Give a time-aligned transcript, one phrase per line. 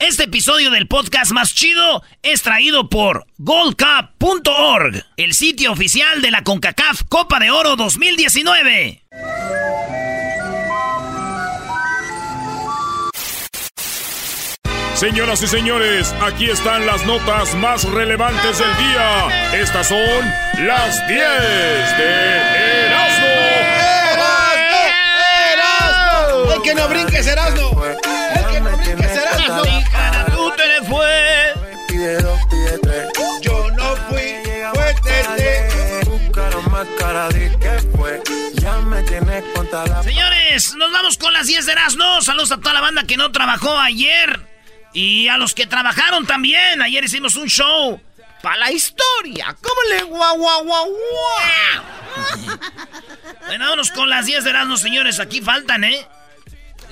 [0.00, 6.42] Este episodio del podcast más chido es traído por goldcup.org, el sitio oficial de la
[6.42, 9.02] CONCACAF Copa de Oro 2019.
[14.94, 19.52] Señoras y señores, aquí están las notas más relevantes del día.
[19.52, 23.26] Estas son las 10 de Erasmo.
[25.52, 26.52] ¡Erasmo!
[26.54, 27.79] ¡El que no brinques, Erasmo!
[29.50, 30.36] Erasmo!
[30.36, 31.60] tú te le fue.
[33.42, 34.34] Yo no fui,
[34.74, 36.04] fue Tete.
[36.06, 38.22] Buscaron más cara de que fue.
[38.54, 42.22] Ya me tienes contra la Señores, nos vamos con las 10 de Erasmo.
[42.22, 44.40] Saludos a toda la banda que no trabajó ayer.
[44.92, 46.80] Y a los que trabajaron también.
[46.80, 48.00] Ayer hicimos un show.
[48.42, 49.54] Para la historia.
[49.60, 51.84] ¿Cómo le guau, guau, guau, guau?
[53.46, 55.20] bueno, vámonos con las 10 de Erasmo, señores.
[55.20, 56.06] Aquí faltan, ¿eh?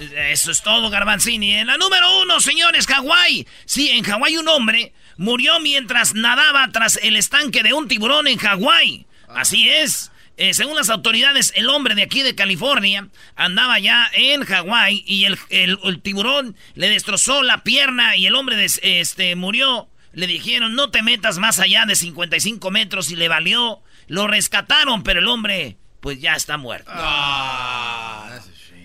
[0.00, 1.54] Eso es todo, Garbanzini.
[1.56, 3.46] En la número uno, señores, Hawái.
[3.64, 8.38] Sí, en Hawái un hombre murió mientras nadaba tras el estanque de un tiburón en
[8.38, 9.06] Hawái.
[9.28, 10.10] Así es.
[10.36, 15.24] Eh, según las autoridades, el hombre de aquí de California andaba ya en Hawái y
[15.24, 19.88] el, el- tiburón le destrozó la pierna y el hombre este, murió.
[20.12, 23.82] Le dijeron, no te metas más allá de 55 metros y le valió.
[24.06, 26.90] Lo rescataron, pero el hombre, pues ya está muerto.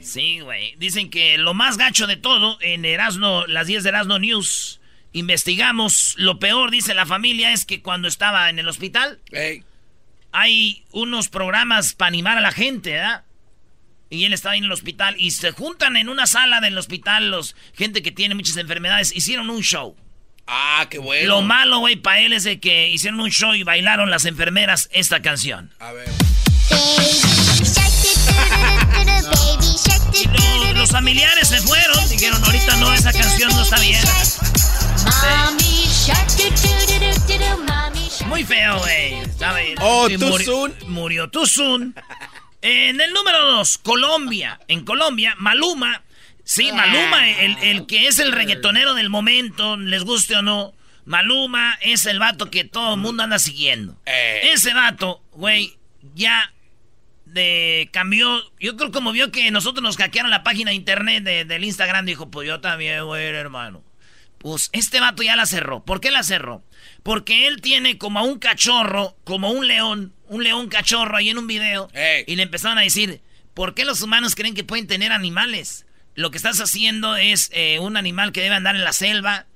[0.04, 0.76] Sí, güey.
[0.78, 4.80] Dicen que lo más gacho de todo en Erasno, las 10 de Erasno News,
[5.14, 6.16] investigamos.
[6.18, 9.20] Lo peor, dice la familia, es que cuando estaba en el hospital,
[10.32, 13.24] hay unos programas para animar a la gente, ¿verdad?
[14.10, 17.32] Y él estaba ahí en el hospital y se juntan en una sala del hospital
[17.32, 19.16] los gente que tiene muchas enfermedades.
[19.16, 19.96] Hicieron un show.
[20.46, 21.28] Ah, qué bueno.
[21.28, 24.90] Lo malo, güey, para él es de que hicieron un show y bailaron las enfermeras
[24.92, 25.72] esta canción.
[25.80, 26.10] A ver.
[30.14, 34.02] Y lo- los familiares se fueron, dijeron, ahorita no, esa canción no está bien.
[38.28, 39.16] Muy feo, güey.
[39.82, 40.08] Oh,
[40.44, 40.74] soon.
[40.88, 41.96] Murió soon.
[42.62, 44.60] En el número dos, Colombia.
[44.68, 46.02] En Colombia, Maluma.
[46.46, 50.74] Sí, Maluma, el, el que es el reggaetonero del momento, les guste o no.
[51.06, 53.98] Maluma es el vato que todo el mundo anda siguiendo.
[54.06, 54.52] Eh.
[54.54, 55.78] Ese vato, güey,
[56.16, 56.52] ya
[57.34, 58.42] de cambió.
[58.60, 62.06] Yo creo como vio que nosotros nos hackearon la página de internet de- del Instagram,
[62.06, 63.84] dijo, pues yo también, güey, hermano.
[64.38, 65.84] Pues este vato ya la cerró.
[65.86, 66.64] ¿Por qué la cerró?
[67.02, 71.38] Porque él tiene como a un cachorro, como un león, un león cachorro ahí en
[71.38, 71.90] un video.
[72.28, 73.22] Y le empezaron a decir,
[73.54, 75.86] ¿por qué los humanos creen que pueden tener animales?
[76.16, 79.48] Lo que estás haciendo es eh, un animal que debe andar en la selva.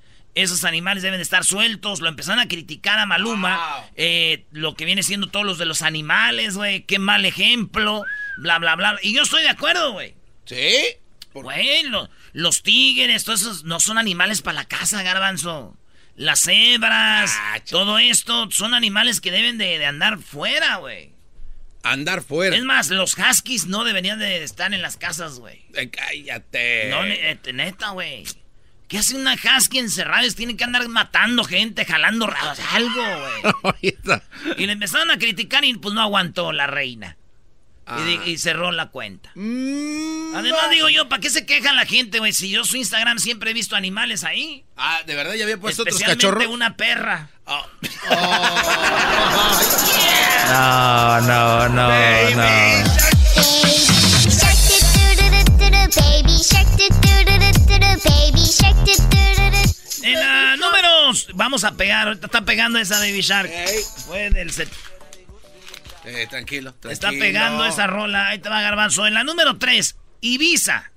[0.43, 1.99] Esos animales deben de estar sueltos.
[2.01, 3.55] Lo empezaron a criticar a Maluma.
[3.57, 3.85] Wow.
[3.95, 6.83] eh, lo que viene siendo todos los de los animales, güey.
[6.83, 8.03] Qué mal ejemplo.
[8.37, 8.97] Bla, bla, bla.
[9.01, 10.15] Y yo estoy de acuerdo, güey.
[10.45, 10.75] ¿Sí?
[11.33, 15.77] Güey, lo- los tigres, todos esos no son animales para la casa, garbanzo.
[16.15, 21.13] Las cebras, Ah, todo esto son animales que deben de, de andar fuera, güey.
[21.83, 22.55] Andar fuera.
[22.55, 25.63] Es más, los huskies no deberían de estar en las casas, güey.
[25.75, 26.89] Eh, cállate.
[26.89, 28.23] No, eh, neta, güey.
[28.87, 30.27] ¿Qué hace una husky encerrada?
[30.35, 32.29] Tiene que andar matando gente, jalando
[32.73, 33.03] algo,
[33.61, 33.97] güey.
[34.57, 37.17] Y le empezaron a criticar y pues no aguantó la reina.
[37.87, 38.23] Y Ah.
[38.25, 39.31] Y, cerró la cuenta.
[39.35, 42.33] Mm, Además, digo yo, ¿para qué se queja la gente, güey?
[42.33, 44.65] Si yo su Instagram siempre he visto animales ahí.
[44.75, 46.53] Ah, ¿de verdad ya había puesto otros Especialmente cachorros?
[46.53, 47.29] una perra.
[47.45, 47.65] Oh.
[50.47, 51.89] No, no, no,
[52.35, 52.87] no.
[60.03, 63.49] En la números, vamos a pegar, ahorita está pegando esa Baby Shark.
[64.05, 64.69] Fue del set-
[66.05, 66.93] Eh, tranquilo, tranquilo.
[66.93, 69.05] Está pegando esa rola, ahí te va garbanzo.
[69.07, 70.91] En la número 3, Ibiza.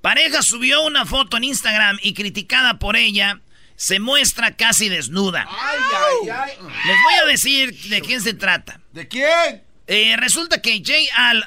[0.00, 3.40] Pareja subió una foto en Instagram y criticada por ella,
[3.76, 5.46] se muestra casi desnuda.
[5.48, 6.52] Ay, ay, ay.
[6.86, 8.80] Les voy a decir de quién se trata.
[8.92, 9.62] ¿De quién?
[9.88, 11.44] Eh, resulta que Jay Al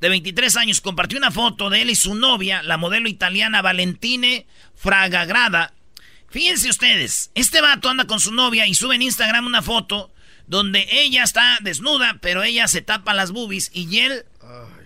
[0.00, 4.46] de 23 años, compartió una foto de él y su novia, la modelo italiana Valentine
[4.74, 5.74] Fragagrada.
[6.28, 10.12] Fíjense ustedes, este vato anda con su novia y sube en Instagram una foto
[10.46, 14.24] donde ella está desnuda, pero ella se tapa las boobies y él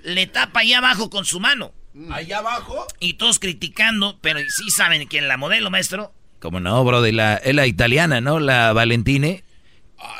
[0.05, 1.73] le tapa ahí abajo con su mano.
[2.11, 2.87] Allá abajo.
[2.99, 6.13] Y todos criticando, pero sí saben quién la modelo, maestro.
[6.41, 8.41] Como no, bro, de la, es la italiana, ¿no?
[8.41, 9.45] La Valentine.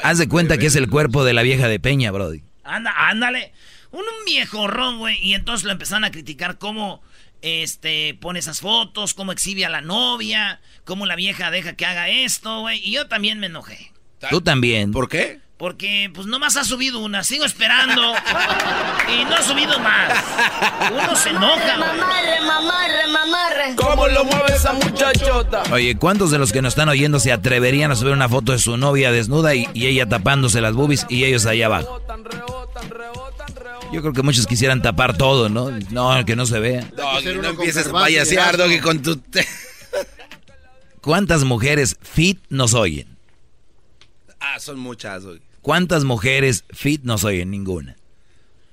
[0.03, 2.43] Haz de cuenta que es el cuerpo de la vieja de Peña, Brody.
[2.63, 3.53] Anda, ándale.
[3.95, 5.19] Un, un viejo ron, güey.
[5.23, 7.01] Y entonces lo empezaron a criticar cómo
[7.43, 12.09] este, pone esas fotos, cómo exhibe a la novia, cómo la vieja deja que haga
[12.09, 12.81] esto, güey.
[12.83, 13.93] Y yo también me enojé.
[14.31, 14.91] Tú también.
[14.91, 15.41] ¿Por qué?
[15.57, 17.23] Porque, pues, nomás ha subido una.
[17.23, 18.13] Sigo esperando.
[19.09, 20.25] y no ha subido más.
[20.93, 21.77] Uno se enoja.
[21.79, 23.77] Mamarre, mamarre, mamarre.
[23.77, 25.63] ¿Cómo lo mueve esa muchachota?
[25.73, 28.59] Oye, ¿cuántos de los que nos están oyendo se atreverían a subir una foto de
[28.59, 32.01] su novia desnuda y, y ella tapándose las boobies y ellos ahí abajo?
[33.93, 35.71] Yo creo que muchos quisieran tapar todo, ¿no?
[35.91, 36.91] No, que no se vea.
[36.97, 38.57] Doggy, no empieces a payasear.
[38.57, 39.21] Doggy, con tu...
[41.01, 43.14] ¿Cuántas mujeres fit nos oyen?
[44.45, 45.41] Ah, son muchas, Doggy.
[45.63, 47.51] ¿Cuántas mujeres fit nos oyen?
[47.51, 47.97] Ninguna.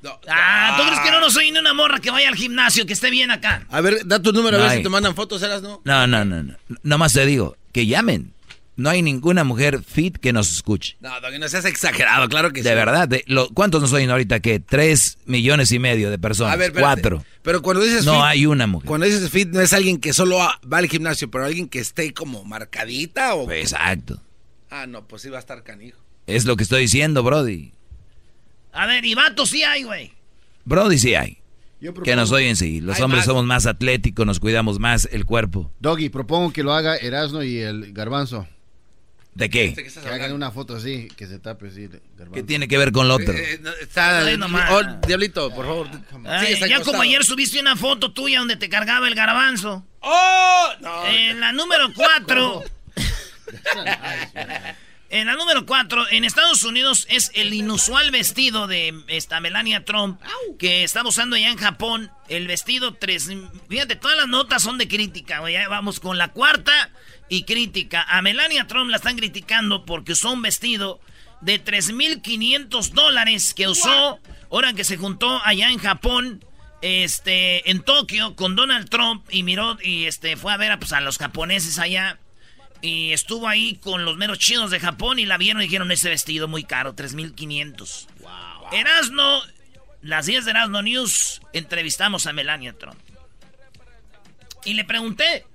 [0.01, 0.19] No.
[0.27, 2.93] Ah, ¿tú crees que no nos soy ni una morra que vaya al gimnasio, que
[2.93, 3.65] esté bien acá?
[3.69, 4.77] A ver, da tu número a No ver hay.
[4.79, 5.81] si te mandan fotos, ¿eras no?
[5.85, 6.55] No, no, no, no.
[6.83, 8.33] Nomás te digo, que llamen.
[8.77, 10.97] No hay ninguna mujer fit que nos escuche.
[11.01, 12.67] No, Doggy, no seas exagerado, claro que sí.
[12.67, 14.39] De verdad, de, ¿cuántos nos oyen ahorita?
[14.39, 14.59] ¿Qué?
[14.59, 16.53] Tres millones y medio de personas.
[16.53, 17.01] A ver, espérate.
[17.01, 17.25] Cuatro.
[17.43, 18.87] Pero cuando dices No fit, hay una mujer.
[18.87, 22.11] Cuando dices fit, no es alguien que solo va al gimnasio, pero alguien que esté
[22.13, 23.51] como marcadita o...
[23.51, 24.19] Exacto.
[24.71, 25.99] Ah, no, pues sí va a estar canijo.
[26.27, 27.73] Es lo que estoy diciendo, Brody.
[28.71, 30.13] A ver, y vatos sí hay, güey.
[30.65, 31.37] Brody sí hay.
[31.81, 32.79] Yo propongo- Que nos oyen sí.
[32.79, 33.25] Los Hay hombres más.
[33.25, 35.71] somos más atléticos, nos cuidamos más el cuerpo.
[35.79, 38.47] Doggy, propongo que lo haga Erasno y el Garbanzo.
[39.33, 39.65] ¿De qué?
[39.67, 41.83] ¿Este que hagan una foto así, que se tape así.
[41.85, 42.33] el Garbanzo.
[42.33, 43.33] ¿Qué tiene que ver con lo otro?
[43.33, 44.19] Eh, no, está...
[44.25, 44.69] Ay, nomás.
[44.71, 45.87] Oh, Diablito, por favor.
[46.25, 49.85] Ay, Sí, está ya como ayer subiste una foto tuya donde te cargaba el garbanzo.
[50.01, 50.67] ¡Oh!
[50.81, 52.63] No, En la número 4.
[55.11, 60.21] En la número 4, en Estados Unidos es el inusual vestido de esta Melania Trump
[60.57, 62.09] que está usando allá en Japón.
[62.29, 63.29] El vestido 3.
[63.67, 65.41] Fíjate, todas las notas son de crítica.
[65.49, 66.91] Ya vamos con la cuarta
[67.27, 68.05] y crítica.
[68.07, 71.01] A Melania Trump la están criticando porque usó un vestido
[71.41, 74.17] de 3.500 dólares que usó
[74.49, 76.45] ahora que se juntó allá en Japón.
[76.81, 80.93] Este, en Tokio con Donald Trump y miró y este fue a ver a, pues,
[80.93, 82.17] a los japoneses allá
[82.81, 86.09] y estuvo ahí con los meros chinos de Japón y la vieron y dijeron ese
[86.09, 88.07] vestido muy caro, 3500.
[88.19, 88.31] Wow.
[88.71, 89.41] Erasno,
[90.01, 92.99] las 10 de Erasno News, entrevistamos a Melania Trump.
[94.65, 95.45] Y le pregunté,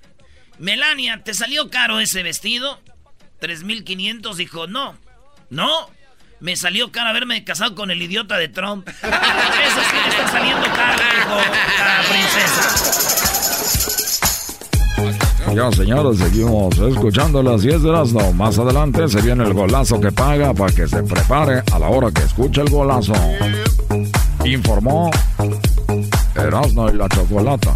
[0.58, 2.80] Melania, ¿te salió caro ese vestido?
[3.40, 4.96] 3500 dijo, no,
[5.50, 5.90] no.
[6.38, 8.86] Me salió caro haberme casado con el idiota de Trump.
[8.88, 11.36] Eso sí le está saliendo caro, dijo
[11.78, 13.55] la princesa.
[15.54, 18.32] Ya, señores, seguimos escuchando las 10 de Erasmo.
[18.32, 22.10] Más adelante se viene el golazo que paga para que se prepare a la hora
[22.10, 23.14] que escuche el golazo.
[24.44, 25.10] Informó
[26.34, 27.74] Erasmo y la Chocolata.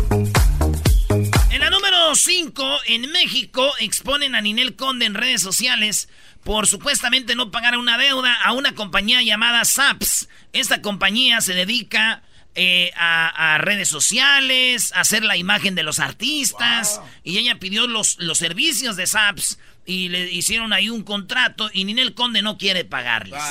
[1.51, 6.09] En la número 5, en México, exponen a Ninel Conde en redes sociales
[6.45, 10.29] por supuestamente no pagar una deuda a una compañía llamada SAPS.
[10.53, 12.23] Esta compañía se dedica
[12.55, 17.87] eh, a, a redes sociales, a hacer la imagen de los artistas, y ella pidió
[17.87, 22.59] los, los servicios de SAPS y le hicieron ahí un contrato y Ninel Conde no
[22.59, 23.43] quiere pagarles.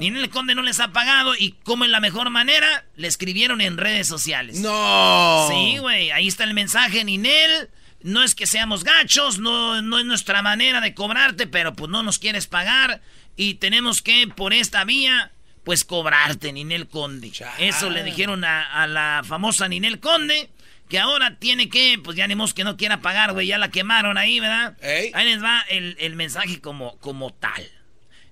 [0.00, 3.76] Ninel Conde no les ha pagado y como en la mejor manera, le escribieron en
[3.76, 4.60] redes sociales.
[4.60, 5.48] No.
[5.50, 7.70] Sí, güey, ahí está el mensaje, Ninel.
[8.02, 12.02] No es que seamos gachos, no, no es nuestra manera de cobrarte, pero pues no
[12.02, 13.00] nos quieres pagar
[13.36, 15.32] y tenemos que, por esta vía,
[15.66, 17.32] pues cobrarte, Ninel Conde.
[17.58, 20.48] Eso le dijeron a, a la famosa Ninel Conde,
[20.88, 24.16] que ahora tiene que, pues ya ni que no quiera pagar, güey, ya la quemaron
[24.16, 24.76] ahí, ¿verdad?
[24.80, 25.10] Ey.
[25.12, 27.68] Ahí les va el, el mensaje como, como tal.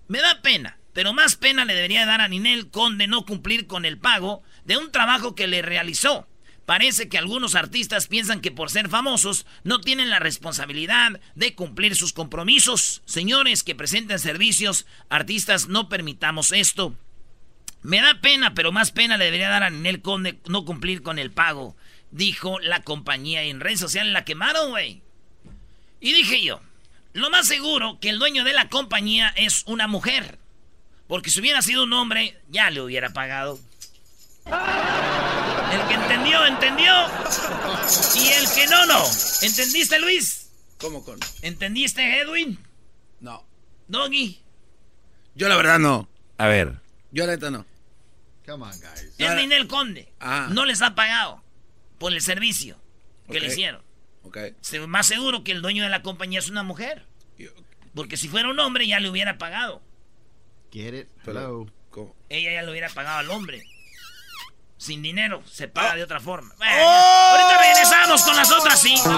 [0.06, 3.84] Me da pena, pero más pena le debería dar a Ninel Conde no cumplir con
[3.84, 6.28] el pago de un trabajo que le realizó.
[6.66, 11.96] Parece que algunos artistas piensan que por ser famosos no tienen la responsabilidad de cumplir
[11.96, 13.02] sus compromisos.
[13.06, 16.96] Señores que presenten servicios, artistas, no permitamos esto.
[17.84, 21.18] Me da pena, pero más pena le debería dar a Ninel Conde no cumplir con
[21.18, 21.76] el pago,
[22.10, 24.10] dijo la compañía en redes sociales.
[24.14, 25.02] La quemaron, güey.
[26.00, 26.62] Y dije yo,
[27.12, 30.38] lo más seguro que el dueño de la compañía es una mujer.
[31.08, 33.60] Porque si hubiera sido un hombre, ya le hubiera pagado.
[34.46, 36.92] El que entendió, entendió.
[38.16, 39.04] Y el que no, no.
[39.42, 40.48] ¿Entendiste, Luis?
[40.78, 41.20] ¿Cómo con?
[41.42, 42.58] ¿Entendiste, Edwin?
[43.20, 43.44] No.
[43.88, 44.40] Doggy.
[45.34, 46.08] Yo la verdad no.
[46.38, 46.80] A ver.
[47.12, 47.66] Yo la neta no.
[48.46, 49.14] Come on, guys.
[49.18, 50.12] Es Ninel Conde.
[50.20, 50.48] Ah.
[50.50, 51.42] No les ha pagado
[51.98, 52.76] por el servicio
[53.26, 53.52] que le Ok.
[53.52, 53.82] hicieron.
[54.22, 54.38] Ok.
[54.60, 57.06] Se- Más seguro que el dueño de la compañía es una mujer.
[57.94, 59.80] Porque si fuera un hombre ya le hubiera pagado.
[60.72, 61.08] Get it?
[61.24, 61.66] Hello.
[61.90, 62.14] ¿Cómo?
[62.28, 63.62] Ella ya le hubiera pagado al hombre.
[64.76, 65.96] Sin dinero, se paga Ah.
[65.96, 66.52] de otra forma.
[66.56, 69.08] Bueno, Ahorita regresamos con las otras cinco.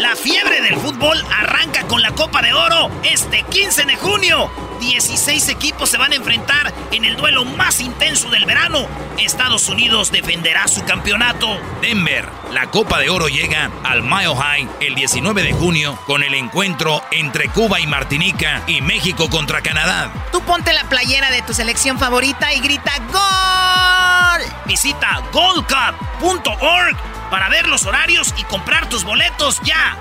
[0.00, 4.50] La fiebre del fútbol arranca con la Copa de Oro este 15 de junio.
[4.80, 8.88] 16 equipos se van a enfrentar en el duelo más intenso del verano.
[9.18, 11.46] Estados Unidos defenderá su campeonato.
[11.82, 16.34] Denver, la Copa de Oro llega al Mile High el 19 de junio con el
[16.34, 20.10] encuentro entre Cuba y Martinica y México contra Canadá.
[20.32, 24.42] Tú ponte la playera de tu selección favorita y grita ¡Gol!
[24.66, 26.96] Visita goldcup.org
[27.30, 29.96] para ver los horarios y comprar tus boletos ya.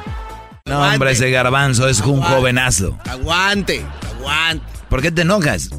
[0.66, 2.98] No, hombre, ese garbanzo es un jovenazo.
[3.10, 3.86] Aguante,
[4.20, 4.66] aguante.
[4.90, 5.70] ¿Por qué te enojas?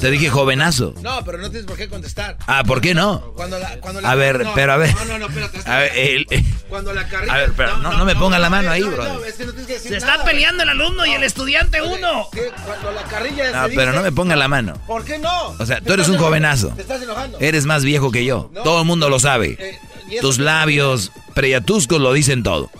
[0.00, 0.94] Te dije jovenazo.
[1.00, 2.36] No, pero no tienes por qué contestar.
[2.46, 3.32] Ah, ¿por qué no?
[3.34, 4.94] Cuando la, cuando la- A ver, no, pero a ver.
[4.94, 5.58] No, no, no, espérate.
[5.70, 7.32] A ver, el- eh, Cuando la carrilla.
[7.32, 9.04] A ver, pero no- no me ponga la mano ahí, no, bro.
[9.04, 11.22] No, es que no tienes que decir Se está nada, peleando el alumno y el
[11.24, 12.28] estudiante uno.
[12.66, 14.74] Cuando la carrilla no, se pero no me ponga la mano.
[14.86, 15.48] ¿Por qué no?
[15.58, 16.68] O sea, tú eres un enojando, jovenazo.
[16.76, 17.38] Te estás enojando.
[17.40, 18.50] Eres más viejo que yo.
[18.52, 18.62] No.
[18.64, 19.56] Todo el mundo lo sabe.
[19.58, 19.78] Eh,
[20.10, 22.70] ¿y eso Tus labios priatuscos lo dicen todo.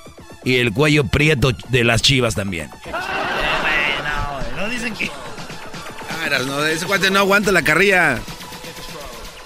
[0.44, 2.68] Y el cuello prieto de las chivas también.
[4.68, 5.10] No dicen que...
[6.10, 8.20] Ah, eras, no, ese cuate no aguanta la carrilla.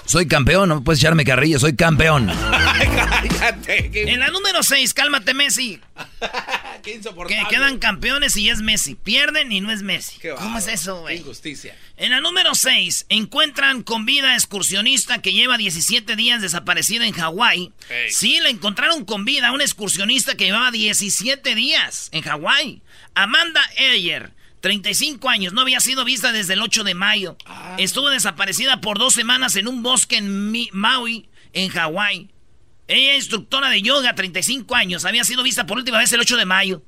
[0.05, 2.27] Soy campeón, no puedes echarme carrilla, soy campeón.
[2.49, 3.89] Cállate.
[3.89, 5.79] Qué, En la número 6, cálmate Messi.
[6.83, 8.95] qué Que quedan campeones y es Messi.
[8.95, 10.19] Pierden y no es Messi.
[10.19, 11.17] Qué ¿Cómo es eso, Qué güey?
[11.19, 11.73] injusticia.
[11.95, 17.71] En la número 6, encuentran con vida excursionista que lleva 17 días desaparecida en Hawái.
[18.09, 22.81] Sí, la encontraron con vida, una excursionista que llevaba 17 días en Hawái.
[23.15, 27.35] Amanda Ayer, 35 años, no había sido vista desde el 8 de mayo.
[27.77, 32.31] Estuvo desaparecida por dos semanas en un bosque en Maui, en Hawái.
[32.87, 36.37] Ella es instructora de yoga, 35 años, había sido vista por última vez el 8
[36.37, 36.81] de mayo.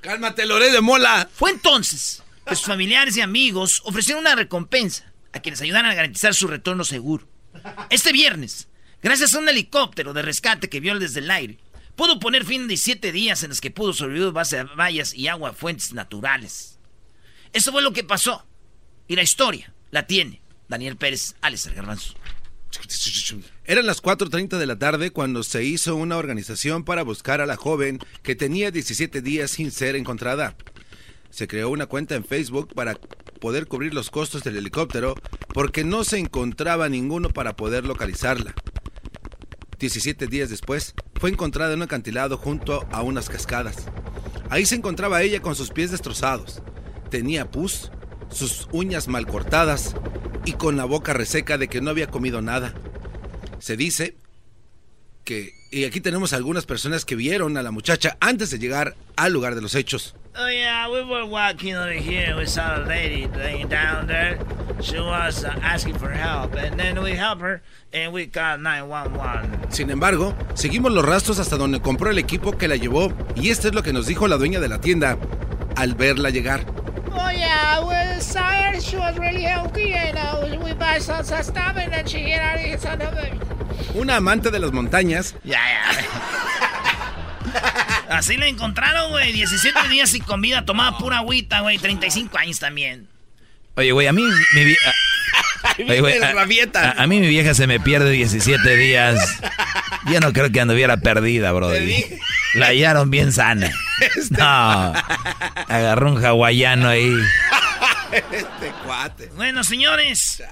[0.00, 1.28] Cálmate, Loré de Mola.
[1.30, 6.34] Fue entonces que sus familiares y amigos ofrecieron una recompensa a quienes ayudaran a garantizar
[6.34, 7.28] su retorno seguro.
[7.90, 8.68] Este viernes,
[9.02, 11.58] gracias a un helicóptero de rescate que vio desde el aire,
[11.94, 15.28] pudo poner fin a 17 días en los que pudo sobrevivir base a vallas y
[15.28, 16.77] agua a fuentes naturales.
[17.52, 18.46] Eso fue lo que pasó.
[19.06, 22.14] Y la historia la tiene Daniel Pérez, El Garbanzo.
[23.64, 27.56] Eran las 4.30 de la tarde cuando se hizo una organización para buscar a la
[27.56, 30.56] joven que tenía 17 días sin ser encontrada.
[31.30, 32.94] Se creó una cuenta en Facebook para
[33.40, 35.14] poder cubrir los costos del helicóptero
[35.54, 38.54] porque no se encontraba ninguno para poder localizarla.
[39.78, 43.86] 17 días después, fue encontrada en un acantilado junto a unas cascadas.
[44.50, 46.62] Ahí se encontraba ella con sus pies destrozados.
[47.10, 47.90] Tenía pus,
[48.30, 49.94] sus uñas mal cortadas
[50.44, 52.74] y con la boca reseca de que no había comido nada.
[53.58, 54.16] Se dice
[55.24, 59.32] que, y aquí tenemos algunas personas que vieron a la muchacha antes de llegar al
[59.32, 60.14] lugar de los hechos.
[60.40, 62.36] Oh yeah, we were walking over here.
[62.36, 64.38] We saw a lady laying down there.
[64.80, 67.60] She was uh, asking for help, and then we helped her,
[67.92, 69.72] and we called 911.
[69.72, 73.66] Sin embargo, seguimos los rastros hasta donde compró el equipo que la llevó y esto
[73.66, 75.18] es lo que nos dijo la dueña de la tienda
[75.74, 76.64] al verla llegar.
[77.12, 78.80] Oh yeah, we saw her.
[78.80, 82.56] She was really healthy, and uh, we buy some stuff, and then she get out
[82.56, 82.78] of here.
[83.94, 85.82] Una amante de las montañas Ya, ya.
[88.10, 89.32] Así la encontraron, güey.
[89.32, 91.78] 17 días sin comida, tomaba pura agüita, güey.
[91.78, 93.08] 35 años también.
[93.76, 94.22] Oye, güey, a mí
[94.54, 94.94] mi vie- a-
[95.78, 99.40] Oye, a, a- a mí mi vieja se me pierde 17 días.
[100.06, 101.70] Yo no creo que anduviera perdida, bro.
[102.54, 103.70] La hallaron bien sana.
[104.30, 104.92] No.
[105.68, 107.12] Agarró un hawaiano ahí.
[108.12, 109.30] este cuate.
[109.36, 110.42] Bueno, señores.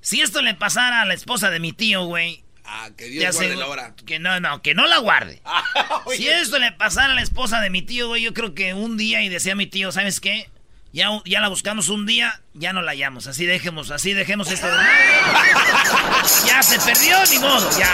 [0.00, 2.42] Si esto le pasara a la esposa de mi tío, güey.
[2.64, 3.94] Ah, que Dios guarde la hora.
[4.06, 5.42] Que no, no, que no la guarde.
[6.16, 8.96] si esto le pasara a la esposa de mi tío, güey, yo creo que un
[8.96, 10.48] día y decía mi tío, ¿sabes qué?
[10.92, 13.26] Ya, ya la buscamos un día, ya no la hallamos.
[13.26, 14.66] Así dejemos, así dejemos este.
[16.46, 17.90] ya se perdió, ni modo, ya,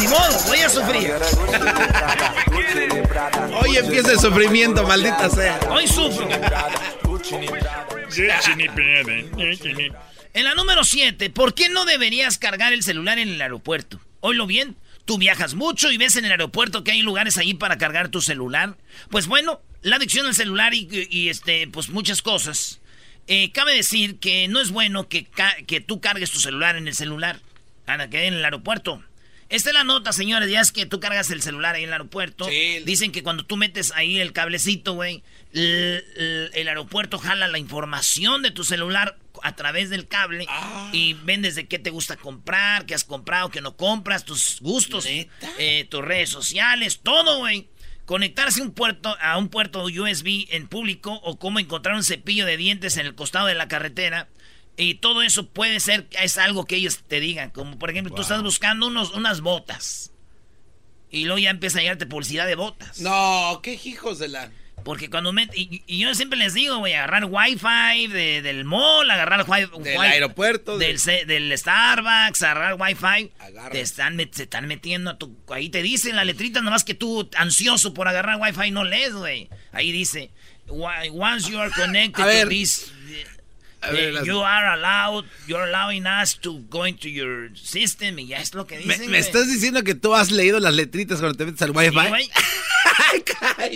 [0.00, 1.12] ni modo, voy a sufrir.
[3.62, 5.60] Hoy empieza el sufrimiento, maldita sea.
[5.70, 6.28] Hoy sufro.
[10.34, 14.00] En la número 7, ¿por qué no deberías cargar el celular en el aeropuerto?
[14.18, 17.78] Oílo bien, tú viajas mucho y ves en el aeropuerto que hay lugares ahí para
[17.78, 18.76] cargar tu celular.
[19.10, 22.80] Pues bueno, la adicción al celular y, y, este, pues muchas cosas.
[23.28, 25.26] Eh, cabe decir que no es bueno que,
[25.66, 27.40] que tú cargues tu celular en el celular,
[27.86, 29.02] Ana, que en el aeropuerto.
[29.48, 30.50] Esta es la nota, señores.
[30.50, 32.46] Ya es que tú cargas el celular ahí en el aeropuerto.
[32.84, 35.22] Dicen que cuando tú metes ahí el cablecito, güey,
[35.52, 40.88] el aeropuerto jala la información de tu celular a través del cable Ah.
[40.92, 45.06] y ven desde qué te gusta comprar, qué has comprado, qué no compras, tus gustos,
[45.06, 47.68] eh, tus redes sociales, todo, güey.
[48.12, 52.58] Conectarse un puerto, a un puerto USB en público o cómo encontrar un cepillo de
[52.58, 54.28] dientes en el costado de la carretera.
[54.76, 57.48] Y todo eso puede ser, es algo que ellos te digan.
[57.48, 60.12] Como por ejemplo, tú estás buscando unos, unas botas.
[61.08, 63.00] Y luego ya empieza a llegarte publicidad de botas.
[63.00, 64.50] No, qué hijos de la...
[64.84, 65.48] Porque cuando me...
[65.54, 69.98] Y, y yo siempre les digo, güey, agarrar wifi de, del mall, agarrar wi- Del
[69.98, 73.30] wi- aeropuerto, Del, del- Starbucks, agarrar wifi.
[73.38, 73.70] Agarra.
[73.70, 75.36] Te están, se están metiendo a tu...
[75.48, 79.48] Ahí te dicen la letrita, nomás que tú, ansioso por agarrar wifi, no lees, güey.
[79.72, 80.30] Ahí dice,
[80.66, 82.44] "Wa- once you are connected A ver.
[82.44, 82.92] to this...
[83.82, 88.18] A ver, eh, las- you are allowed, you're allowing us to go into your system
[88.18, 89.10] y ya es lo que ¿Me, dicen.
[89.10, 91.90] me estás diciendo que tú has leído las letritas cuando te metes al wifi?
[91.90, 92.30] Sí.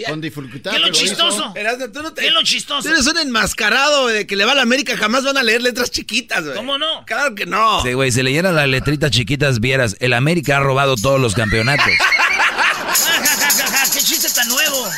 [0.08, 0.70] Con dificultad.
[0.70, 1.52] ¿Qué es lo chistoso?
[1.56, 2.82] Erasmo, tú no te- ¿Qué es lo chistoso?
[2.88, 5.62] Tú eres un enmascarado de que le va a la América, jamás van a leer
[5.62, 6.54] letras chiquitas, güey.
[6.56, 7.04] ¿Cómo no?
[7.06, 7.82] Claro que no.
[7.82, 11.86] Sí, güey, si leyeran las letritas chiquitas, vieras, el América ha robado todos los campeonatos.
[13.92, 14.88] ¿Qué chiste tan nuevo?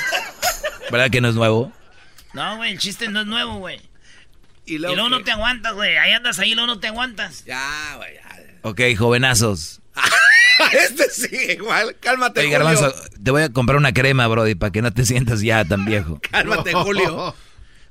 [0.90, 1.72] ¿Verdad que no es nuevo?
[2.34, 3.80] No, güey, el chiste no es nuevo, güey.
[4.68, 5.96] Y Y luego, luego no te aguantas, güey.
[5.96, 7.44] Ahí andas ahí, luego no te aguantas.
[7.46, 8.12] Ya, güey.
[8.62, 9.80] Ok, jovenazos.
[10.72, 11.96] este sigue igual.
[12.00, 12.64] Cálmate, Oye, Julio.
[12.64, 15.84] Garbanzo, te voy a comprar una crema, Brody, para que no te sientas ya tan
[15.84, 16.20] viejo.
[16.30, 17.34] Cálmate, Julio.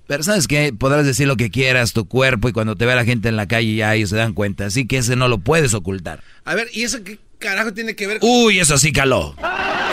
[0.05, 0.71] Pero ¿sabes qué?
[0.71, 3.47] Podrás decir lo que quieras, tu cuerpo, y cuando te ve la gente en la
[3.47, 4.65] calle ya ellos se dan cuenta.
[4.65, 6.23] Así que ese no lo puedes ocultar.
[6.45, 8.29] A ver, ¿y eso qué carajo tiene que ver con...?
[8.29, 9.35] Uy, eso sí caló.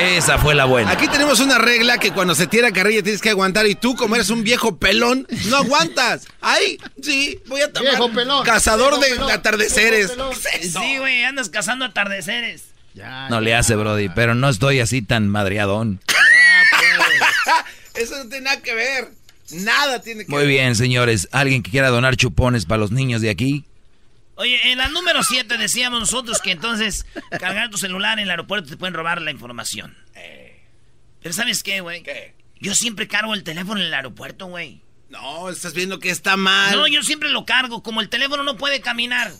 [0.00, 0.90] Esa fue la buena.
[0.90, 4.16] Aquí tenemos una regla que cuando se tira carrilla tienes que aguantar y tú, como
[4.16, 6.26] eres un viejo pelón, no aguantas.
[6.40, 7.90] Ay, sí, voy a tomar.
[7.90, 8.44] Viejo pelón.
[8.44, 10.06] Cazador Viejo de pelón, atardeceres.
[10.08, 10.32] viejo pelón.
[10.42, 10.80] ¿Qué es eso?
[10.80, 12.64] Sí, güey, andas cazando atardeceres.
[12.94, 13.40] Ya, No ya.
[13.40, 16.00] le hace, Brody, pero no estoy así tan madreadón.
[17.94, 19.08] Eso no tiene nada que ver.
[19.50, 20.48] Nada tiene que Muy ver.
[20.48, 21.28] bien, señores.
[21.32, 23.64] ¿Alguien que quiera donar chupones para los niños de aquí?
[24.36, 27.06] Oye, en la número 7 decíamos nosotros que entonces
[27.38, 29.96] cargar tu celular en el aeropuerto te pueden robar la información.
[31.20, 32.02] Pero ¿sabes qué, güey?
[32.02, 32.34] ¿Qué?
[32.60, 34.82] Yo siempre cargo el teléfono en el aeropuerto, güey.
[35.08, 36.76] No, estás viendo que está mal.
[36.76, 37.82] No, yo siempre lo cargo.
[37.82, 39.32] Como el teléfono no puede caminar.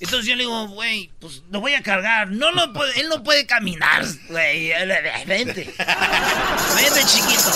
[0.00, 2.30] Entonces yo le digo, güey, pues lo voy a cargar.
[2.30, 4.68] No lo puede, él no puede caminar, güey.
[5.26, 5.74] Vente.
[5.74, 7.50] Vente, chiquito.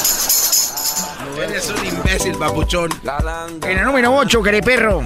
[1.43, 2.91] Eres un imbécil, papuchón.
[3.63, 5.03] En el número 8, perro.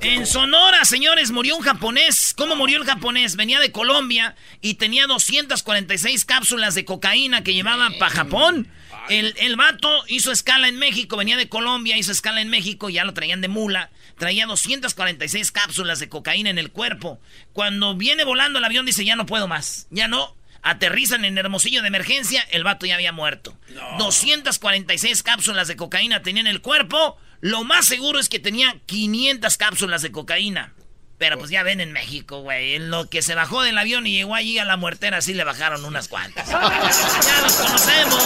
[0.00, 2.34] En Sonora, señores, murió un japonés.
[2.36, 3.36] ¿Cómo murió el japonés?
[3.36, 8.68] Venía de Colombia y tenía 246 cápsulas de cocaína que llevaba para Japón.
[9.08, 13.04] El, el vato hizo escala en México, venía de Colombia, hizo escala en México, ya
[13.04, 13.90] lo traían de mula.
[14.18, 17.20] Traía 246 cápsulas de cocaína en el cuerpo.
[17.52, 20.34] Cuando viene volando el avión dice, ya no puedo más, ya no.
[20.62, 23.56] Aterrizan en Hermosillo de emergencia, el vato ya había muerto.
[23.98, 27.16] 246 cápsulas de cocaína tenía en el cuerpo.
[27.40, 30.74] Lo más seguro es que tenía 500 cápsulas de cocaína.
[31.18, 32.74] Pero pues ya ven en México, güey.
[32.74, 35.44] En lo que se bajó del avión y llegó allí a la muertera, sí le
[35.44, 36.46] bajaron unas cuantas.
[36.48, 38.22] ya los conocemos.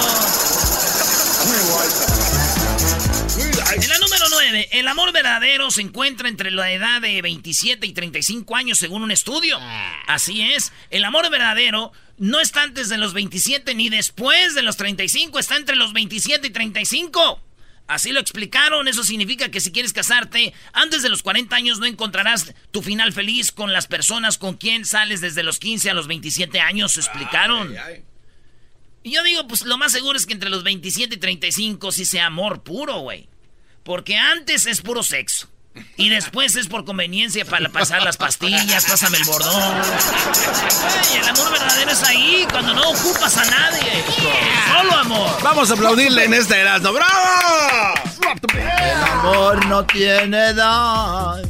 [3.73, 7.93] En la número 9, el amor verdadero se encuentra entre la edad de 27 y
[7.93, 9.61] 35 años según un estudio.
[10.09, 14.77] Así es, el amor verdadero no está antes de los 27 ni después de los
[14.77, 17.41] 35, está entre los 27 y 35.
[17.87, 21.87] Así lo explicaron, eso significa que si quieres casarte antes de los 40 años no
[21.87, 26.09] encontrarás tu final feliz con las personas con quien sales desde los 15 a los
[26.09, 27.73] 27 años, explicaron.
[29.05, 32.05] Y yo digo, pues lo más seguro es que entre los 27 y 35 sí
[32.05, 33.30] sea amor puro, güey.
[33.83, 35.49] Porque antes es puro sexo.
[35.97, 39.83] Y después es por conveniencia para pasar las pastillas, pásame el bordón.
[40.83, 44.05] Ay, el amor verdadero es ahí, cuando no ocupas a nadie.
[44.77, 45.43] Solo amor.
[45.43, 46.93] Vamos a aplaudirle en esta Erasmo.
[46.93, 47.95] ¡Bravo!
[48.53, 51.43] El amor no tiene edad.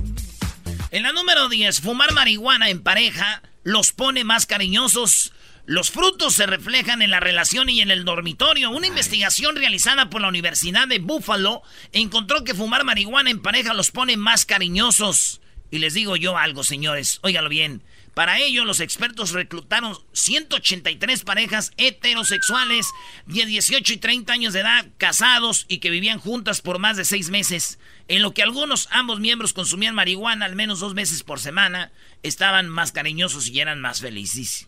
[0.91, 5.33] En la número 10, fumar marihuana en pareja los pone más cariñosos.
[5.71, 8.71] Los frutos se reflejan en la relación y en el dormitorio.
[8.71, 13.93] Una investigación realizada por la Universidad de Buffalo encontró que fumar marihuana en pareja los
[13.93, 15.41] pone más cariñosos.
[15.71, 17.85] Y les digo yo algo, señores, óigalo bien.
[18.15, 22.89] Para ello, los expertos reclutaron 183 parejas heterosexuales
[23.27, 27.05] de 18 y 30 años de edad, casados y que vivían juntas por más de
[27.05, 27.79] seis meses.
[28.09, 31.93] En lo que algunos, ambos miembros consumían marihuana al menos dos veces por semana,
[32.25, 34.67] estaban más cariñosos y eran más felices.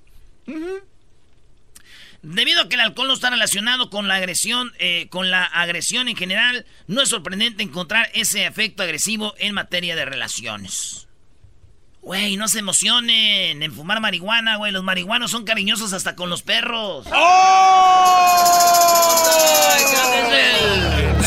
[2.22, 6.06] Debido a que el alcohol no está relacionado con la agresión, eh, con la agresión
[6.06, 11.08] en general, no es sorprendente encontrar ese efecto agresivo en materia de relaciones.
[12.00, 14.70] Güey, no se emocionen en fumar marihuana, güey.
[14.72, 17.06] Los marihuanos son cariñosos hasta con los perros.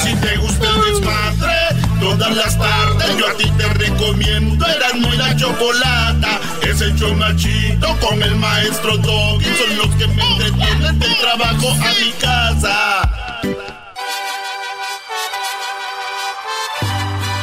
[0.03, 1.55] Si te gusta el desmadre,
[1.99, 6.41] todas las tardes yo a ti te recomiendo Erasmo y la Chocolata.
[6.75, 9.45] Es el show machito con el maestro Doggy.
[9.45, 13.09] Son los que me entretienen del trabajo a mi casa.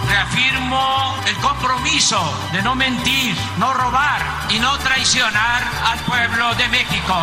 [0.06, 2.20] Reafirmo el compromiso
[2.52, 7.16] de no mentir, no robar y no traicionar al pueblo de México.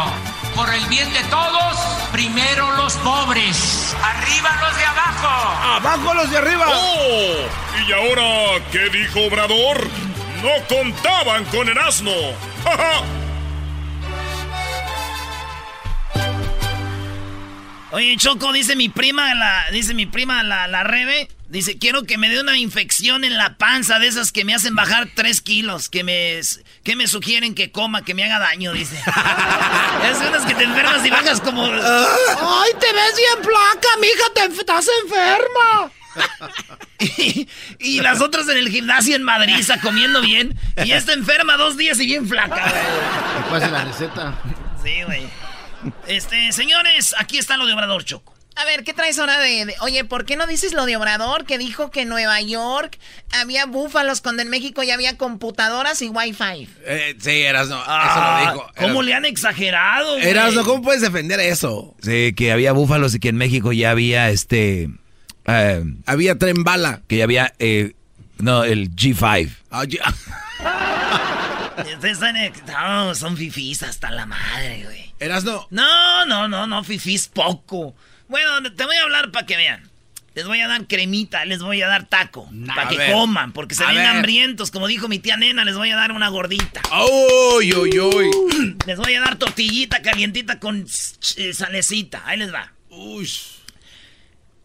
[0.55, 1.77] Por el bien de todos,
[2.11, 5.75] primero los pobres, arriba los de abajo.
[5.75, 6.65] ¡Abajo los de arriba!
[6.69, 7.87] ¡Oh!
[7.87, 10.08] ¿Y ahora qué dijo Obrador?
[10.41, 12.11] No contaban con el asno.
[12.63, 13.03] ¡Ja, ja!
[17.91, 22.19] Oye, Choco, dice mi prima, la, dice mi prima, la, la Rebe, dice, quiero que
[22.19, 25.89] me dé una infección en la panza de esas que me hacen bajar tres kilos,
[25.89, 26.39] que me,
[26.83, 28.95] que me sugieren que coma, que me haga daño, dice.
[30.11, 31.65] es unas que te enfermas y bajas como...
[31.65, 35.91] Ay, te ves bien flaca, mija, te estás enferma.
[36.99, 37.47] y,
[37.79, 41.99] y las otras en el gimnasio en Madrid, comiendo bien, y esta enferma dos días
[41.99, 43.49] y bien flaca, güey.
[43.61, 44.39] Pase la receta.
[44.83, 45.23] Sí, güey.
[46.07, 48.33] Este, señores, aquí está lo de Obrador Choco.
[48.55, 51.45] A ver, ¿qué traes ahora de, de- Oye, ¿por qué no dices lo de Obrador?
[51.45, 52.97] Que dijo que en Nueva York
[53.31, 56.67] había búfalos cuando en México ya había computadoras y wifi.
[56.85, 58.71] Eh, sí, Erasno, Ah, eso lo dijo.
[58.77, 60.27] ¿Cómo le han exagerado, güey?
[60.27, 61.95] Erasno, ¿cómo puedes defender eso?
[62.01, 64.89] Sí, que había búfalos y que en México ya había este.
[65.49, 67.01] Eh, había tren bala.
[67.07, 67.53] Que ya había.
[67.59, 67.93] eh,
[68.39, 69.49] no, el G5.
[69.71, 69.83] Ah,
[71.93, 72.19] Ustedes
[72.67, 75.13] No, son fifís hasta la madre, güey.
[75.19, 75.67] Erasno.
[75.69, 77.95] No, no, no, no, fifís poco.
[78.27, 79.89] Bueno, te voy a hablar para que vean.
[80.35, 82.49] Les voy a dar cremita, les voy a dar taco.
[82.67, 83.11] para que ver.
[83.11, 84.05] coman, porque se A ven ver.
[84.05, 84.71] hambrientos.
[84.71, 86.81] Como dijo mi tía nena, les voy a dar una gordita.
[87.57, 88.77] ¡Uy, uy, uy!
[88.85, 90.85] Les voy a dar tortillita calientita con
[91.37, 92.21] eh, salecita.
[92.25, 92.71] Ahí les va.
[92.89, 93.29] Uy.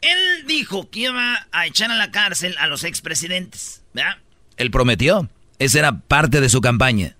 [0.04, 3.82] Él dijo que iba a echar a la cárcel a los expresidentes.
[3.94, 4.18] ¿Verdad?
[4.58, 5.30] Él prometió.
[5.58, 7.16] Esa era parte de su campaña.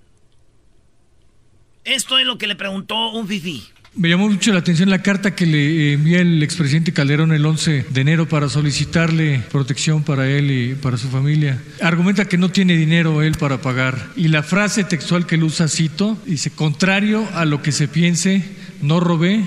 [1.85, 3.65] Esto es lo que le preguntó un fifí.
[3.97, 7.87] Me llamó mucho la atención la carta que le envía el expresidente Calderón el 11
[7.91, 11.63] de enero para solicitarle protección para él y para su familia.
[11.81, 14.09] Argumenta que no tiene dinero él para pagar.
[14.17, 18.43] Y la frase textual que él usa, cito, dice, contrario a lo que se piense,
[18.83, 19.45] no robé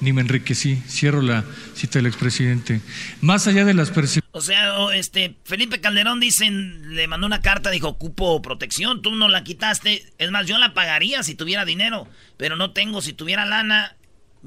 [0.00, 0.76] ni me enriquecí.
[0.88, 2.80] Cierro la cita del expresidente.
[3.20, 4.28] Más allá de las percepciones...
[4.32, 9.28] O sea, este, Felipe Calderón dicen, le mandó una carta, dijo, ocupo protección, tú no
[9.28, 10.04] la quitaste.
[10.18, 12.06] Es más, yo la pagaría si tuviera dinero,
[12.36, 13.96] pero no tengo, si tuviera lana,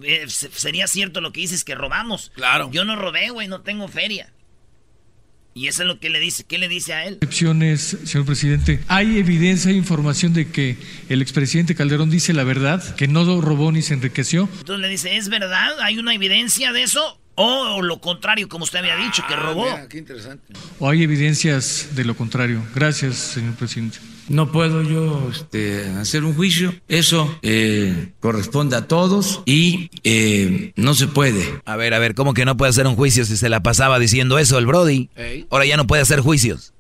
[0.02, 2.32] eh, se- sería cierto lo que dices que robamos.
[2.36, 2.70] Claro.
[2.72, 4.30] Yo no robé, güey, no tengo feria.
[5.54, 7.16] Y eso es lo que le dice, ¿qué le dice a él?
[7.16, 8.80] Excepciones, señor presidente.
[8.88, 10.78] ¿Hay evidencia e información de que
[11.10, 14.48] el expresidente Calderón dice la verdad, que no robó ni se enriqueció?
[14.60, 15.80] Entonces le dice, ¿es verdad?
[15.82, 17.18] ¿Hay una evidencia de eso?
[17.36, 19.66] O lo contrario, como usted había dicho, que robó.
[19.68, 20.54] Ah, Mira, qué interesante.
[20.80, 22.64] ¿O hay evidencias de lo contrario?
[22.76, 24.00] Gracias, señor presidente.
[24.32, 26.74] No puedo yo este, hacer un juicio.
[26.88, 31.44] Eso eh, corresponde a todos y eh, no se puede.
[31.66, 34.00] A ver, a ver, ¿cómo que no puede hacer un juicio si se la pasaba
[34.00, 35.10] diciendo eso el Brody?
[35.50, 36.74] Ahora ya no puede hacer juicios.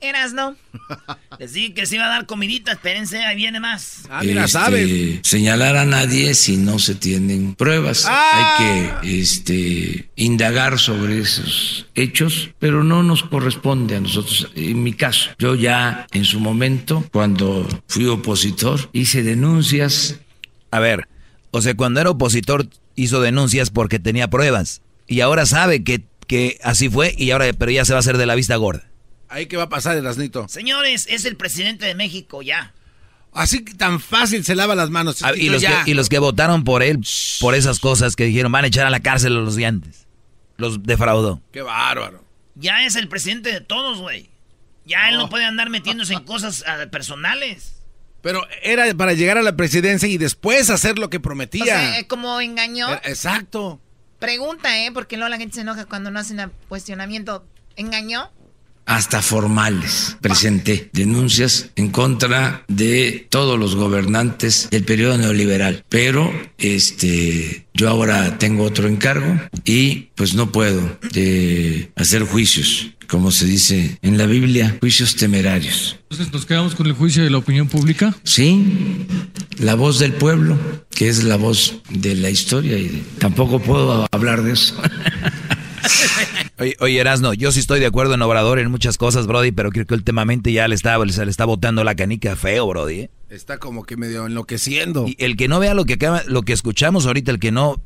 [0.00, 0.54] Eras, ¿no?
[1.38, 4.04] Les dije que se iba a dar comidita, espérense, ahí viene más.
[4.08, 5.20] Ah, mira, este, sabe.
[5.24, 8.04] señalar a nadie si no se tienen pruebas.
[8.06, 8.56] Ah.
[8.60, 14.50] Hay que este, indagar sobre esos hechos, pero no nos corresponde a nosotros.
[14.54, 20.20] En mi caso, yo ya en su momento, cuando fui opositor, hice denuncias.
[20.70, 21.08] A ver,
[21.50, 24.82] o sea, cuando era opositor hizo denuncias porque tenía pruebas.
[25.08, 28.18] Y ahora sabe que, que así fue, y ahora, pero ya se va a hacer
[28.18, 28.88] de la vista gorda.
[29.28, 30.48] Ahí que va a pasar, Erasnito.
[30.48, 32.74] Señores, es el presidente de México ya.
[33.32, 35.22] Así que tan fácil se lava las manos.
[35.22, 37.00] Ah, y, los que, y los que votaron por él,
[37.40, 40.06] por esas cosas que dijeron, van a echar a la cárcel a los de antes.
[40.56, 41.40] Los defraudó.
[41.52, 42.24] Qué bárbaro.
[42.54, 44.30] Ya es el presidente de todos, güey.
[44.84, 47.82] Ya él no puede andar metiéndose en cosas ah, personales.
[48.22, 51.64] Pero era para llegar a la presidencia y después hacer lo que O prometía.
[51.64, 52.92] sea, eh, como engañó.
[53.04, 53.80] Exacto.
[54.18, 54.90] Pregunta, ¿eh?
[54.92, 57.46] Porque luego la gente se enoja cuando no hacen cuestionamiento.
[57.76, 58.32] ¿Engañó?
[58.88, 60.16] Hasta formales.
[60.22, 68.38] Presenté denuncias en contra de todos los gobernantes del periodo neoliberal, pero este yo ahora
[68.38, 74.24] tengo otro encargo y pues no puedo eh, hacer juicios, como se dice en la
[74.26, 75.96] Biblia, juicios temerarios.
[76.10, 78.16] Entonces nos quedamos con el juicio de la opinión pública.
[78.24, 79.06] Sí,
[79.58, 80.58] la voz del pueblo,
[80.90, 84.74] que es la voz de la historia y de- tampoco puedo hablar de eso.
[86.58, 89.70] oye, oye, Erasno, yo sí estoy de acuerdo en Obrador en muchas cosas, Brody, pero
[89.70, 93.00] creo que últimamente ya le está, se le está botando la canica feo, Brody.
[93.00, 93.10] ¿eh?
[93.28, 95.06] Está como que medio enloqueciendo.
[95.06, 97.80] Y el que no vea lo que acaba, lo que escuchamos ahorita, el que no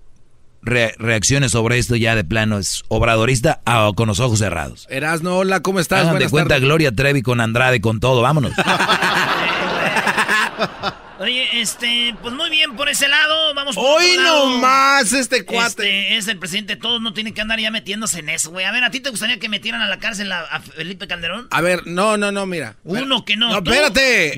[0.63, 4.87] reaccione sobre esto ya de plano es obradorista o con los ojos cerrados.
[4.91, 6.07] Erasno, hola, ¿cómo estás?
[6.07, 8.53] Hagan de cuenta Gloria Trevi con Andrade, con todo, vámonos.
[11.23, 15.69] Oye, este, pues muy bien por ese lado, vamos por Hoy no más este cuate.
[15.69, 18.65] Este es el presidente, todos no tienen que andar ya metiéndose en eso, güey.
[18.65, 21.47] A ver, ¿a ti te gustaría que metieran a la cárcel a, Felipe Calderón?
[21.53, 22.75] A ver, no, no, no, mira.
[22.83, 23.51] Uno que no.
[23.51, 24.37] No, espérate.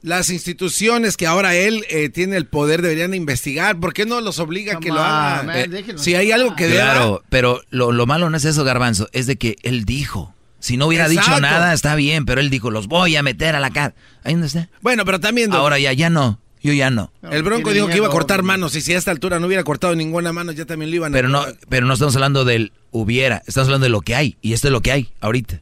[0.00, 3.78] Las instituciones que ahora él eh, tiene el poder deberían investigar.
[3.78, 5.50] ¿Por qué no los obliga a que lo hagan?
[5.54, 9.26] Eh, si hay algo que Claro, pero lo, lo malo no es eso, Garbanzo, es
[9.26, 10.34] de que él dijo.
[10.60, 13.60] Si no hubiera dicho nada, está bien, pero él dijo, los voy a meter a
[13.60, 13.94] la cara.
[14.24, 14.68] Ahí no está.
[14.80, 15.52] Bueno, pero también...
[15.52, 16.40] Ahora ya, ya no.
[16.60, 17.12] Yo ya no.
[17.30, 19.62] El Bronco dijo que iba a cortar manos y si a esta altura no hubiera
[19.62, 21.14] cortado ninguna mano, ya también lo iban a...
[21.14, 24.36] Pero no, pero no estamos hablando del hubiera, estamos hablando de lo que hay.
[24.42, 25.60] Y esto es lo que hay ahorita.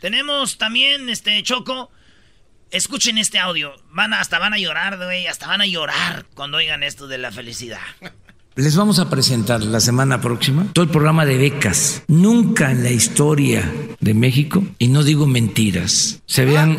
[0.00, 1.90] Tenemos también, este, Choco,
[2.70, 3.74] escuchen este audio.
[3.90, 7.32] Van hasta van a llorar, güey, hasta van a llorar cuando oigan esto de la
[7.32, 7.80] felicidad.
[8.58, 12.02] Les vamos a presentar la semana próxima todo el programa de becas.
[12.08, 16.76] Nunca en la historia de México, y no digo mentiras, se habían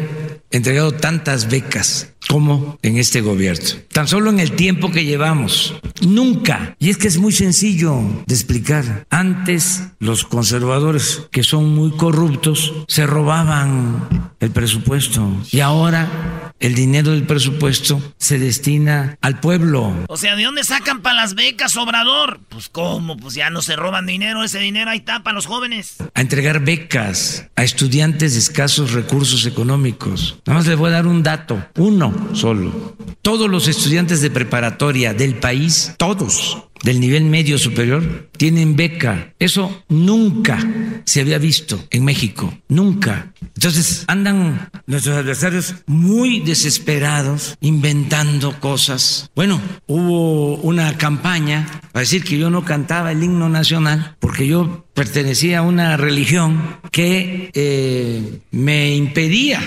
[0.51, 3.65] entregado tantas becas como en este gobierno.
[3.91, 5.75] Tan solo en el tiempo que llevamos.
[6.01, 6.75] Nunca.
[6.79, 9.07] Y es que es muy sencillo de explicar.
[9.09, 15.27] Antes los conservadores, que son muy corruptos, se robaban el presupuesto.
[15.51, 19.95] Y ahora el dinero del presupuesto se destina al pueblo.
[20.07, 22.39] O sea, ¿de dónde sacan para las becas, Obrador?
[22.49, 25.95] Pues cómo, pues ya no se roban dinero, ese dinero ahí está para los jóvenes.
[26.13, 30.38] A entregar becas a estudiantes de escasos recursos económicos.
[30.45, 32.95] Nada más les voy a dar un dato, uno solo.
[33.21, 39.33] Todos los estudiantes de preparatoria del país, todos, del nivel medio superior tienen beca.
[39.39, 40.59] Eso nunca
[41.05, 43.33] se había visto en México, nunca.
[43.55, 49.29] Entonces andan nuestros adversarios muy desesperados, inventando cosas.
[49.35, 54.85] Bueno, hubo una campaña para decir que yo no cantaba el himno nacional porque yo
[54.93, 59.61] pertenecía a una religión que eh, me impedía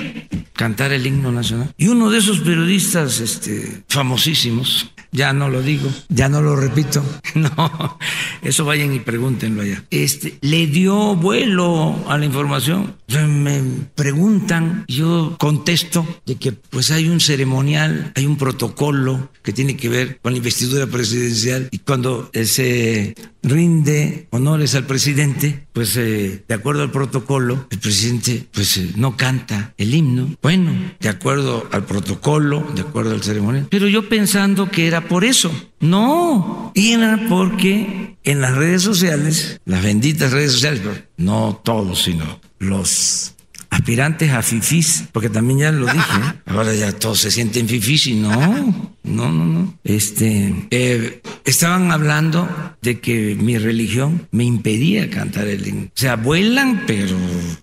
[0.55, 1.75] cantar el himno nacional.
[1.77, 7.05] Y uno de esos periodistas este, famosísimos, ya no lo digo, ya no lo repito,
[7.35, 7.99] no,
[8.41, 9.85] eso vayan y pregúntenlo allá.
[9.91, 12.97] Este, le dio vuelo a la información.
[13.09, 13.63] Me
[13.95, 19.91] preguntan, yo contesto de que pues hay un ceremonial, hay un protocolo que tiene que
[19.91, 26.55] ver con la investidura presidencial y cuando se rinde honores al presidente, pues eh, de
[26.55, 30.37] acuerdo al protocolo, el presidente pues eh, no canta el himno.
[30.43, 33.67] Bueno, de acuerdo al protocolo, de acuerdo al ceremonial.
[33.71, 35.51] Pero yo pensando que era por eso.
[35.81, 40.83] No, era porque en las redes sociales, las benditas redes sociales,
[41.17, 43.35] no todos, sino los
[43.73, 46.35] aspirantes a fifís, porque también ya lo dije, ¿eh?
[46.47, 49.79] ahora ya todos se sienten fifís y no, no, no, no.
[49.83, 52.47] Este, eh, estaban hablando
[52.83, 55.87] de que mi religión me impedía cantar el himno.
[55.87, 57.17] O sea, vuelan, pero...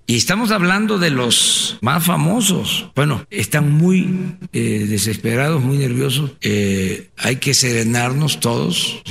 [0.08, 2.90] Y estamos hablando de los más famosos.
[2.96, 6.32] Bueno, están muy eh, desesperados, muy nerviosos.
[6.42, 9.04] hay que serenarnos todos,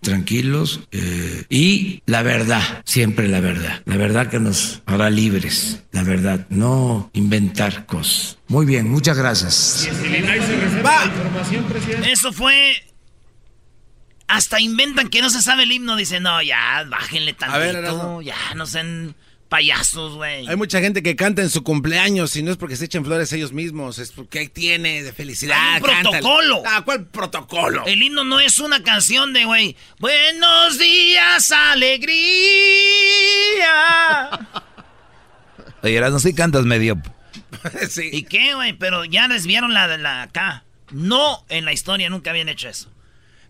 [0.00, 0.80] tranquilos.
[1.48, 3.82] y la verdad, siempre la verdad.
[3.86, 5.82] La verdad que nos hará libres.
[5.90, 8.38] La verdad no inventar cosas.
[8.48, 9.88] Muy bien, muchas gracias.
[12.06, 12.74] Eso fue.
[14.26, 15.96] Hasta inventan que no se sabe el himno.
[15.96, 18.20] Dicen, no, ya, bájenle tantito.
[18.20, 19.14] ya, no sean
[19.48, 20.46] payasos, güey.
[20.46, 23.32] Hay mucha gente que canta en su cumpleaños y no es porque se echen flores
[23.32, 25.56] ellos mismos, es porque tiene de felicidad.
[25.58, 26.62] Hay un protocolo.
[26.66, 27.84] Ah, ¿cuál protocolo?
[27.86, 32.28] El himno no es una canción de, güey, buenos días, alegría.
[35.82, 37.00] Oye, no sí cantas medio.
[37.88, 38.08] sí.
[38.12, 38.72] ¿Y qué, güey?
[38.72, 40.64] Pero ya desviaron la de la acá.
[40.90, 42.92] No, en la historia nunca habían hecho eso.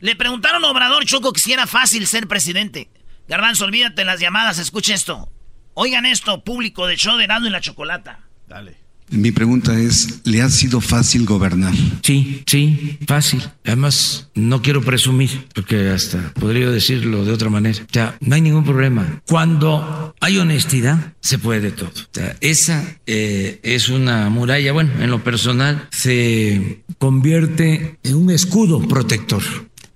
[0.00, 2.90] Le preguntaron a Obrador Choco que si era fácil ser presidente.
[3.28, 5.30] Garbanzo, olvídate las llamadas, escuche esto.
[5.74, 8.20] Oigan esto, público de show de Nado y la Chocolata.
[8.46, 8.87] Dale.
[9.10, 11.74] Mi pregunta es, ¿le ha sido fácil gobernar?
[12.02, 13.42] Sí, sí, fácil.
[13.64, 17.82] Además, no quiero presumir, porque hasta podría decirlo de otra manera.
[17.82, 19.22] O sea, no hay ningún problema.
[19.26, 21.90] Cuando hay honestidad, se puede todo.
[21.90, 28.30] O sea, esa eh, es una muralla, bueno, en lo personal, se convierte en un
[28.30, 29.42] escudo protector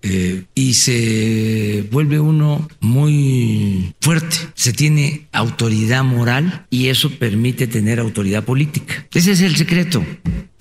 [0.02, 4.36] eh, y se vuelve uno muy fuerte.
[4.54, 9.06] Se tiene autoridad moral y eso permite tener autoridad política.
[9.12, 10.04] Ese es el secreto.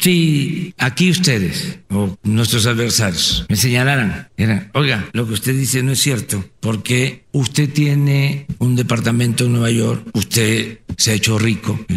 [0.02, 5.92] Si aquí ustedes o nuestros adversarios me señalaran, era, oiga, lo que usted dice no
[5.92, 11.80] es cierto, porque usted tiene un departamento en Nueva York, usted se ha hecho rico
[11.88, 11.96] eh,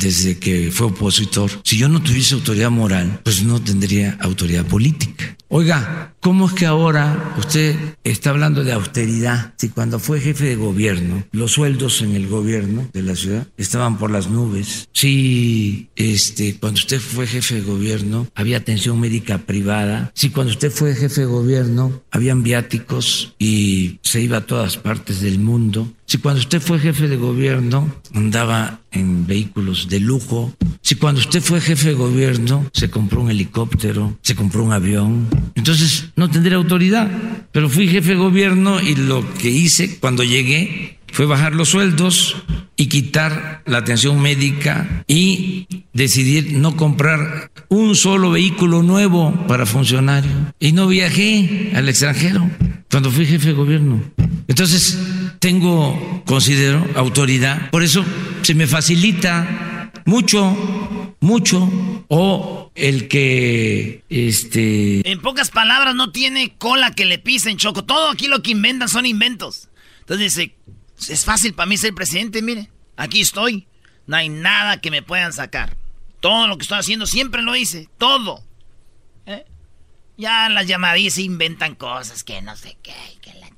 [0.00, 1.48] desde que fue opositor.
[1.62, 5.36] Si yo no tuviese autoridad moral, pues no tendría autoridad política.
[5.48, 9.54] Oiga, ¿cómo es que ahora usted está hablando de austeridad?
[9.56, 13.96] Si cuando fue jefe de gobierno, los sueldos en el gobierno de la ciudad estaban
[13.96, 14.88] por las nubes.
[14.92, 20.10] Si este, cuando usted fue jefe de gobierno había atención médica privada.
[20.14, 25.20] Si cuando usted fue jefe de gobierno habían viáticos y se iba a todas partes
[25.20, 25.92] del mundo.
[26.06, 31.42] Si cuando usted fue jefe de gobierno andaba en vehículos de lujo, si cuando usted
[31.42, 36.56] fue jefe de gobierno se compró un helicóptero, se compró un avión, entonces no tendría
[36.56, 37.10] autoridad.
[37.52, 42.36] Pero fui jefe de gobierno y lo que hice cuando llegué fue bajar los sueldos
[42.74, 50.34] y quitar la atención médica y decidir no comprar un solo vehículo nuevo para funcionarios.
[50.58, 52.50] Y no viajé al extranjero
[52.90, 54.02] cuando fui jefe de gobierno.
[54.48, 54.98] Entonces,
[55.38, 57.70] tengo, considero, autoridad.
[57.70, 58.04] Por eso
[58.42, 65.08] se me facilita mucho, mucho, o el que, este...
[65.08, 67.84] En pocas palabras, no tiene cola que le pisen, Choco.
[67.84, 69.68] Todo aquí lo que inventan son inventos.
[70.00, 70.54] Entonces dice,
[71.10, 72.70] es fácil para mí ser presidente, mire.
[72.96, 73.66] Aquí estoy.
[74.06, 75.76] No hay nada que me puedan sacar.
[76.20, 77.88] Todo lo que estoy haciendo siempre lo hice.
[77.98, 78.42] Todo.
[79.26, 79.44] ¿Eh?
[80.16, 82.94] Ya las llamadillas inventan cosas que no sé qué.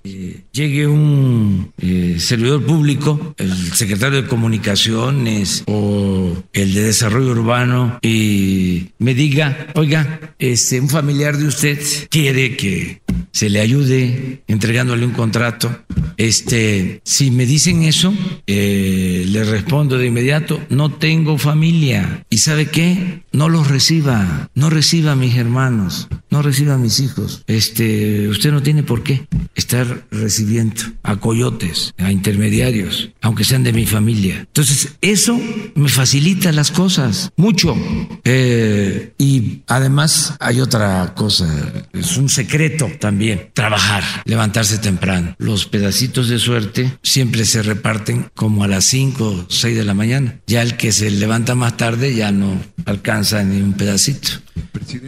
[0.09, 7.99] Eh, llegue un eh, servidor público, el secretario de comunicaciones o el de desarrollo urbano
[8.03, 15.05] y me diga, oiga, este, un familiar de usted quiere que se le ayude entregándole
[15.05, 15.77] un contrato.
[16.16, 18.14] Este, si me dicen eso,
[18.47, 22.25] eh, le respondo de inmediato, no tengo familia.
[22.31, 23.23] ¿Y sabe qué?
[23.33, 27.42] No los reciba, no reciba a mis hermanos, no reciba a mis hijos.
[27.47, 33.73] Este, usted no tiene por qué estar recibiendo a coyotes, a intermediarios, aunque sean de
[33.73, 34.39] mi familia.
[34.41, 35.39] Entonces, eso
[35.75, 37.77] me facilita las cosas mucho.
[38.25, 41.47] Eh, y además hay otra cosa,
[41.93, 45.35] es un secreto también trabajar, levantarse temprano.
[45.39, 49.95] Los pedacitos de suerte siempre se reparten como a las 5 o 6 de la
[49.95, 50.41] mañana.
[50.47, 54.46] Ya el que se levanta más tarde ya no alcanza ni un pedacito.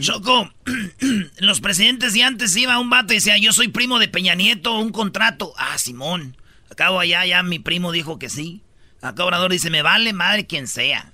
[0.00, 0.50] Choco,
[1.38, 4.78] los presidentes de antes iba un vato y decía, yo soy primo de Peña Nieto,
[4.78, 5.52] un contrato.
[5.56, 6.37] Ah, Simón.
[6.70, 8.62] Acabo allá, ya mi primo dijo que sí.
[9.00, 11.12] Acá Obrador dice, me vale madre quien sea.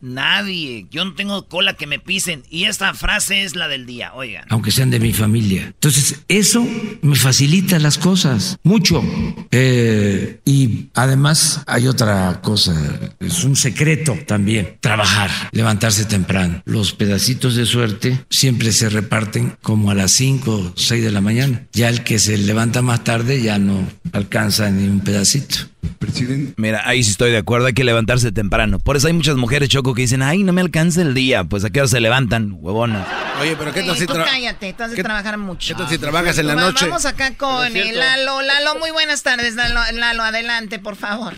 [0.00, 0.86] Nadie.
[0.90, 2.42] Yo no tengo cola que me pisen.
[2.50, 4.44] Y esta frase es la del día, oigan.
[4.48, 5.66] Aunque sean de mi familia.
[5.66, 6.66] Entonces, eso
[7.02, 9.02] me facilita las cosas mucho.
[9.50, 12.74] Eh, y además hay otra cosa.
[13.20, 14.78] Es un secreto también.
[14.80, 16.62] Trabajar, levantarse temprano.
[16.64, 21.20] Los pedacitos de suerte siempre se reparten como a las 5 o 6 de la
[21.20, 21.66] mañana.
[21.72, 25.56] Ya el que se levanta más tarde ya no alcanza ni un pedacito.
[25.98, 26.54] Presidente.
[26.56, 28.78] Mira, ahí sí estoy de acuerdo, hay que levantarse temprano.
[28.78, 31.44] Por eso hay muchas mujeres, Choco, que dicen, ay, no me alcanza el día.
[31.44, 33.06] Pues a qué hora se levantan, huevonas.
[33.40, 35.68] Oye, pero ¿qué tal si tú cállate, tú has de trabajar mucho.
[35.68, 36.86] ¿Qué tal si trabajas en la Va- noche?
[36.86, 38.42] Vamos acá con el Lalo.
[38.42, 39.80] Lalo, muy buenas tardes, Lalo.
[39.92, 41.34] Lalo, adelante, por favor.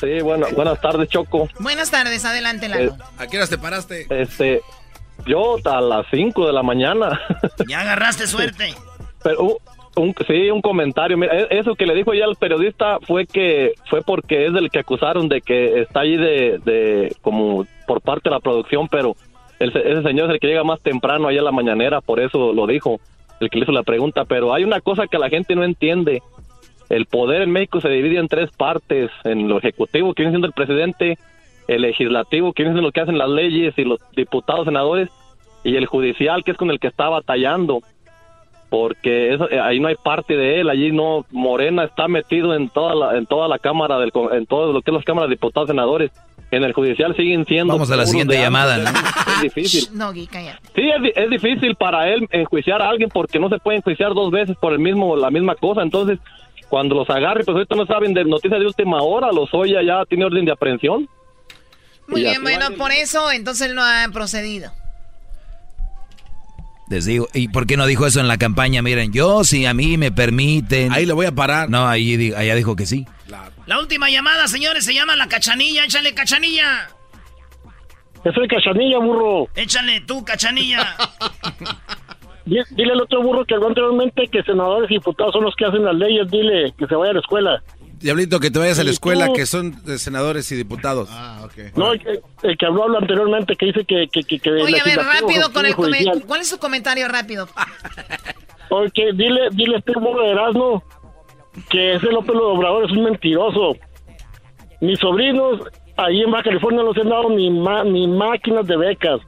[0.00, 1.48] Sí, bueno, buenas tardes, Choco.
[1.58, 2.96] Buenas tardes, adelante, Lalo.
[3.18, 4.06] ¿A qué horas te paraste?
[4.10, 4.60] Este,
[5.26, 7.18] yo a las 5 de la mañana.
[7.68, 8.74] Ya agarraste suerte.
[9.22, 9.56] Pero uh,
[9.96, 11.16] un, sí, un comentario.
[11.16, 14.70] Mira, e- eso que le dijo ya al periodista fue que fue porque es del
[14.70, 19.14] que acusaron de que está ahí de, de como por parte de la producción, pero
[19.58, 22.20] el se- ese señor es el que llega más temprano allá a la mañanera, por
[22.20, 23.00] eso lo dijo,
[23.40, 24.24] el que le hizo la pregunta.
[24.24, 26.22] Pero hay una cosa que la gente no entiende.
[26.88, 30.46] El poder en México se divide en tres partes, en lo ejecutivo, que viene siendo
[30.46, 31.18] el presidente,
[31.66, 35.08] el legislativo, que viene siendo lo que hacen las leyes y los diputados, senadores,
[35.64, 37.80] y el judicial, que es con el que está batallando
[38.68, 42.68] porque eso, eh, ahí no hay parte de él, allí no Morena está metido en
[42.68, 45.34] toda la en toda la cámara del en todo lo que es las cámaras de
[45.36, 46.10] diputados senadores.
[46.52, 48.76] En el judicial siguen siendo Vamos a la siguiente llamada.
[48.78, 49.88] Es difícil.
[49.98, 50.60] No, Gui, cállate.
[50.76, 54.14] Sí, es, di- es difícil para él enjuiciar a alguien porque no se puede enjuiciar
[54.14, 55.82] dos veces por el mismo la misma cosa.
[55.82, 56.20] Entonces,
[56.68, 60.04] cuando los agarre, pues ahorita no saben de noticias de última hora, los Oya ya
[60.04, 61.08] tiene orden de aprehensión.
[62.06, 64.70] Muy bien, bueno, por eso entonces él no ha procedido.
[66.88, 68.80] Les digo, ¿y por qué no dijo eso en la campaña?
[68.80, 70.92] Miren, yo si a mí me permiten...
[70.92, 71.68] Ahí lo voy a parar.
[71.68, 73.06] No, ahí allá dijo que sí.
[73.66, 75.84] La última llamada, señores, se llama la cachanilla.
[75.84, 76.88] Échale, cachanilla.
[78.24, 79.48] Yo soy cachanilla, burro.
[79.56, 80.96] Échale tú, cachanilla.
[82.44, 85.64] di- dile al otro burro que habló anteriormente que senadores y diputados son los que
[85.64, 86.30] hacen las leyes.
[86.30, 87.62] Dile que se vaya a la escuela.
[87.98, 89.32] Diablito, que te vayas a la ¿Y escuela, tú?
[89.34, 91.08] que son de senadores y diputados.
[91.10, 91.76] Ah, ok.
[91.76, 94.06] No, el que, el que habló habló anteriormente que dice que...
[94.12, 96.22] que, que, que Oye, a ver, rápido con el judicial.
[96.26, 97.48] ¿Cuál es su comentario rápido?
[98.70, 100.82] Oye, dile, dile a este de Erasmo
[101.70, 103.76] que ese López Obrador es un mentiroso.
[104.80, 105.60] Mis sobrinos
[105.96, 109.20] ahí en Baja California no les han dado ni, ma- ni máquinas de becas.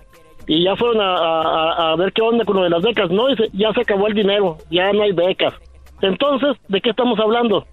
[0.47, 3.11] Y ya fueron a, a- a ver qué onda con lo de las becas.
[3.11, 5.55] No, dice, ya se acabó el dinero, ya no hay becas.
[6.03, 7.67] Entonces, ¿de qué estamos hablando?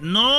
[0.00, 0.30] No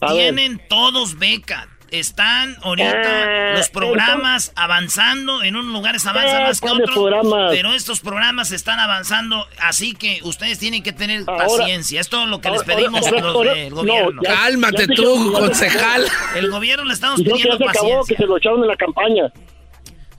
[0.00, 0.34] A ver.
[0.34, 1.68] tienen todos beca.
[1.92, 5.44] Están ahorita Eh, los programas avanzando.
[5.44, 6.96] En unos lugares avanzan Eh, más que ¿cuáles otros.
[6.96, 7.50] programas?
[7.52, 9.46] Pero estos programas están avanzando.
[9.60, 12.00] Así que ustedes tienen que tener Ahora- paciencia.
[12.00, 14.20] Es todo lo que les pedimos ahora- los del no, gobierno.
[14.24, 16.04] ya- Cálmate ya tú, ya- concejal.
[16.34, 18.16] El gobierno le estamos que pidiendo acabó, que paciencia.
[18.16, 19.32] se lo echaron en la campaña.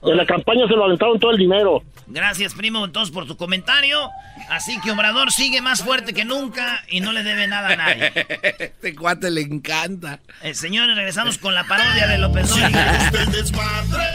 [0.00, 1.82] En la campaña se lo aventaron todo el dinero.
[2.06, 4.08] Gracias, primo, entonces por tu comentario.
[4.48, 8.12] Así que Obrador sigue más fuerte que nunca y no le debe nada a nadie.
[8.58, 10.20] Este cuate le encanta.
[10.42, 13.10] Eh, señores, regresamos con la parodia de López Dóriga.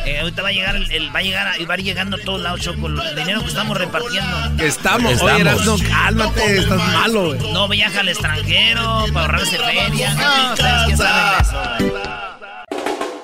[0.06, 2.16] Eh, ahorita va a llegar, el, el- va a llegar, y va a ir llegando
[2.16, 4.64] a todos lados, Choco, el dinero que estamos repartiendo.
[4.64, 5.22] Estamos.
[5.22, 7.54] Oye, Erasmo, cálmate, estás malo, güey.
[7.54, 10.14] No viaja al extranjero para ahorrarse feria.
[10.16, 12.33] No, ustedes quién saben de eso.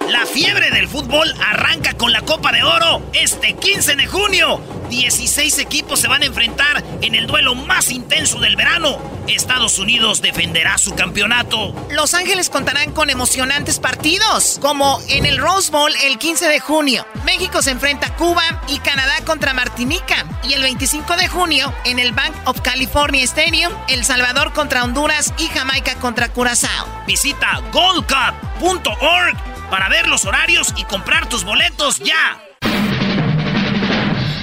[0.09, 4.59] La fiebre del fútbol arranca con la Copa de Oro este 15 de junio.
[4.89, 8.97] 16 equipos se van a enfrentar en el duelo más intenso del verano.
[9.27, 11.75] Estados Unidos defenderá su campeonato.
[11.91, 17.05] Los Ángeles contarán con emocionantes partidos, como en el Rose Bowl el 15 de junio.
[17.23, 20.25] México se enfrenta a Cuba y Canadá contra Martinica.
[20.43, 25.35] Y el 25 de junio, en el Bank of California Stadium, El Salvador contra Honduras
[25.37, 26.87] y Jamaica contra Curazao.
[27.05, 32.39] Visita goldcup.org para ver los horarios y comprar tus boletos ya.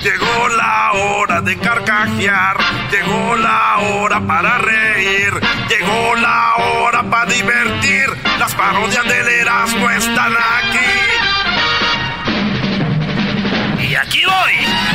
[0.02, 2.56] Llegó la hora de carcajear,
[2.92, 5.32] llegó la hora para reír,
[5.68, 8.06] llegó la hora para divertir.
[8.38, 11.06] Las parodias del Erasmo están aquí.
[13.88, 14.85] Y aquí voy.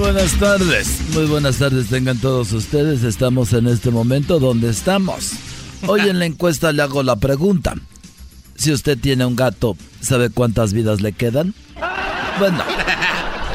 [0.00, 3.02] Buenas tardes, muy buenas tardes tengan todos ustedes.
[3.02, 5.32] Estamos en este momento donde estamos.
[5.86, 7.74] Hoy en la encuesta le hago la pregunta.
[8.56, 11.54] Si usted tiene un gato, ¿sabe cuántas vidas le quedan?
[12.38, 12.64] Bueno,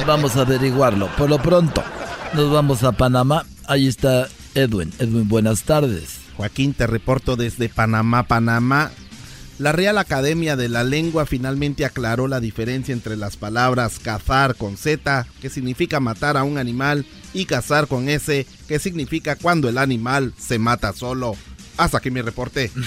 [0.06, 1.10] vamos a averiguarlo.
[1.18, 1.84] Por lo pronto,
[2.34, 3.46] nos vamos a Panamá.
[3.68, 4.94] Ahí está Edwin.
[5.00, 6.20] Edwin, buenas tardes.
[6.38, 8.92] Joaquín, te reporto desde Panamá, Panamá.
[9.58, 14.76] La Real Academia de la Lengua finalmente aclaró la diferencia entre las palabras cazar con
[14.76, 19.78] Z, que significa matar a un animal, y cazar con S, que significa cuando el
[19.78, 21.36] animal se mata solo.
[21.78, 22.72] Hasta aquí mi reporte.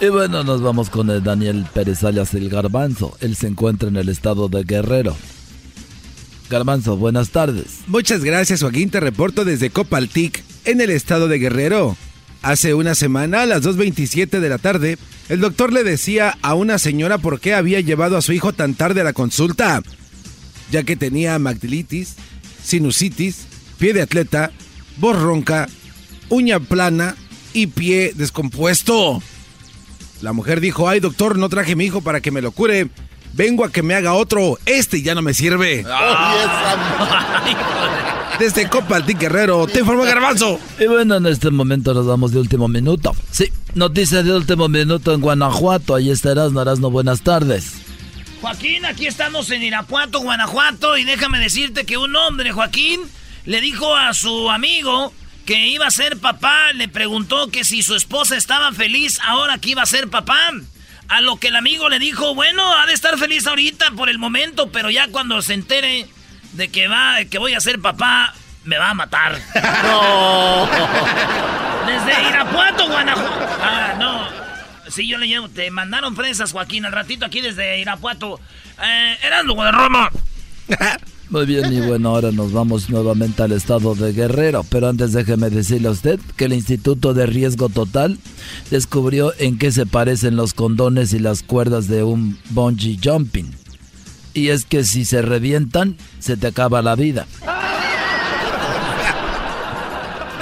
[0.00, 3.16] Y bueno, nos vamos con el Daniel Pérez alias el Garbanzo.
[3.20, 5.16] Él se encuentra en el estado de Guerrero.
[6.48, 7.80] Garbanzo, buenas tardes.
[7.88, 8.90] Muchas gracias, Joaquín.
[8.90, 11.96] Te reporto desde Copaltic, en el estado de Guerrero.
[12.42, 14.96] Hace una semana, a las 2.27 de la tarde,
[15.28, 18.74] el doctor le decía a una señora por qué había llevado a su hijo tan
[18.74, 19.82] tarde a la consulta,
[20.70, 22.14] ya que tenía magdilitis,
[22.62, 23.46] sinusitis,
[23.78, 24.52] pie de atleta,
[24.98, 25.68] voz ronca,
[26.28, 27.16] uña plana
[27.52, 29.20] y pie descompuesto.
[30.22, 32.88] La mujer dijo, ay doctor, no traje mi hijo para que me lo cure.
[33.38, 34.58] Vengo a que me haga otro.
[34.66, 35.86] Este ya no me sirve.
[38.40, 40.58] Desde Copaltic Guerrero, te informó Garbanzo.
[40.80, 43.14] Y bueno, en este momento nos vamos de último minuto.
[43.30, 45.94] Sí, noticias de último minuto en Guanajuato.
[45.94, 46.90] Ahí estarás, Narasno.
[46.90, 47.74] Buenas tardes.
[48.40, 53.02] Joaquín, aquí estamos en Irapuato, Guanajuato, y déjame decirte que un hombre, Joaquín,
[53.44, 55.12] le dijo a su amigo
[55.46, 59.70] que iba a ser papá, le preguntó que si su esposa estaba feliz ahora que
[59.70, 60.50] iba a ser papá.
[61.08, 64.18] A lo que el amigo le dijo, bueno, ha de estar feliz ahorita por el
[64.18, 66.06] momento, pero ya cuando se entere
[66.52, 68.34] de que va, que voy a ser papá,
[68.64, 69.38] me va a matar.
[69.82, 70.68] No.
[71.86, 73.56] Desde Irapuato, Guanajuato.
[73.62, 74.28] Ah, no.
[74.90, 75.48] Sí, yo le llevo.
[75.48, 78.38] Te mandaron fresas, Joaquín, al ratito aquí desde Irapuato.
[78.82, 80.10] Eh, eran luego de Roma.
[81.30, 84.64] Muy bien, y bueno, ahora nos vamos nuevamente al estado de Guerrero.
[84.70, 88.18] Pero antes déjeme decirle a usted que el Instituto de Riesgo Total
[88.70, 93.54] descubrió en qué se parecen los condones y las cuerdas de un bungee jumping.
[94.32, 97.26] Y es que si se revientan, se te acaba la vida.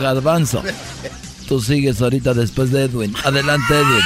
[0.01, 0.63] Garbanzo,
[1.49, 3.15] tú sigues ahorita después de Edwin.
[3.25, 4.05] Adelante, Edwin.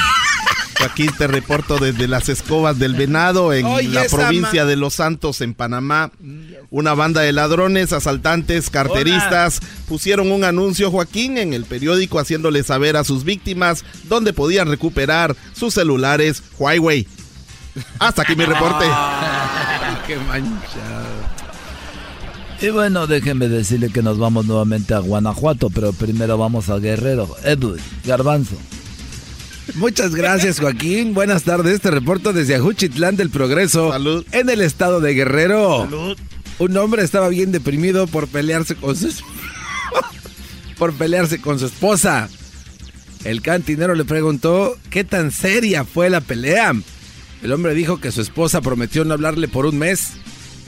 [0.83, 5.41] Aquí te reporto desde las escobas del venado en Oye, la provincia de Los Santos,
[5.41, 6.11] en Panamá.
[6.71, 9.59] Una banda de ladrones, asaltantes, carteristas
[9.89, 15.35] pusieron un anuncio, Joaquín, en el periódico haciéndole saber a sus víctimas dónde podían recuperar
[15.51, 17.05] sus celulares Huawei.
[17.99, 18.85] Hasta aquí mi reporte.
[20.07, 21.11] Qué manchado.
[22.61, 27.35] Y bueno, déjenme decirle que nos vamos nuevamente a Guanajuato, pero primero vamos a Guerrero.
[27.43, 28.55] Edwin, Garbanzo.
[29.75, 31.13] Muchas gracias, Joaquín.
[31.13, 31.73] Buenas tardes.
[31.73, 33.91] Este reporto desde Ajuchitlán del Progreso.
[33.91, 34.25] Salud.
[34.31, 35.81] En el estado de Guerrero.
[35.81, 36.17] Salud.
[36.61, 39.07] Un hombre estaba bien deprimido por pelearse con su
[40.77, 42.29] por pelearse con su esposa.
[43.23, 46.73] El cantinero le preguntó qué tan seria fue la pelea.
[47.41, 50.11] El hombre dijo que su esposa prometió no hablarle por un mes.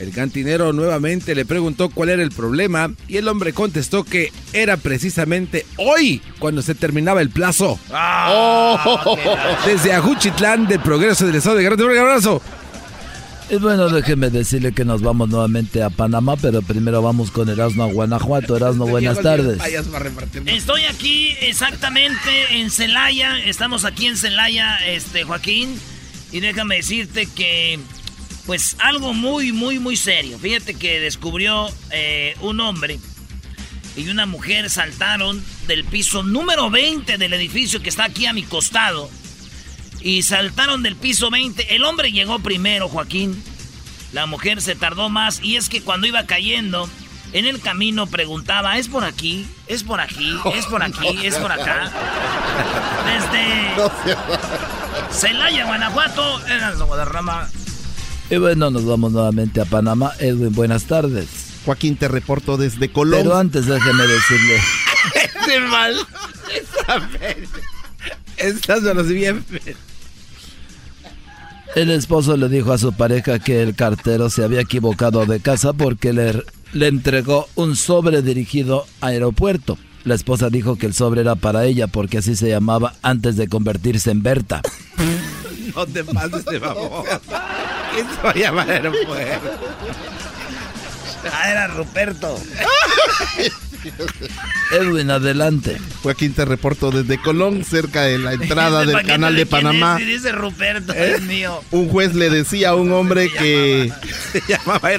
[0.00, 4.76] El cantinero nuevamente le preguntó cuál era el problema y el hombre contestó que era
[4.76, 7.78] precisamente hoy cuando se terminaba el plazo.
[7.92, 9.16] Ah,
[9.64, 11.86] Desde Ajuchitlán del Progreso del Estado de Guerrero.
[11.86, 12.42] Un abrazo.
[13.54, 17.84] Y bueno, déjeme decirle que nos vamos nuevamente a Panamá, pero primero vamos con Erasmo
[17.84, 18.56] a Guanajuato.
[18.56, 19.60] Erasmo, buenas tardes.
[20.46, 23.38] Estoy aquí exactamente en Celaya.
[23.38, 25.78] Estamos aquí en Celaya, este Joaquín.
[26.32, 27.78] Y déjame decirte que,
[28.44, 30.36] pues algo muy, muy, muy serio.
[30.40, 32.98] Fíjate que descubrió eh, un hombre
[33.96, 38.42] y una mujer saltaron del piso número 20 del edificio que está aquí a mi
[38.42, 39.08] costado.
[40.04, 41.74] Y saltaron del piso 20.
[41.74, 43.42] El hombre llegó primero, Joaquín.
[44.12, 45.40] La mujer se tardó más.
[45.42, 46.90] Y es que cuando iba cayendo,
[47.32, 49.46] en el camino preguntaba, ¿es por aquí?
[49.66, 50.36] ¿Es por aquí?
[50.54, 51.24] ¿Es por aquí?
[51.24, 51.90] ¿Es por acá?
[53.06, 53.74] Desde
[55.10, 57.48] Celaya, Guanajuato, en el Guadarrama.
[58.28, 60.12] Y bueno, nos vamos nuevamente a Panamá.
[60.18, 61.28] Edwin, buenas tardes.
[61.64, 63.22] Joaquín, te reporto desde Colón.
[63.22, 64.60] Pero antes déjeme decirle.
[65.14, 65.96] Ese mal.
[68.36, 69.44] Estás bien.
[71.74, 75.72] El esposo le dijo a su pareja que el cartero se había equivocado de casa
[75.72, 79.76] porque le, le entregó un sobre dirigido a aeropuerto.
[80.04, 83.48] La esposa dijo que el sobre era para ella porque así se llamaba antes de
[83.48, 84.62] convertirse en Berta.
[85.74, 87.04] No te pases de favor.
[87.92, 89.50] ¿Quién se va a llamar aeropuerto?
[91.32, 92.38] Ah, era Ruperto.
[94.72, 95.78] Edwin, adelante.
[96.02, 99.98] Joaquín, te reporto desde Colón, cerca de la entrada del canal de Panamá.
[100.00, 101.14] es, dice Ruperto, ¿Eh?
[101.16, 101.62] es mío.
[101.70, 103.92] Un juez le decía a un hombre que...
[104.32, 104.90] Se llamaba.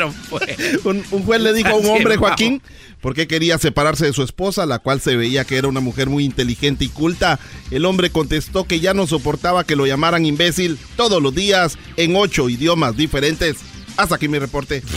[0.84, 2.62] Un, un juez le dijo a un hombre, Joaquín,
[3.02, 6.10] por qué quería separarse de su esposa, la cual se veía que era una mujer
[6.10, 7.40] muy inteligente y culta.
[7.72, 12.16] El hombre contestó que ya no soportaba que lo llamaran imbécil todos los días en
[12.16, 13.58] ocho idiomas diferentes.
[13.98, 14.82] Hasta aquí mi reporte.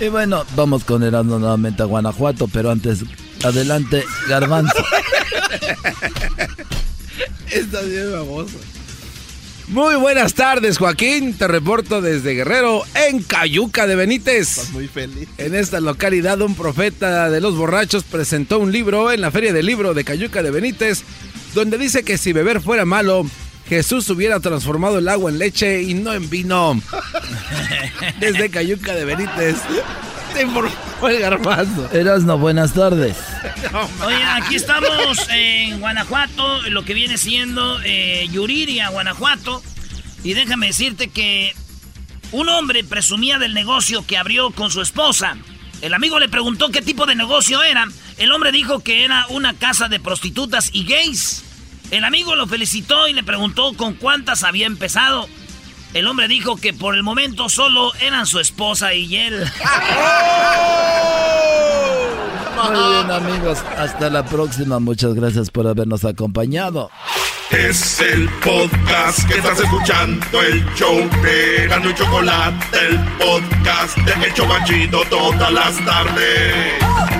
[0.00, 3.00] Y bueno, vamos con Erasmo nuevamente a Guanajuato, pero antes,
[3.44, 4.72] adelante, Garbanzo.
[7.50, 8.56] Estás bien baboso.
[9.68, 11.34] Muy buenas tardes, Joaquín.
[11.34, 14.70] Te reporto desde Guerrero, en Cayuca de Benítez.
[14.72, 15.28] Muy feliz.
[15.36, 19.66] En esta localidad, un profeta de los borrachos presentó un libro en la Feria del
[19.66, 21.02] Libro de Cayuca de Benítez,
[21.54, 23.26] donde dice que si beber fuera malo,
[23.70, 26.82] Jesús hubiera transformado el agua en leche y no en vino.
[28.18, 29.58] Desde Cayuca de Benítez,
[30.34, 31.88] te informó el garbanzo.
[31.92, 33.16] Erasmo, buenas tardes.
[34.04, 39.62] Oye, aquí estamos en Guanajuato, lo que viene siendo eh, Yuriria, Guanajuato.
[40.24, 41.54] Y déjame decirte que
[42.32, 45.36] un hombre presumía del negocio que abrió con su esposa.
[45.80, 47.86] El amigo le preguntó qué tipo de negocio era.
[48.18, 51.44] El hombre dijo que era una casa de prostitutas y gays.
[51.90, 55.28] El amigo lo felicitó y le preguntó con cuántas había empezado.
[55.92, 59.44] El hombre dijo que por el momento solo eran su esposa y él.
[62.62, 63.58] Muy bien, amigos.
[63.76, 64.78] Hasta la próxima.
[64.78, 66.90] Muchas gracias por habernos acompañado.
[67.50, 74.26] Es el podcast que estás escuchando, el show de Gano y Chocolate, el podcast de
[74.26, 77.19] El Chobachito todas las tardes.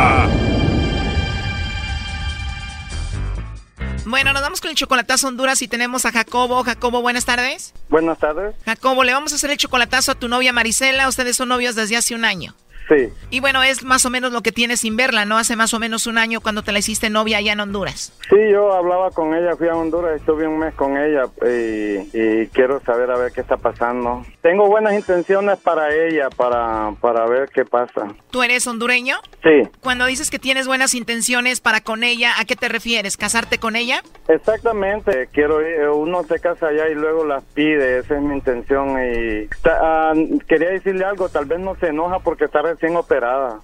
[4.11, 6.65] Bueno, nos vamos con el chocolatazo Honduras y tenemos a Jacobo.
[6.65, 7.73] Jacobo, buenas tardes.
[7.87, 8.53] Buenas tardes.
[8.65, 11.07] Jacobo, le vamos a hacer el chocolatazo a tu novia Marisela.
[11.07, 12.53] Ustedes son novios desde hace un año.
[12.89, 13.09] Sí.
[13.29, 15.37] Y bueno, es más o menos lo que tienes sin verla, ¿no?
[15.37, 18.13] Hace más o menos un año cuando te la hiciste novia allá en Honduras.
[18.29, 22.47] Sí, yo hablaba con ella, fui a Honduras, estuve un mes con ella y, y
[22.47, 24.25] quiero saber a ver qué está pasando.
[24.41, 28.07] Tengo buenas intenciones para ella, para, para ver qué pasa.
[28.31, 29.17] ¿Tú eres hondureño?
[29.43, 29.67] Sí.
[29.81, 33.15] Cuando dices que tienes buenas intenciones para con ella, ¿a qué te refieres?
[33.17, 34.03] ¿Casarte con ella?
[34.27, 38.97] Exactamente, quiero ir, uno se casa allá y luego las pide, esa es mi intención
[39.01, 40.13] y ta- ah,
[40.47, 43.59] quería decirle algo, tal vez no se enoja porque está recién operada.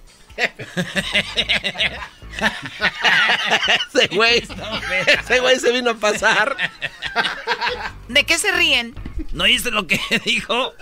[3.88, 4.46] ese güey,
[5.06, 6.56] ese güey se vino a pasar.
[8.08, 8.94] ¿De qué se ríen?
[9.32, 10.72] ¿No oíste lo que dijo?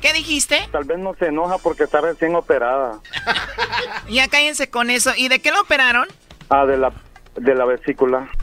[0.00, 0.68] ¿Qué dijiste?
[0.72, 3.00] Tal vez no se enoja porque está recién operada.
[4.08, 5.12] Ya cállense con eso.
[5.16, 6.08] ¿Y de qué lo operaron?
[6.48, 6.92] Ah, de la
[7.36, 8.28] de la vesícula.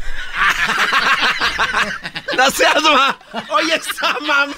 [2.37, 3.17] No seas ma.
[3.49, 4.53] Oye, esa mam.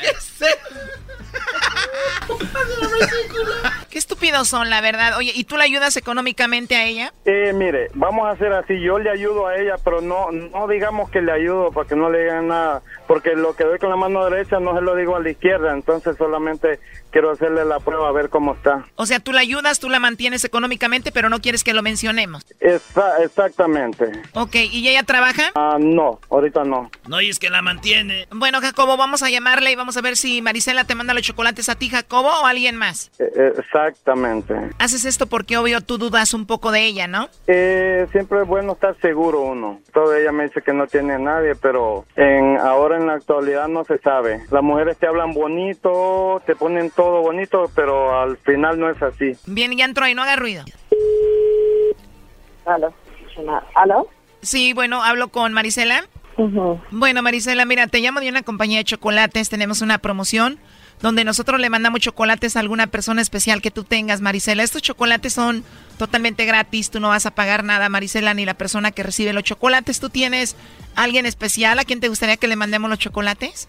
[0.00, 0.46] ¿Qué es eso?
[3.90, 5.16] Qué estúpidos son, la verdad.
[5.18, 7.12] Oye, ¿y tú le ayudas económicamente a ella?
[7.24, 11.10] Eh, mire, vamos a hacer así, yo le ayudo a ella, pero no no digamos
[11.10, 13.96] que le ayudo para que no le digan nada, porque lo que doy con la
[13.96, 16.78] mano derecha no se lo digo a la izquierda, entonces solamente
[17.10, 18.84] quiero hacerle la prueba a ver cómo está.
[18.94, 22.44] O sea, tú la ayudas, tú la mantienes económicamente, pero no quieres que lo mencionemos.
[22.60, 24.04] Esa- exactamente.
[24.34, 25.50] Ok, ¿y ella trabaja?
[25.56, 26.88] Ah, no, ahorita no.
[27.08, 28.28] No, y es que la mantiene.
[28.30, 31.68] Bueno, Jacobo, vamos a llamarle y vamos a ver si Marisela te manda los chocolates
[31.68, 33.10] a ti, Jacobo, o alguien más.
[33.18, 34.54] Eh, eh, exactamente.
[34.78, 37.28] Haces esto porque obvio tú dudas un poco de ella, ¿no?
[37.46, 39.80] Eh, siempre es bueno estar seguro uno.
[39.92, 43.68] Todo ella me dice que no tiene a nadie, pero en ahora en la actualidad
[43.68, 44.40] no se sabe.
[44.50, 49.32] Las mujeres te hablan bonito, te ponen todo bonito, pero al final no es así.
[49.46, 50.64] Bien, ya entró ahí, no haga ruido.
[52.64, 52.94] ¿Aló?
[53.74, 54.08] ¿Aló?
[54.42, 56.04] Sí, bueno, hablo con Marisela.
[56.90, 59.50] Bueno, Marisela, mira, te llamo de una compañía de chocolates.
[59.50, 60.58] Tenemos una promoción
[61.02, 64.62] donde nosotros le mandamos chocolates a alguna persona especial que tú tengas, Marisela.
[64.62, 65.64] Estos chocolates son
[65.98, 66.90] totalmente gratis.
[66.90, 70.00] Tú no vas a pagar nada, Marisela, ni la persona que recibe los chocolates.
[70.00, 70.56] ¿Tú tienes
[70.94, 73.68] alguien especial a quien te gustaría que le mandemos los chocolates?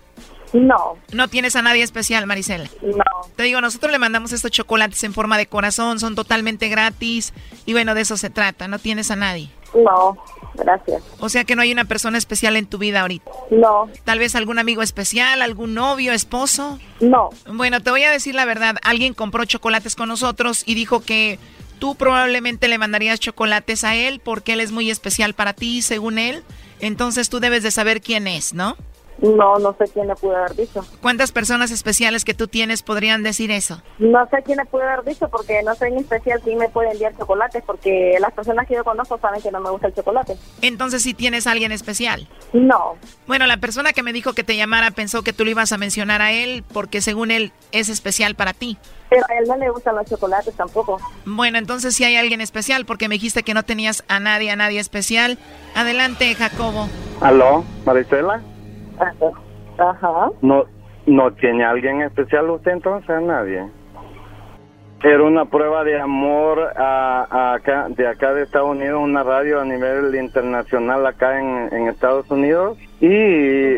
[0.53, 0.97] No.
[1.13, 2.69] No tienes a nadie especial, Marisela.
[2.82, 3.32] No.
[3.36, 7.34] Te digo, nosotros le mandamos estos chocolates en forma de corazón, son totalmente gratis
[7.65, 9.49] y bueno, de eso se trata, no tienes a nadie.
[9.73, 10.17] No,
[10.53, 11.03] gracias.
[11.19, 13.31] O sea que no hay una persona especial en tu vida ahorita.
[13.49, 13.89] No.
[14.03, 16.79] Tal vez algún amigo especial, algún novio, esposo.
[16.99, 17.29] No.
[17.47, 21.39] Bueno, te voy a decir la verdad, alguien compró chocolates con nosotros y dijo que
[21.79, 26.19] tú probablemente le mandarías chocolates a él porque él es muy especial para ti, según
[26.19, 26.43] él.
[26.79, 28.77] Entonces tú debes de saber quién es, ¿no?
[29.22, 30.84] No, no sé quién le pudo haber dicho.
[31.01, 33.82] ¿Cuántas personas especiales que tú tienes podrían decir eso?
[33.99, 36.91] No sé quién le pudo haber dicho porque no sé en especial quién me puede
[36.91, 40.38] enviar chocolates porque las personas que yo conozco saben que no me gusta el chocolate.
[40.61, 42.28] Entonces sí tienes a alguien especial.
[42.51, 42.95] No.
[43.28, 45.78] Bueno, la persona que me dijo que te llamara pensó que tú le ibas a
[45.78, 48.78] mencionar a él porque según él es especial para ti.
[49.09, 50.99] Pero a él no le gustan los chocolates tampoco.
[51.26, 54.55] Bueno, entonces sí hay alguien especial porque me dijiste que no tenías a nadie, a
[54.55, 55.38] nadie especial.
[55.76, 56.89] Adelante, Jacobo.
[57.19, 58.41] ¿Aló, Marisela?
[59.77, 60.29] Ajá.
[60.41, 60.65] ¿No,
[61.05, 63.09] ¿No tiene alguien especial usted entonces?
[63.09, 63.65] A nadie.
[65.03, 69.59] Era una prueba de amor a, a acá, de acá de Estados Unidos, una radio
[69.59, 72.77] a nivel internacional acá en, en Estados Unidos.
[72.99, 73.77] Y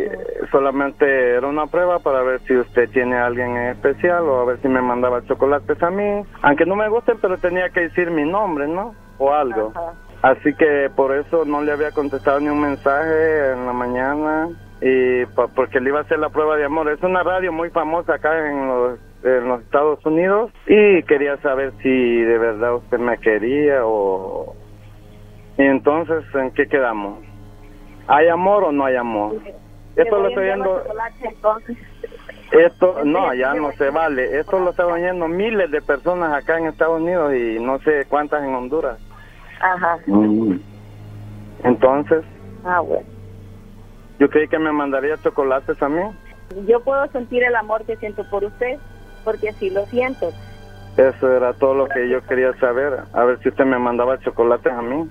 [0.51, 4.45] solamente era una prueba para ver si usted tiene a alguien en especial o a
[4.45, 6.25] ver si me mandaba chocolates a mí.
[6.41, 8.93] Aunque no me gusten, pero tenía que decir mi nombre, ¿no?
[9.17, 9.71] O algo.
[10.23, 14.49] Así que por eso no le había contestado ni un mensaje en la mañana
[14.85, 16.89] y pa- porque le iba a hacer la prueba de amor.
[16.89, 21.71] Es una radio muy famosa acá en los, en los Estados Unidos y quería saber
[21.81, 24.55] si de verdad usted me quería o...
[25.57, 27.19] Y entonces, ¿en qué quedamos?
[28.07, 29.35] ¿Hay amor o no hay amor?
[29.95, 30.83] Esto lo estoy viendo...
[32.51, 34.37] Esto, no, ya no se vale.
[34.39, 38.43] Esto lo están oyendo miles de personas acá en Estados Unidos y no sé cuántas
[38.43, 38.99] en Honduras.
[39.61, 39.97] Ajá.
[41.63, 42.23] Entonces,
[42.65, 43.12] Ah, bueno.
[44.23, 46.01] Yo creí que me mandaría chocolates a mí.
[46.65, 48.79] Yo puedo sentir el amor que siento por usted
[49.25, 50.31] porque así lo siento.
[50.95, 52.99] Eso era todo lo que yo quería saber.
[53.11, 55.09] A ver si usted me mandaba chocolates a mí.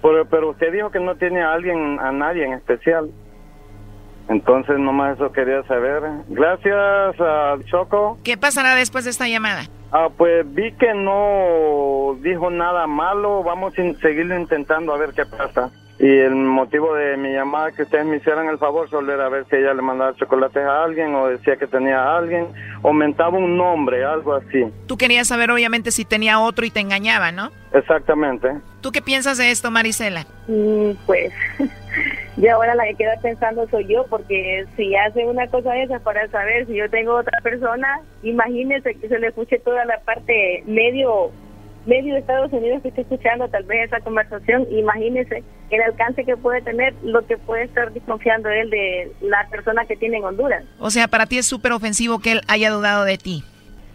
[0.00, 3.10] Pero, pero usted dijo que no tiene a alguien, a nadie en especial.
[4.28, 6.04] Entonces, nomás eso quería saber.
[6.28, 8.18] Gracias, al Choco.
[8.22, 9.62] ¿Qué pasará después de esta llamada?
[9.90, 13.42] Ah, pues vi que no dijo nada malo.
[13.42, 15.72] Vamos a seguirlo intentando a ver qué pasa.
[16.02, 19.46] Y el motivo de mi llamada que ustedes me hicieran el favor solo era ver
[19.48, 22.48] si ella le mandaba chocolates a alguien o decía que tenía a alguien
[22.82, 24.66] o mentaba un nombre, algo así.
[24.88, 27.52] Tú querías saber obviamente si tenía otro y te engañaba, ¿no?
[27.72, 28.50] Exactamente.
[28.80, 30.26] ¿Tú qué piensas de esto, Marisela?
[30.48, 31.32] Mm, pues
[32.36, 35.98] Y ahora la que queda pensando soy yo, porque si hace una cosa de esa
[36.00, 40.64] para saber si yo tengo otra persona, imagínese que se le escuche toda la parte
[40.66, 41.30] medio
[41.86, 46.36] medio de Estados Unidos que esté escuchando tal vez esa conversación, imagínese el alcance que
[46.36, 50.64] puede tener, lo que puede estar desconfiando él de la persona que tiene en Honduras.
[50.78, 53.44] O sea, para ti es súper ofensivo que él haya dudado de ti.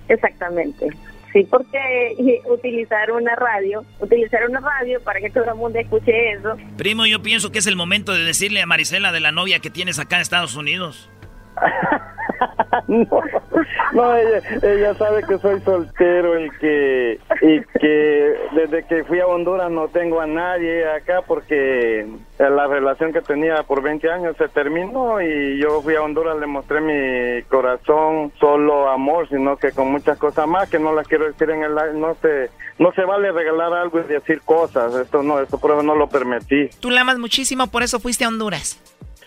[0.09, 0.87] Exactamente.
[1.33, 6.55] Sí, porque utilizar una radio, utilizar una radio para que todo el mundo escuche eso.
[6.77, 9.69] Primo, yo pienso que es el momento de decirle a Marisela de la novia que
[9.69, 11.09] tienes acá en Estados Unidos.
[12.87, 19.71] no, ella, sabe que soy soltero y que y que desde que fui a Honduras
[19.71, 25.21] no tengo a nadie acá porque la relación que tenía por 20 años se terminó
[25.21, 30.17] y yo fui a Honduras le mostré mi corazón solo amor sino que con muchas
[30.17, 32.49] cosas más que no las quiero decir en el no se
[32.79, 34.93] no se vale regalar algo y decir cosas.
[34.93, 36.69] Esto no esto por eso no lo permití.
[36.79, 38.79] Tú la amas muchísimo por eso fuiste a Honduras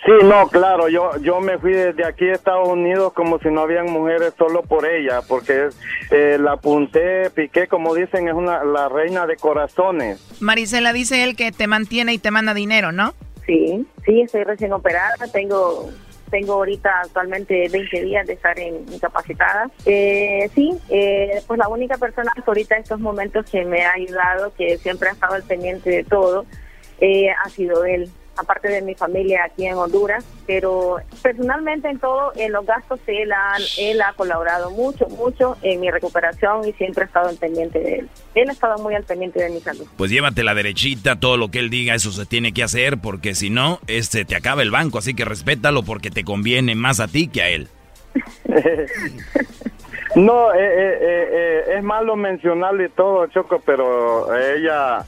[0.05, 3.61] Sí, no, claro, yo yo me fui desde aquí a Estados Unidos como si no
[3.61, 5.69] habían mujeres solo por ella, porque
[6.11, 10.39] eh, la apunté, piqué, como dicen, es una la reina de corazones.
[10.41, 13.13] Marisela dice él que te mantiene y te manda dinero, ¿no?
[13.45, 15.91] Sí, sí, estoy recién operada, tengo
[16.31, 19.71] tengo ahorita actualmente 20 días de estar incapacitada.
[19.85, 23.93] Eh, sí, eh, pues la única persona que ahorita en estos momentos que me ha
[23.93, 26.47] ayudado, que siempre ha estado al pendiente de todo,
[27.01, 32.33] eh, ha sido él aparte de mi familia aquí en Honduras, pero personalmente en todo,
[32.37, 37.05] en los gastos, él ha, él ha colaborado mucho, mucho en mi recuperación y siempre
[37.05, 38.09] ha estado al pendiente de él.
[38.35, 39.87] Él ha estado muy al pendiente de mi salud.
[39.97, 43.35] Pues llévate la derechita, todo lo que él diga, eso se tiene que hacer, porque
[43.35, 47.09] si no, este te acaba el banco, así que respétalo porque te conviene más a
[47.09, 47.69] ti que a él.
[50.17, 55.05] No, eh, eh, eh, es malo mencionarle todo, Choco, pero ella,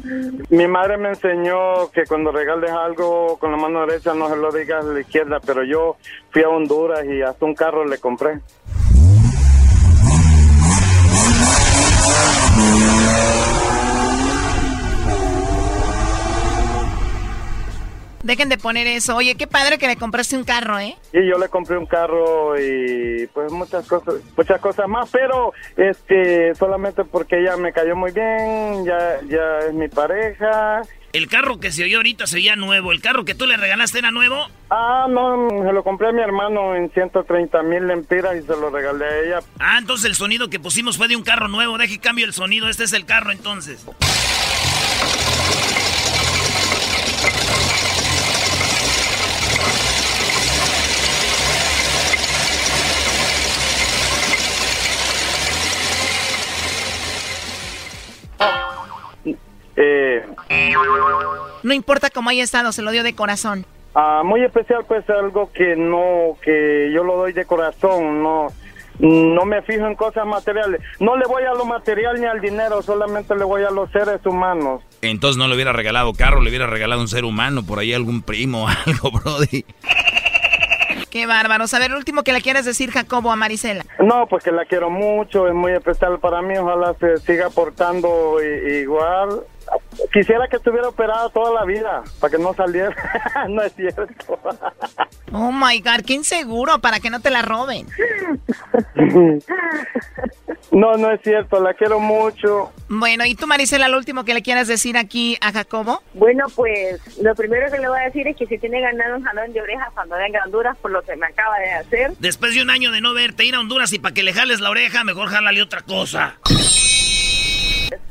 [0.50, 4.53] mi madre me enseñó que cuando regales algo con la mano derecha no se lo
[4.53, 5.96] digas a la izquierda, pero yo
[6.30, 8.40] fui a Honduras y hasta un carro le compré.
[18.22, 19.16] Dejen de poner eso.
[19.16, 20.96] Oye, qué padre que le compraste un carro, ¿eh?
[21.10, 26.54] Sí, yo le compré un carro y pues muchas cosas, muchas cosas más, pero este
[26.54, 30.82] solamente porque ella me cayó muy bien, ya ya es mi pareja.
[31.12, 32.90] El carro que se oyó ahorita se veía nuevo.
[32.90, 34.46] ¿El carro que tú le regalaste era nuevo?
[34.70, 38.70] Ah, no, se lo compré a mi hermano en 130 mil lempiras y se lo
[38.70, 39.38] regalé a ella.
[39.58, 41.76] Ah, entonces el sonido que pusimos fue de un carro nuevo.
[41.76, 42.68] Deje cambio el sonido.
[42.68, 43.84] Este es el carro entonces.
[59.82, 60.74] Eh,
[61.62, 63.66] no importa cómo haya estado, se lo dio de corazón.
[63.94, 68.48] Ah, muy especial, pues algo que no, que yo lo doy de corazón, no,
[68.98, 70.80] no me fijo en cosas materiales.
[70.98, 74.24] No le voy a lo material ni al dinero, solamente le voy a los seres
[74.24, 74.82] humanos.
[75.02, 78.22] Entonces no le hubiera regalado carro, le hubiera regalado un ser humano, por ahí algún
[78.22, 79.64] primo o algo, Brody.
[81.12, 81.66] Qué bárbaro.
[81.70, 83.84] A ver, último que le quieres decir, Jacobo, a Marisela.
[83.98, 86.56] No, pues que la quiero mucho, es muy especial para mí.
[86.56, 89.42] Ojalá se siga portando igual.
[90.10, 92.96] Quisiera que estuviera operada toda la vida, para que no saliera.
[93.50, 94.38] no es cierto.
[95.32, 97.86] oh my God, qué inseguro, para que no te la roben.
[100.70, 102.72] no, no es cierto, la quiero mucho.
[102.88, 106.02] Bueno, ¿y tú, Marisela, lo último que le quieras decir aquí a Jacobo?
[106.14, 109.24] Bueno, pues lo primero que le voy a decir es que si tiene ganado un
[109.24, 112.12] jalón de orejas cuando venga a Honduras por lo que me acaba de hacer.
[112.18, 114.60] Después de un año de no verte, ir a Honduras y para que le jales
[114.60, 116.38] la oreja, mejor jálale otra cosa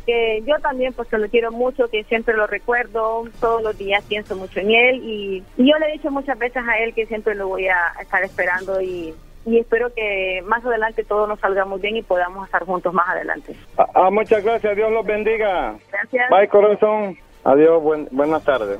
[0.05, 4.35] que yo también pues lo quiero mucho, que siempre lo recuerdo, todos los días pienso
[4.35, 7.47] mucho en él y, yo le he dicho muchas veces a él que siempre lo
[7.47, 9.13] voy a estar esperando y,
[9.45, 13.55] espero que más adelante todo nos salga muy bien y podamos estar juntos más adelante.
[13.77, 15.75] Ah, ah muchas gracias, Dios los bendiga.
[15.91, 16.29] Gracias.
[16.29, 17.81] Bye corazón, adiós,
[18.11, 18.79] buenas tardes.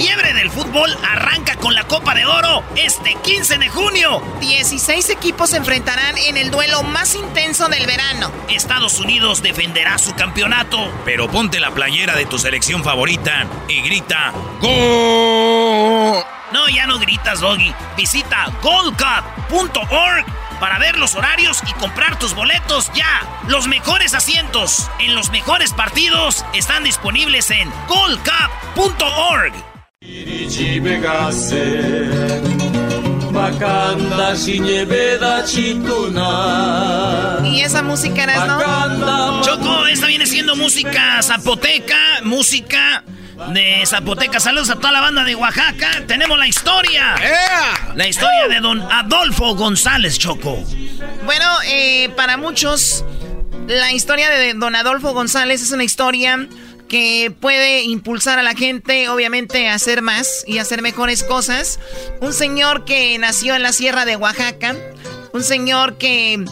[0.00, 4.22] fiebre del fútbol arranca con la Copa de Oro este 15 de junio.
[4.40, 8.32] 16 equipos se enfrentarán en el duelo más intenso del verano.
[8.48, 10.90] Estados Unidos defenderá su campeonato.
[11.04, 14.32] Pero ponte la playera de tu selección favorita y grita
[14.62, 16.24] ¡Gol!
[16.50, 17.74] No, ya no gritas, Doggy.
[17.94, 20.24] Visita goldcup.org
[20.60, 23.20] para ver los horarios y comprar tus boletos ya.
[23.48, 29.69] Los mejores asientos en los mejores partidos están disponibles en goldcup.org.
[37.44, 39.42] ¿Y esa música era, no?
[39.42, 43.04] Choco, esta viene siendo música zapoteca, música
[43.52, 44.40] de Zapoteca.
[44.40, 46.02] Saludos a toda la banda de Oaxaca.
[46.06, 47.16] Tenemos la historia.
[47.94, 50.64] La historia de don Adolfo González Choco.
[51.26, 53.04] Bueno, eh, para muchos,
[53.66, 56.48] la historia de don Adolfo González es una historia
[56.90, 61.78] que puede impulsar a la gente, obviamente, a hacer más y hacer mejores cosas.
[62.20, 64.74] Un señor que nació en la sierra de Oaxaca.
[65.32, 66.44] Un señor que,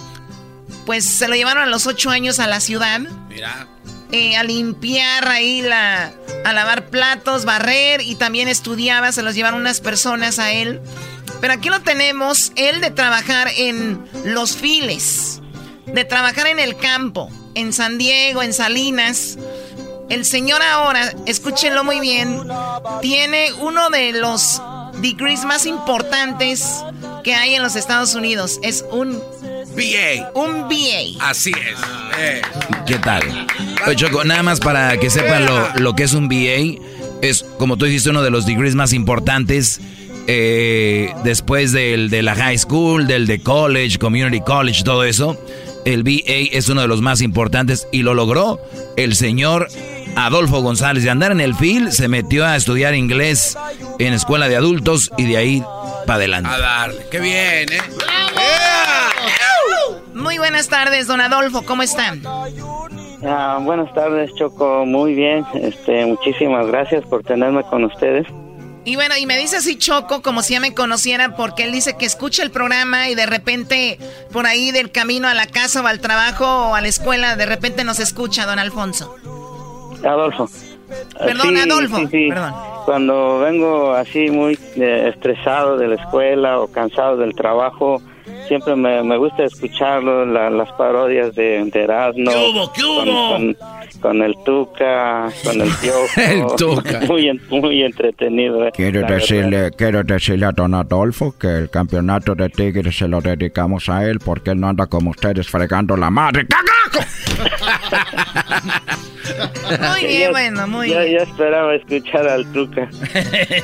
[0.87, 3.01] pues, se lo llevaron a los ocho años a la ciudad.
[3.29, 3.67] Mira.
[4.13, 6.13] Eh, a limpiar ahí la,
[6.45, 10.81] a lavar platos, barrer y también estudiaba, se los llevaron unas personas a él.
[11.41, 15.41] Pero aquí lo tenemos, él de trabajar en los files,
[15.87, 19.37] de trabajar en el campo, en San Diego, en Salinas.
[20.09, 22.43] El señor ahora, escúchenlo muy bien,
[23.03, 24.61] tiene uno de los
[25.01, 26.83] degrees más importantes
[27.23, 28.59] que hay en los Estados Unidos.
[28.63, 29.21] Es un
[29.77, 30.31] BA.
[30.35, 31.25] Un BA.
[31.29, 31.79] Así es.
[32.19, 32.43] Eh.
[32.87, 33.47] ¿Qué tal?
[33.87, 36.83] Oye, Choco, nada más para que sepan lo, lo, que es un BA,
[37.21, 39.81] es como tú dijiste, uno de los degrees más importantes
[40.31, 45.43] eh, después del de la high school, del de college, community college, todo eso.
[45.87, 48.61] El BA es uno de los más importantes y lo logró
[48.97, 49.69] el señor
[50.27, 51.05] Adolfo González.
[51.05, 53.57] De andar en el field, se metió a estudiar inglés
[53.99, 55.65] en escuela de adultos y de ahí
[56.07, 56.51] para adelante.
[56.51, 57.07] A darle.
[57.11, 57.81] Qué bien, ¿eh?
[60.15, 62.23] Muy buenas tardes, don Adolfo, ¿cómo están?
[63.25, 65.45] Ah, buenas tardes, Choco, muy bien.
[65.55, 68.27] Este, muchísimas gracias por tenerme con ustedes.
[68.85, 71.97] Y bueno, y me dice así Choco, como si ya me conociera, porque él dice
[71.97, 73.99] que escucha el programa y de repente
[74.33, 77.47] por ahí del camino a la casa o al trabajo o a la escuela, de
[77.47, 79.15] repente nos escucha, don Alfonso.
[80.05, 80.49] Adolfo.
[81.19, 82.09] Perdón, Adolfo.
[82.11, 82.53] Perdón.
[82.85, 88.01] Cuando vengo así muy eh, estresado de la escuela o cansado del trabajo,
[88.47, 92.31] siempre me, gusta escucharlo, las parodias de, de Erasmo.
[94.01, 96.07] Con, el Tuca, con el Piojo.
[96.17, 97.01] el Tuca.
[97.09, 98.67] Muy, muy entretenido.
[98.67, 103.21] Eh, quiero, decirle, quiero decirle a don Adolfo que el campeonato de Tigres se lo
[103.21, 106.47] dedicamos a él porque él no anda como ustedes fregando la madre.
[106.47, 107.07] ¡Cagaco!
[109.93, 111.19] muy bien, bueno, muy bien.
[111.19, 112.89] Ya esperaba escuchar al Tuca.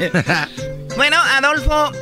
[0.97, 1.93] bueno, Adolfo,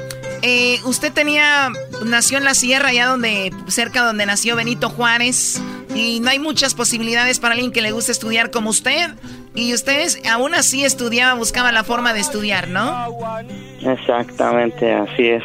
[0.42, 1.70] eh, usted tenía,
[2.04, 5.60] nació en la sierra, allá donde, cerca donde nació Benito Juárez,
[5.94, 9.10] y no hay muchas posibilidades para alguien que le guste estudiar como usted.
[9.54, 13.06] Y ustedes aún así estudiaba, buscaba la forma de estudiar, ¿no?
[13.82, 15.42] Exactamente, así es.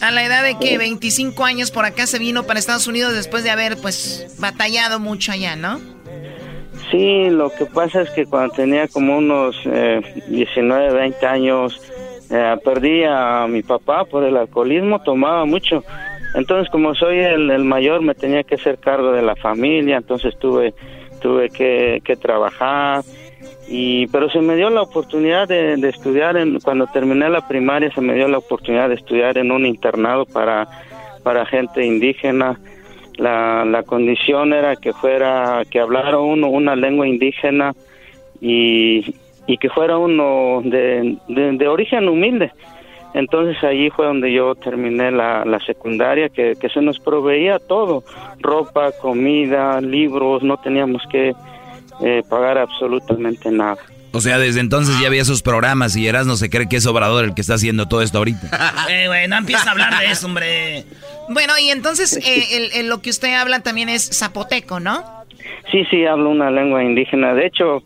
[0.00, 3.42] A la edad de que 25 años por acá se vino para Estados Unidos después
[3.42, 5.80] de haber pues batallado mucho allá, ¿no?
[6.90, 9.56] Sí, lo que pasa es que cuando tenía como unos
[10.28, 11.80] 19, eh, 20 años,
[12.30, 15.84] eh, perdí a mi papá por el alcoholismo, tomaba mucho.
[16.34, 20.74] Entonces, como soy el, mayor, me tenía que hacer cargo de la familia, entonces tuve,
[21.20, 23.02] tuve que, trabajar.
[23.68, 28.00] Y, pero se me dio la oportunidad de, estudiar, en, cuando terminé la primaria, se
[28.00, 30.68] me dio la oportunidad de estudiar en un internado para,
[31.22, 32.58] para gente indígena.
[33.20, 37.74] La, la condición era que fuera, que hablara uno una lengua indígena
[38.40, 39.14] y,
[39.46, 42.50] y que fuera uno de, de, origen humilde.
[43.12, 48.04] Entonces allí fue donde yo terminé la, la secundaria, que, que, se nos proveía todo,
[48.38, 51.34] ropa, comida, libros, no teníamos que
[52.00, 53.82] eh, pagar absolutamente nada.
[54.12, 56.86] O sea, desde entonces ya había sus programas y Eras no se cree que es
[56.86, 58.48] Obrador el que está haciendo todo esto ahorita.
[58.90, 60.84] eh, güey, no empieza a hablar de eso, hombre.
[61.28, 65.04] Bueno, y entonces eh, el, lo que usted habla también es zapoteco, ¿no?
[65.70, 67.34] Sí, sí, hablo una lengua indígena.
[67.34, 67.84] De hecho,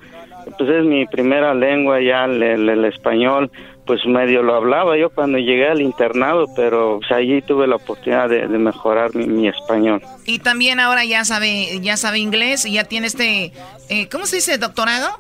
[0.57, 3.51] pues es mi primera lengua ya, el, español,
[3.85, 8.31] pues medio lo hablaba yo cuando llegué al internado, pero pues, allí tuve la oportunidad
[8.31, 10.01] de, mejorar mi, español.
[10.25, 13.53] Y también ahora ya sabe, ya sabe inglés y ya tiene este,
[13.91, 15.19] eh, ¿cómo se dice, doctorado?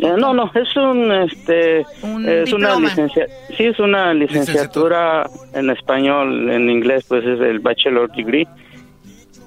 [0.00, 3.26] Eh, no, no, es un, este, es una licencia,
[3.56, 8.46] sí es una licenciatura, en español, en inglés, pues es el bachelor degree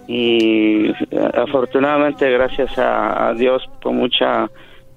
[0.07, 0.95] y eh,
[1.33, 4.49] afortunadamente gracias a, a Dios por mucha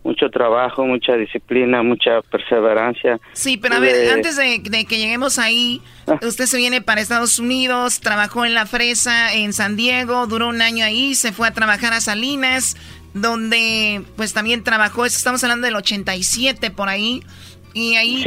[0.08, 3.20] mucho trabajo, mucha disciplina, mucha perseverancia.
[3.34, 6.18] Sí, pero a ver, antes de, que lleguemos ahí, ah.
[6.22, 10.62] usted se viene para Estados Unidos, trabajó en la fresa en San Diego, duró un
[10.62, 12.76] año ahí, se fue a trabajar a Salinas,
[13.14, 17.22] donde pues también trabajó, estamos hablando del 87 por ahí.
[17.74, 18.24] Y ahí,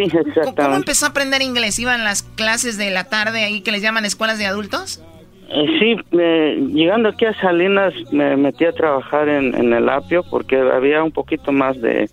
[0.55, 1.77] ¿cómo empezó a aprender inglés?
[1.79, 5.03] ¿Iban las clases de la tarde ahí que les llaman escuelas de adultos?
[5.49, 10.23] Eh, sí, me- llegando aquí a Salinas me metí a trabajar en, en el apio
[10.29, 12.09] porque había un poquito más de,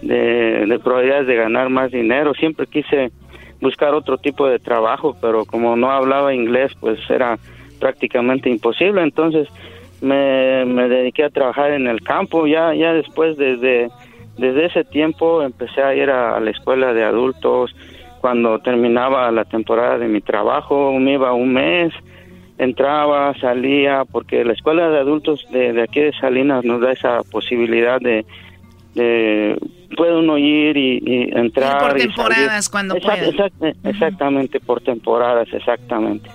[0.00, 2.32] de, de probabilidades de ganar más dinero.
[2.34, 3.10] Siempre quise
[3.60, 7.38] buscar otro tipo de trabajo, pero como no hablaba inglés, pues era
[7.80, 9.02] prácticamente imposible.
[9.02, 9.48] Entonces
[10.00, 12.46] me, me dediqué a trabajar en el campo.
[12.46, 13.88] Ya, ya después, desde,
[14.36, 17.74] desde ese tiempo, empecé a ir a, a la escuela de adultos.
[18.20, 21.92] Cuando terminaba la temporada de mi trabajo, me iba un mes,
[22.58, 27.22] entraba, salía, porque la escuela de adultos de, de aquí de Salinas nos da esa
[27.30, 28.26] posibilidad de,
[28.94, 29.56] de
[29.96, 31.90] puede uno ir y, y entrar.
[31.90, 32.70] por y temporadas, salir.
[32.72, 33.48] cuando Exact- pueda.
[33.72, 36.28] exact- Exactamente, por temporadas, exactamente.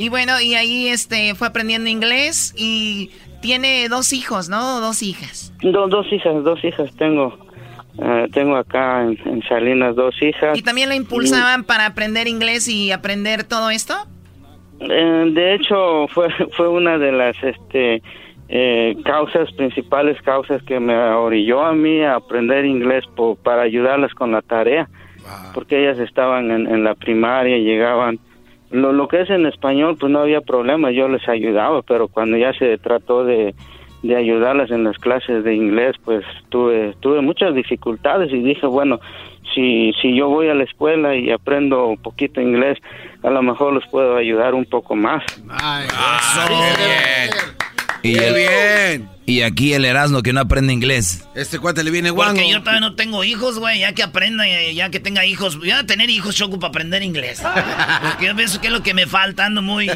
[0.00, 3.10] Y bueno, y ahí este fue aprendiendo inglés y
[3.42, 4.80] tiene dos hijos, ¿no?
[4.80, 5.52] Dos hijas.
[5.62, 7.38] Do- dos hijas, dos hijas tengo.
[8.02, 10.56] Eh, tengo acá en, en Salinas dos hijas.
[10.56, 13.94] ¿Y también la impulsaban para aprender inglés y aprender todo esto?
[14.80, 18.02] Eh, de hecho, fue fue una de las este
[18.48, 24.14] eh, causas principales, causas que me orilló a mí a aprender inglés po- para ayudarlas
[24.14, 24.88] con la tarea,
[25.52, 28.18] porque ellas estaban en, en la primaria, llegaban.
[28.70, 32.36] Lo, lo que es en español, pues no había problema, yo les ayudaba, pero cuando
[32.36, 33.54] ya se trató de,
[34.02, 39.00] de ayudarlas en las clases de inglés, pues tuve tuve muchas dificultades y dije, bueno,
[39.54, 42.78] si si yo voy a la escuela y aprendo un poquito inglés,
[43.22, 45.22] a lo mejor los puedo ayudar un poco más.
[48.02, 48.34] Y Qué el-
[48.98, 49.08] bien.
[49.26, 51.24] Y aquí el Erasmo que no aprende inglés.
[51.36, 52.34] Este cuate le viene guango.
[52.34, 53.80] Porque yo todavía no tengo hijos, güey.
[53.80, 55.56] Ya que aprenda, ya que tenga hijos.
[55.58, 57.40] Voy a tener hijos, Choco, para aprender inglés.
[58.10, 59.46] Porque yo pienso que es lo que me falta.
[59.46, 59.88] Ando muy,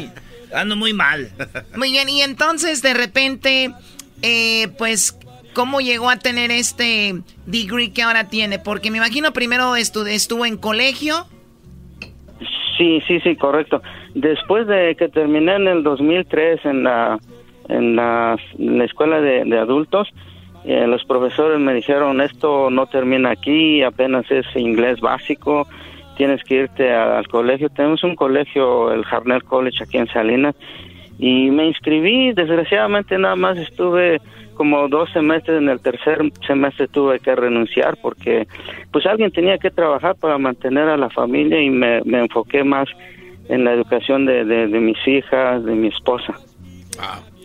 [0.53, 1.29] ando muy mal.
[1.75, 3.71] Muy bien, y entonces de repente,
[4.21, 5.17] eh, pues,
[5.53, 8.57] ¿cómo llegó a tener este degree que ahora tiene?
[8.59, 11.27] Porque me imagino primero estu- estuvo en colegio.
[12.77, 13.81] Sí, sí, sí, correcto.
[14.13, 17.19] Después de que terminé en el 2003 en la
[17.69, 18.37] en la,
[18.83, 20.09] escuela de, adultos,
[20.65, 25.67] eh, los profesores me dijeron esto no termina aquí, apenas es inglés básico,
[26.17, 27.69] tienes que irte al colegio.
[27.69, 30.55] Tenemos un colegio, el Harnell College aquí en Salinas,
[31.17, 32.33] y me inscribí.
[32.33, 34.21] Desgraciadamente nada más estuve
[34.55, 35.61] como dos semestres.
[35.61, 38.47] En el tercer semestre tuve que renunciar porque
[38.91, 42.87] pues alguien tenía que trabajar para mantener a la familia y me, me enfoqué más
[43.47, 46.33] en la educación de, de, de mis hijas, de mi esposa.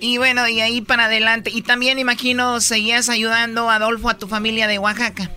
[0.01, 1.51] Y bueno, y ahí para adelante.
[1.53, 5.31] Y también imagino seguías ayudando, Adolfo, a tu familia de Oaxaca.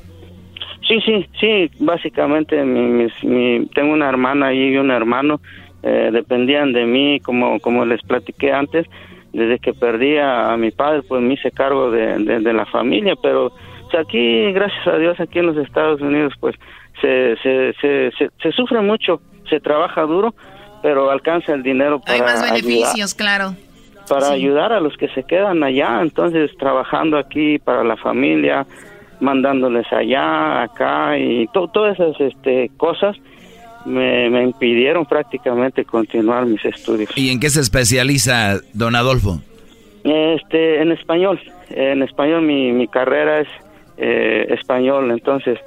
[0.87, 5.39] Sí, sí, sí, básicamente mi, mis- mi- tengo una hermana y un hermano,
[5.81, 8.85] eh, dependían de mí, como, como les platiqué antes,
[9.31, 12.65] desde que perdí a, a mi padre, pues me hice cargo de, de- de la
[12.65, 16.55] familia, pero o sea, aquí, gracias a Dios, aquí en los Estados Unidos, pues
[17.01, 20.35] se, se, se, se, se sufre mucho, se trabaja duro,
[20.81, 23.55] pero alcanza el dinero para Hay más ayudar beneficios, claro.
[24.09, 24.33] Para Sí.
[24.33, 28.65] ayudar a los que se quedan allá, entonces trabajando aquí para la familia,
[29.19, 33.15] mandándoles allá, acá y to- todas esas este, cosas
[33.85, 37.09] me, me impidieron prácticamente continuar mis estudios.
[37.15, 39.39] ¿Y en qué se especializa don Adolfo?
[40.03, 41.39] Este, en español,
[41.69, 43.47] en español mi, mi carrera es
[43.97, 45.59] eh, español, entonces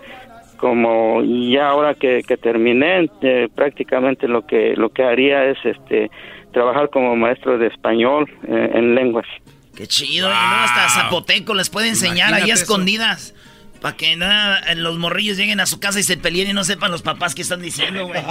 [0.58, 6.10] como ya ahora que, que terminé, eh, prácticamente lo que lo que haría es este
[6.56, 9.26] trabajar como maestro de español eh, en lenguas.
[9.74, 10.10] Qué chido.
[10.10, 12.62] Y luego hasta zapoteco les puede enseñar ahí Imagínate a eso.
[12.62, 13.34] escondidas.
[13.82, 16.90] Para que nada, los morrillos lleguen a su casa y se peleen y no sepan
[16.90, 18.22] los papás qué están diciendo, güey.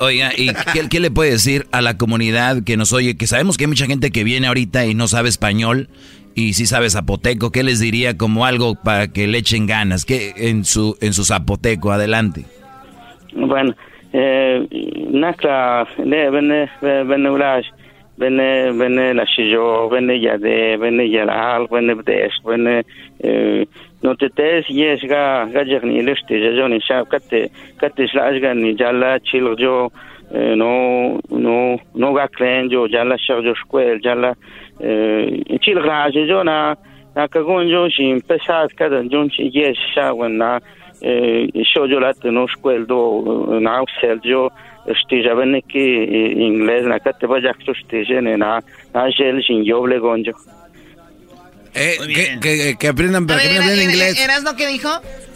[0.00, 3.16] Oiga, ¿y qué, qué le puede decir a la comunidad que nos oye?
[3.16, 5.88] Que sabemos que hay mucha gente que viene ahorita y no sabe español
[6.34, 7.50] y sí sabe zapoteco.
[7.50, 10.04] ¿Qué les diría como algo para que le echen ganas?
[10.04, 11.90] ¿Qué en su en su zapoteco?
[11.90, 12.44] Adelante.
[13.32, 13.74] Bueno,
[14.12, 17.68] nakla ne bene bene ulash
[18.18, 22.82] bene bene la shillo bene yade bene yalal bene bdesh bene
[23.20, 23.64] eh,
[24.02, 28.74] no te tes yes ga ga jagni leste jajoni sha kate kate slash ga ni
[28.74, 29.90] jala chilo jo
[30.34, 34.34] eh, no no no ga klen jo jala shar jo skwel jala
[34.80, 36.74] eh, chil ga jo na
[37.14, 40.10] na ka gon jo shin pesat kada jon chi yes sha
[41.00, 44.50] wana show la no skwel do na sel jo
[45.02, 45.84] stija bene ki
[46.48, 48.60] inglés na kate ba jak so stija ne na
[48.94, 50.32] na gel shin yoble gonjo
[51.74, 54.18] Eh, que, que, que aprendan, A que aprendan inglés.
[54.18, 54.88] ¿Erasno qué dijo?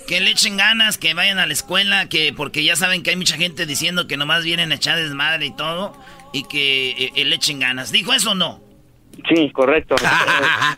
[0.09, 3.17] Que le echen ganas, que vayan a la escuela, que porque ya saben que hay
[3.17, 5.97] mucha gente diciendo que nomás vienen a echar desmadre y todo,
[6.33, 7.93] y que eh, eh, le echen ganas.
[7.93, 8.61] ¿Dijo eso o no?
[9.29, 9.95] Sí, correcto.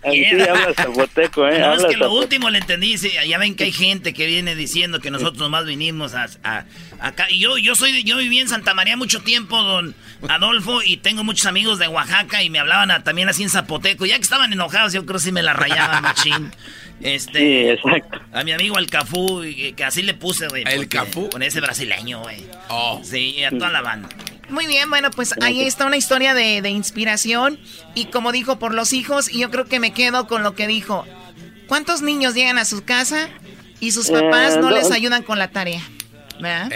[0.02, 1.58] Sí, habla zapoteco, ¿eh?
[1.60, 2.12] No, es que lo zapoteco.
[2.14, 2.98] último le entendí.
[2.98, 6.64] sí, ya ven que hay gente que viene diciendo que nosotros nomás vinimos a, a-
[7.00, 7.26] acá.
[7.30, 9.94] Y yo, yo soy, de- yo viví en Santa María mucho tiempo, don
[10.28, 14.04] Adolfo, y tengo muchos amigos de Oaxaca y me hablaban a- también así en zapoteco.
[14.04, 16.50] Ya que estaban enojados, yo creo que sí me la rayaban, machín.
[17.00, 18.20] Este, Sí, exacto.
[18.32, 20.64] A mi amigo al Cafú, y que así le puse, güey.
[20.66, 21.28] ¿El Cafú?
[21.30, 22.44] Con ese brasileño, güey.
[22.68, 23.00] Oh.
[23.02, 24.08] Sí, a toda la banda.
[24.50, 27.58] Muy bien, bueno, pues ahí está una historia de, de inspiración
[27.94, 30.66] y como dijo, por los hijos, y yo creo que me quedo con lo que
[30.66, 31.04] dijo.
[31.66, 33.28] ¿Cuántos niños llegan a su casa
[33.80, 34.76] y sus papás Eh, no no.
[34.76, 35.80] les ayudan con la tarea?
[36.40, 36.68] ¿Verdad?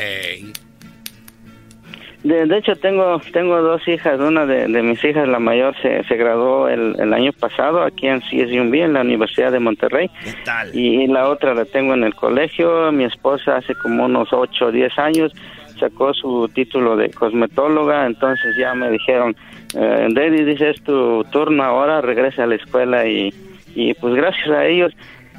[2.25, 4.19] De, de hecho, tengo tengo dos hijas.
[4.19, 8.09] Una de, de mis hijas, la mayor, se, se graduó el, el año pasado aquí
[8.09, 10.11] en CSUMB, en la Universidad de Monterrey.
[10.25, 10.75] ¿Qué tal?
[10.75, 12.91] Y la otra la tengo en el colegio.
[12.93, 15.33] Mi esposa hace como unos 8 o 10 años
[15.79, 18.07] sacó su título de cosmetóloga.
[18.07, 19.37] Entonces ya me dijeron,
[19.75, 23.07] eh, Daddy, dice, es tu turno ahora, regresa a la escuela.
[23.07, 23.33] Y,
[23.75, 24.93] y pues gracias a ellos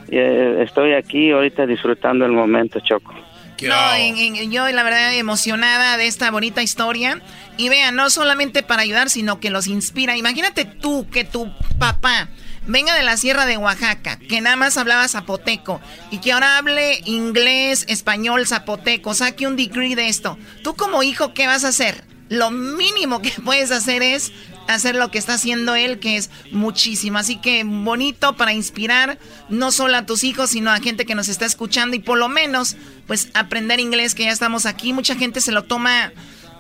[0.10, 3.14] eh, estoy aquí ahorita disfrutando el momento, Choco.
[3.62, 7.22] No, en- en- yo la verdad emocionada de esta bonita historia.
[7.58, 10.16] Y vean, no solamente para ayudar, sino que los inspira.
[10.16, 12.30] Imagínate tú que tu papá
[12.70, 17.02] venga de la sierra de Oaxaca, que nada más hablaba zapoteco, y que ahora hable
[17.06, 20.38] inglés, español, zapoteco, saque un degree de esto.
[20.64, 22.04] Tú como hijo, ¿qué vas a hacer?
[22.30, 24.32] Lo mínimo que puedes hacer es
[24.68, 27.18] hacer lo que está haciendo él, que es muchísimo.
[27.18, 29.18] Así que bonito para inspirar
[29.50, 32.30] no solo a tus hijos, sino a gente que nos está escuchando y por lo
[32.30, 34.94] menos, pues aprender inglés, que ya estamos aquí.
[34.94, 36.14] Mucha gente se lo toma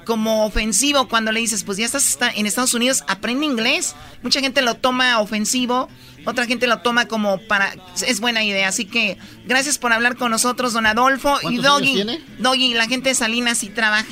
[0.09, 3.95] como ofensivo cuando le dices, pues ya estás en Estados Unidos, aprende inglés.
[4.23, 5.87] Mucha gente lo toma ofensivo,
[6.25, 7.75] otra gente lo toma como para...
[8.07, 11.37] Es buena idea, así que gracias por hablar con nosotros, don Adolfo.
[11.37, 12.21] Y ¿Cuántos años Doggy, tiene?
[12.39, 14.07] Doggy, la gente de Salinas sí trabaja.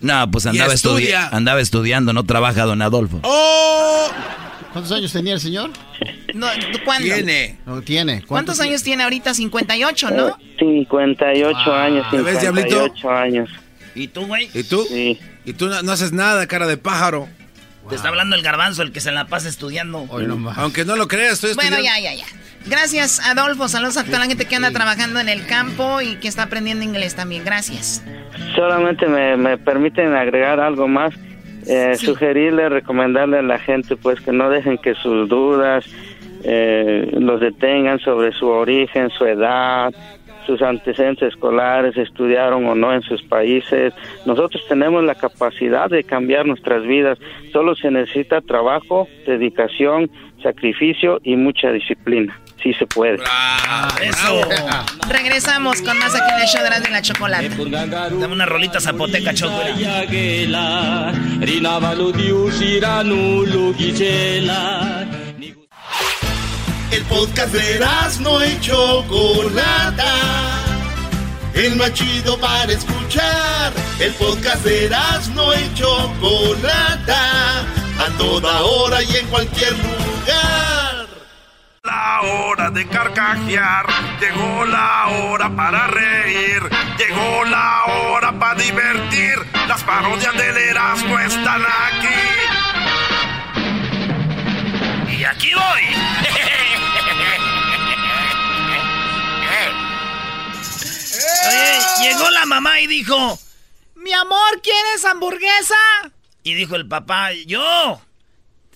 [0.00, 3.20] No, pues andaba, estudi- andaba estudiando, no trabaja don Adolfo.
[3.22, 4.08] ¡Oh!
[4.72, 5.70] ¿Cuántos años tenía el señor?
[6.34, 6.48] No,
[6.84, 7.08] ¿Cuándo?
[7.66, 8.24] No, tiene.
[8.26, 9.32] ¿Cuántos años tiene ahorita?
[9.32, 10.36] 58, ¿no?
[10.58, 12.68] 58 años, ¿Ya ves, Diablito?
[12.68, 13.48] 58 años.
[13.94, 14.50] ¿Y tú, güey?
[14.52, 14.84] ¿Y tú?
[14.88, 15.18] Sí.
[15.46, 17.28] ¿Y tú no, no haces nada, cara de pájaro?
[17.88, 20.06] Te está hablando el garbanzo, el que se la pasa estudiando.
[20.56, 22.00] Aunque no lo creas, estoy Bueno, estudiando.
[22.02, 22.26] ya, ya, ya.
[22.68, 23.68] Gracias, Adolfo.
[23.68, 26.84] Saludos a toda la gente que anda trabajando en el campo y que está aprendiendo
[26.84, 27.44] inglés también.
[27.44, 28.02] Gracias.
[28.56, 31.14] Solamente me, me permiten agregar algo más.
[31.68, 35.84] Eh, Sugerirle, recomendarle a la gente pues que no dejen que sus dudas
[36.44, 39.92] eh, los detengan sobre su origen, su edad,
[40.46, 43.92] sus antecedentes escolares, estudiaron o no en sus países.
[44.24, 47.18] Nosotros tenemos la capacidad de cambiar nuestras vidas.
[47.52, 50.10] Solo se necesita trabajo, dedicación,
[50.42, 52.38] sacrificio y mucha disciplina.
[52.62, 53.18] Sí se puede.
[54.02, 54.40] Eso.
[55.08, 57.50] Regresamos con más aquí en el show de y la Chocolate.
[58.18, 59.60] Dame una rolita zapoteca, Choco.
[66.90, 67.84] El podcast de
[68.20, 70.14] no y Chocolata.
[71.52, 73.72] El más chido para escuchar.
[73.98, 74.88] El podcast de
[75.34, 77.60] no y Chocolata.
[77.98, 81.06] A toda hora y en cualquier lugar.
[81.82, 83.86] La hora de carcajear,
[84.20, 86.60] llegó la hora para reír,
[86.98, 89.34] llegó la hora para divertir.
[89.68, 92.08] Las parodias del Erasmo están aquí.
[95.16, 96.56] Y aquí voy.
[101.48, 101.78] Oye,
[102.08, 103.38] llegó la mamá y dijo,
[103.94, 105.76] Mi amor, ¿quieres hamburguesa?
[106.42, 108.00] y dijo el papá, yo.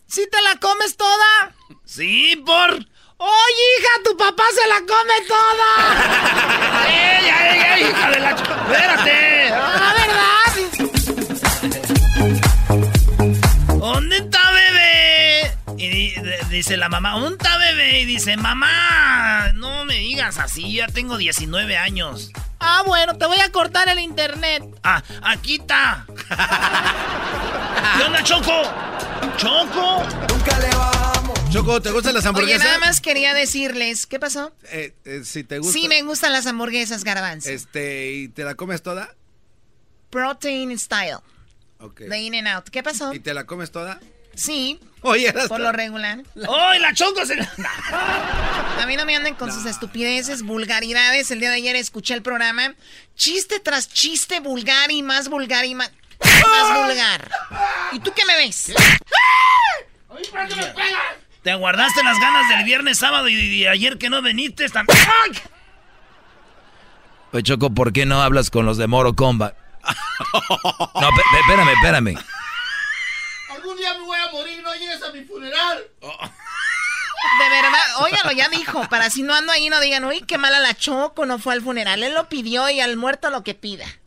[0.08, 1.52] ¿Sí te la comes toda?
[1.84, 2.72] Sí, por...
[2.72, 6.86] Oye, hija, tu papá se la come toda.
[6.88, 9.50] ¡Ey, ey, ey, hija de la ¡Espérate!
[9.52, 10.50] Ah, ¿verdad?
[13.78, 15.56] ¿Dónde está bebé?
[15.76, 16.14] Y
[16.48, 18.00] dice la mamá, ¿dónde está bebé?
[18.00, 22.32] Y dice, mamá, no me digas así, ya tengo 19 años.
[22.60, 24.62] Ah, bueno, te voy a cortar el internet.
[24.82, 26.06] Ah, aquí está.
[27.96, 28.62] ¿Qué onda, Choco?
[29.36, 30.02] ¿Choco?
[30.28, 31.38] Nunca le vamos.
[31.50, 32.64] Choco, ¿te gustan las Oye, hamburguesas?
[32.64, 34.52] nada más quería decirles, ¿qué pasó?
[34.70, 35.72] Eh, eh, si te gusta.
[35.72, 37.48] Sí, me gustan las hamburguesas, garbanzo.
[37.50, 39.14] Este, ¿y te la comes toda?
[40.10, 41.18] Protein style.
[41.80, 42.00] Ok.
[42.02, 42.68] De In and Out.
[42.68, 43.12] ¿Qué pasó?
[43.14, 43.98] ¿Y te la comes toda?
[44.34, 44.80] Sí.
[45.02, 46.22] Oye, Por lo regular.
[46.48, 51.30] ¡Ay, la Choco se A mí no me anden con sus estupideces, vulgaridades.
[51.30, 52.74] El día de ayer escuché el programa.
[53.16, 55.90] Chiste tras chiste vulgar y más vulgar y más,
[56.22, 57.30] más vulgar.
[57.92, 58.72] ¿Y tú qué me ves?
[61.42, 64.20] Te guardaste las ganas del viernes, sábado y, y ayer que no.
[64.26, 64.86] Están...
[64.90, 65.32] ¡Ay!
[67.32, 69.54] Oye, Choco, ¿por qué no hablas con los de Moro Combat?
[71.00, 72.39] No, espérame, espérame.
[75.10, 75.78] A mi funeral.
[76.00, 80.58] De verdad, óigalo, ya dijo, para si no ando ahí no digan, uy, qué mala
[80.60, 82.02] la Choco, no fue al funeral.
[82.02, 83.84] Él lo pidió y al muerto lo que pida.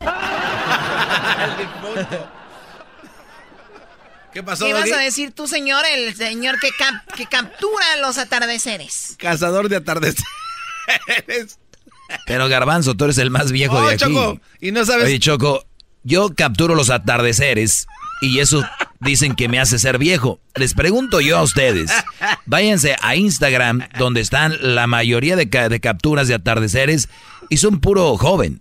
[4.32, 4.92] ¿Qué pasó, ¿Qué vas Doggy?
[4.94, 5.84] a decir tú, señor?
[5.86, 9.14] El señor que, cap- que captura los atardeceres.
[9.18, 10.24] Cazador de atardeceres.
[12.26, 14.04] Pero Garbanzo, tú eres el más viejo Oh, de aquí.
[14.04, 15.64] Choco, y no sabes- Oye, Choco,
[16.02, 17.86] yo capturo los atardeceres
[18.26, 18.64] y eso
[19.00, 20.40] dicen que me hace ser viejo.
[20.54, 21.90] Les pregunto yo a ustedes,
[22.46, 27.08] váyanse a Instagram donde están la mayoría de, ca- de capturas de atardeceres
[27.50, 28.60] y son puro joven.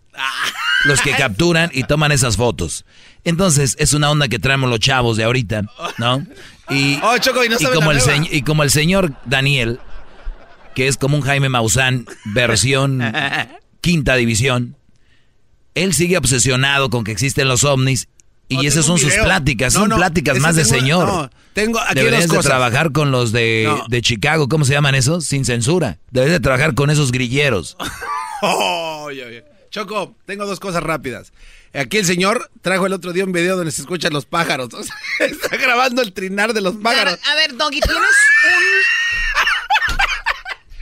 [0.85, 2.85] Los que capturan y toman esas fotos.
[3.23, 5.61] Entonces, es una onda que traemos los chavos de ahorita,
[5.97, 6.25] ¿no?
[6.69, 7.99] Y, Oh, Choco, y no como el
[8.31, 9.79] y como el señor Daniel,
[10.75, 13.01] que es como un Jaime Maussan, versión
[13.79, 14.75] quinta división,
[15.73, 18.09] él sigue obsesionado con que existen los ovnis
[18.49, 21.07] y Oh, esas son sus pláticas, No, son no, pláticas más de señor.
[21.07, 23.85] no, tengo aquí Deberías dos de trabajar con los de, No.
[23.87, 25.25] de Chicago, ¿cómo se llaman esos?
[25.25, 25.97] Sin censura.
[26.11, 27.77] Debes de trabajar con esos grilleros.
[28.41, 29.45] Oh, oye, oye.
[29.71, 31.31] Choco, tengo dos cosas rápidas.
[31.73, 34.69] Aquí el señor trajo el otro día un video donde se escuchan los pájaros.
[34.73, 37.17] O sea, está grabando el trinar de los pájaros.
[37.31, 37.97] A ver, Doggy, tienes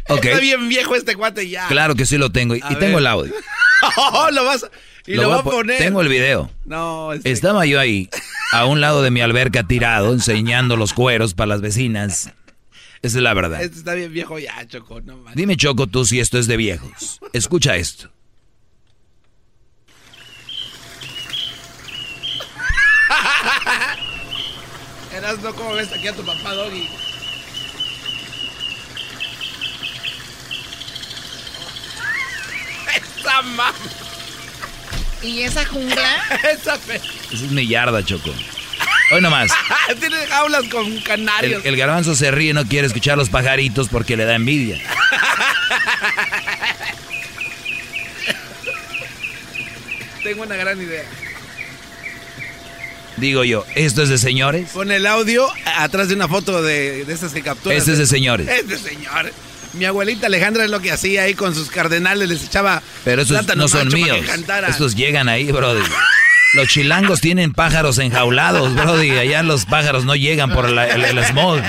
[0.10, 0.18] un...
[0.18, 1.68] Está bien viejo este cuate ya.
[1.68, 2.56] Claro que sí lo tengo.
[2.56, 2.80] Y A y ver.
[2.80, 3.34] tengo el audio.
[3.98, 4.70] Oh, lo vas a-
[5.08, 5.78] y lo, voy a po- poner.
[5.78, 6.50] Tengo el video.
[6.66, 8.10] No, este- Estaba yo ahí,
[8.54, 12.32] a un lado de mi alberca tirado, enseñando los cueros para las vecinas.
[13.02, 13.62] Esa es la verdad.
[13.64, 15.02] este está bien viejo ya, Choco.
[15.02, 15.24] No.
[15.34, 17.20] Dime, Choco, tú si esto es de viejos.
[17.34, 18.12] Escucha esto.
[25.16, 26.88] Eras no como ves aquí a tu papá, Doggy.
[32.96, 33.74] Esa mamá.
[35.22, 36.24] ¿Y esa jungla?
[36.52, 36.96] Esa fe.
[37.32, 38.34] Esa es mi yarda, Choco.
[39.12, 39.52] Hoy nomás.
[40.00, 41.64] Tiene jaulas con El, canarios.
[41.66, 44.80] el garbanzo se ríe y no quiere escuchar los pajaritos porque le da envidia.
[50.24, 51.04] Tengo una gran idea.
[53.18, 54.72] Digo yo, ¿esto es de señores?
[54.72, 57.78] Con el audio atrás de una foto de, de esas que capturas.
[57.78, 58.48] Este es de señores.
[58.48, 59.34] Es de señores.
[59.74, 63.56] Mi abuelita Alejandra es lo que hacía ahí con sus cardenales, les echaba Pero esos
[63.56, 64.20] no son míos.
[64.68, 65.82] Estos llegan ahí, Brody.
[66.54, 69.12] Los chilangos tienen pájaros enjaulados, Brody.
[69.12, 71.62] Allá los pájaros no llegan por la- el, el smog.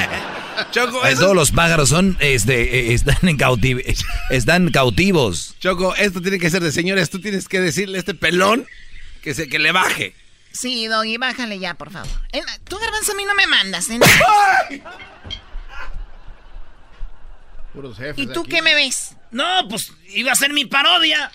[0.73, 3.83] Choco, Ahí eso- todos los pájaros son, este, eh, están, en cautiv-
[4.31, 5.55] están cautivos.
[5.61, 7.09] Choco, esto tiene que ser de señores.
[7.11, 8.66] Tú tienes que decirle a este pelón
[9.23, 10.15] que, se, que le baje.
[10.53, 12.09] Sí, Doggy, bájale ya, por favor.
[12.33, 13.99] Eh, Tú, Garbanzo, a mí no me mandas, ¿eh?
[17.73, 18.51] Puros jefes ¿Y tú aquí.
[18.51, 19.16] qué me ves?
[19.31, 21.31] No, pues iba a ser mi parodia.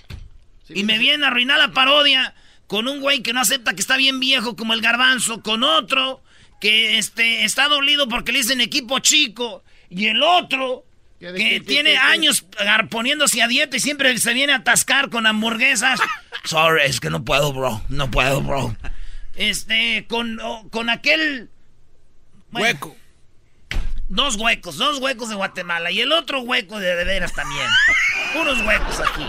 [0.69, 2.35] y me viene a arruinar la parodia
[2.67, 6.21] con un güey que no acepta que está bien viejo como el garbanzo, con otro
[6.59, 10.85] que este, está dolido porque le dicen equipo chico, y el otro
[11.19, 12.45] ¿Qué de que qué, tiene qué, años
[12.89, 15.99] poniéndose a dieta y siempre se viene a atascar con hamburguesas.
[16.43, 17.81] Sorry, es que no puedo, bro.
[17.89, 18.75] No puedo, bro.
[19.35, 21.49] Este, con, oh, con aquel...
[22.51, 22.95] bueno, Hueco.
[24.09, 27.67] Dos huecos, dos huecos de Guatemala y el otro hueco de de veras también.
[28.41, 29.25] Unos huecos aquí.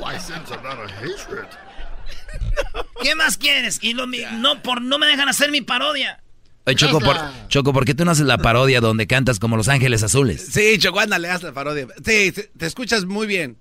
[0.00, 1.44] Oh, I sense a lot of hatred.
[3.02, 3.78] ¿Qué más quieres?
[3.82, 6.20] Y lo, mi- no, por, no me dejan hacer mi parodia.
[6.66, 7.16] Oye, Choco, por,
[7.48, 10.46] Choco, ¿por qué tú no haces la parodia donde cantas como Los Ángeles Azules?
[10.52, 11.86] Sí, Choco, ándale, haz la parodia.
[12.04, 13.56] Sí, te, te escuchas muy bien.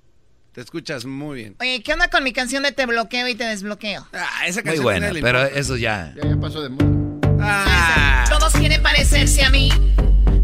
[0.52, 1.56] Te escuchas muy bien.
[1.60, 4.08] Oye, ¿qué onda con mi canción de Te bloqueo y te desbloqueo?
[4.12, 6.14] Ah, esa Muy canción buena, tiene el pero eso ya...
[6.22, 6.97] Ya, ya pasó de moda.
[7.42, 9.72] Ah, Todos quieren parecerse a mí.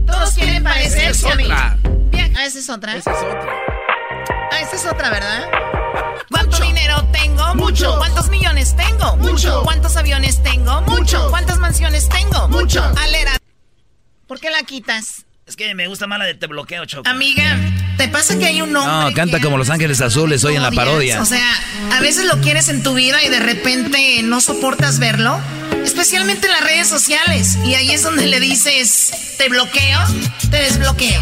[0.05, 1.47] Todos quieren parecerse a mí.
[2.11, 2.95] Bien, ah, esa es otra.
[2.95, 3.53] esa es otra.
[4.51, 5.49] Ah, esa es otra, ¿verdad?
[6.29, 7.55] ¿Cuánto dinero tengo?
[7.55, 7.97] Mucho.
[7.97, 9.15] ¿Cuántos millones tengo?
[9.17, 9.63] Mucho.
[9.63, 10.81] ¿Cuántos aviones tengo?
[10.83, 11.29] Mucho.
[11.29, 12.47] ¿Cuántas mansiones tengo?
[12.49, 12.83] Mucho.
[13.01, 13.31] Alera.
[14.27, 15.25] ¿Por qué la quitas?
[15.45, 17.09] Es que me gusta más la de te bloqueo, Choco.
[17.09, 17.57] Amiga,
[17.97, 20.61] ¿te pasa que hay un hombre No, canta que como Los Ángeles Azules hoy en
[20.61, 21.21] la parodia.
[21.21, 21.47] O sea,
[21.91, 25.39] a veces lo quieres en tu vida y de repente no soportas verlo.
[25.83, 27.57] Especialmente en las redes sociales.
[27.65, 29.99] Y ahí es donde le dices, te bloqueo,
[30.49, 31.21] te desbloqueo.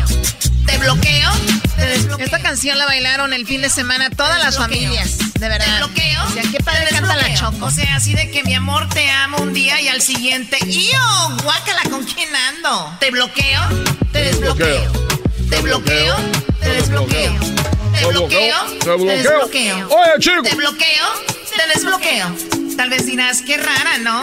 [0.65, 1.31] Te bloqueo,
[1.75, 2.25] te desbloqueo.
[2.25, 5.17] Esta canción la bailaron el fin de semana todas las familias.
[5.39, 5.65] De verdad.
[5.65, 6.23] Te bloqueo.
[6.27, 7.65] O sea, qué padre canta la Choco.
[7.65, 10.57] O sea, así de que mi amor te amo un día y al siguiente.
[10.67, 11.35] ¡Yo!
[11.43, 12.95] Guácala, ¿con quién ando?
[12.99, 13.61] Te bloqueo,
[14.11, 15.10] te desbloqueo.
[15.51, 16.15] Te bloqueo,
[16.61, 17.33] te desbloqueo.
[17.93, 19.87] Te bloqueo, te desbloqueo.
[19.89, 20.43] Oye, chico.
[20.43, 21.05] Te bloqueo,
[21.55, 22.35] te desbloqueo.
[22.77, 24.21] Tal vez dirás, qué rara, ¿no?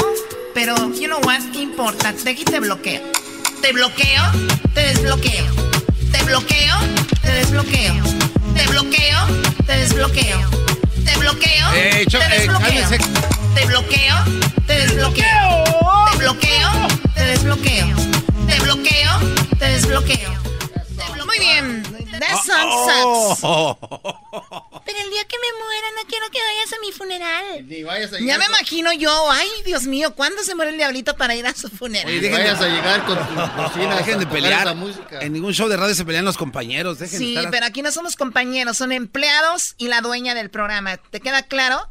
[0.55, 2.13] Pero, you know what, ¿qué importa?
[2.13, 3.03] De aquí te bloqueo.
[3.61, 4.23] Te bloqueo,
[4.75, 5.45] te desbloqueo.
[6.11, 6.77] Te bloqueo,
[7.23, 7.95] te desbloqueo.
[8.55, 9.27] Te bloqueo,
[9.67, 10.41] te desbloqueo.
[11.05, 12.89] Te bloqueo, Eh, te eh, desbloqueo.
[13.55, 14.17] Te bloqueo,
[14.67, 15.65] te desbloqueo.
[16.11, 16.71] Te bloqueo,
[17.15, 17.87] te desbloqueo.
[18.49, 19.19] Te bloqueo,
[19.59, 20.48] te desbloqueo.
[21.29, 21.83] Muy bien,
[22.19, 23.41] that song sucks.
[24.85, 27.69] Pero el día que me muera no quiero que vayas a mi funeral.
[27.69, 31.15] Ni vayas a Ya me imagino yo, ay, Dios mío, ¿cuándo se muere el diablito
[31.17, 32.07] para ir a su funeral?
[32.09, 34.75] Oye, dejen vayas a llegar con tu bocina Dejen de pelear.
[35.21, 36.99] En ningún show de radio se pelean los compañeros.
[36.99, 40.49] Dejen de Sí, estar- pero aquí no somos compañeros, son empleados y la dueña del
[40.51, 40.97] programa.
[40.97, 41.89] ¿Te queda claro?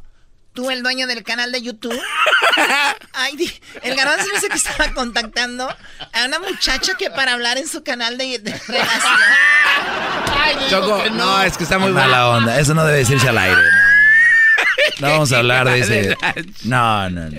[0.58, 1.96] Tú, el dueño del canal de YouTube.
[3.12, 3.52] Ay, di-
[3.82, 8.18] el garbanzo dice que estaba contactando a una muchacha que para hablar en su canal
[8.18, 9.14] de, de relación.
[10.36, 11.40] Ay, Choco, que no.
[11.44, 13.60] es que está muy Mala onda, eso no debe decirse al aire.
[14.98, 16.16] No, No vamos a hablar de ese.
[16.64, 17.36] No, no, no.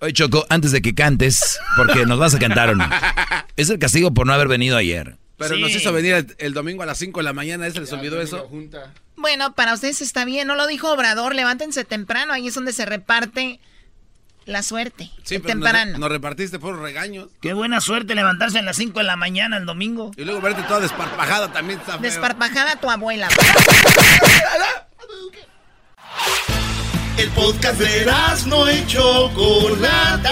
[0.00, 2.86] Oye, Choco, antes de que cantes, porque nos vas a cantar o no.
[3.56, 5.16] Es el castigo por no haber venido ayer.
[5.36, 7.68] Pero nos hizo venir el, el domingo a las 5 de la mañana.
[7.70, 8.48] ¿Se les olvidó eso?
[9.16, 12.84] Bueno, para ustedes está bien, no lo dijo Obrador, levántense temprano, ahí es donde se
[12.84, 13.60] reparte
[14.44, 15.10] la suerte.
[15.22, 15.92] Sí, pero temprano.
[15.92, 17.28] nos, nos repartiste por regaños.
[17.40, 20.10] Qué buena suerte levantarse a las 5 de la mañana el domingo.
[20.16, 22.02] Y luego verte toda desparpajada también está feo.
[22.02, 23.28] Desparpajada tu abuela.
[27.16, 28.12] El podcast de
[28.46, 30.30] no y Chocolata.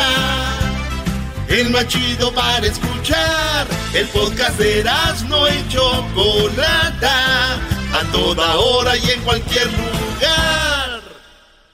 [1.53, 3.67] El más chido para escuchar.
[3.93, 4.83] El podcast de
[5.29, 7.57] no y Chocolata.
[7.93, 11.03] A toda hora y en cualquier lugar.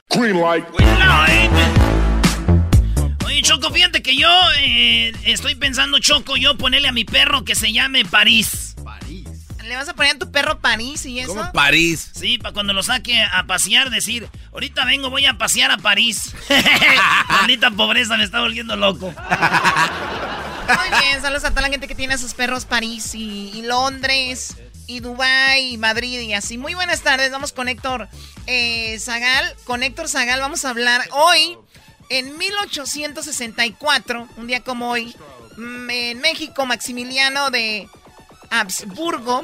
[0.09, 0.65] Green light.
[3.25, 4.29] Oye, Choco, fíjate que yo
[4.59, 8.75] eh, estoy pensando, Choco, yo ponerle a mi perro que se llame París.
[9.69, 11.35] ¿Le vas a poner a tu perro París y eso?
[11.35, 12.09] ¿Cómo París?
[12.15, 16.33] Sí, para cuando lo saque a pasear, decir, ahorita vengo, voy a pasear a París.
[17.29, 19.13] Maldita pobreza, me está volviendo loco.
[20.65, 23.61] Muy bien, saludos a toda la gente que tiene a sus perros París y, y
[23.61, 26.57] Londres y Dubái y Madrid y así.
[26.57, 28.09] Muy buenas tardes, vamos con Héctor
[28.47, 29.55] eh, Zagal.
[29.65, 31.59] Con Héctor Zagal vamos a hablar hoy,
[32.09, 35.15] en 1864, un día como hoy,
[35.57, 37.87] mm, en México, Maximiliano de
[38.49, 39.43] Habsburgo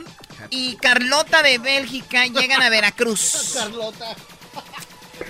[0.49, 3.53] y Carlota de Bélgica llegan a Veracruz.
[3.57, 4.15] Carlota.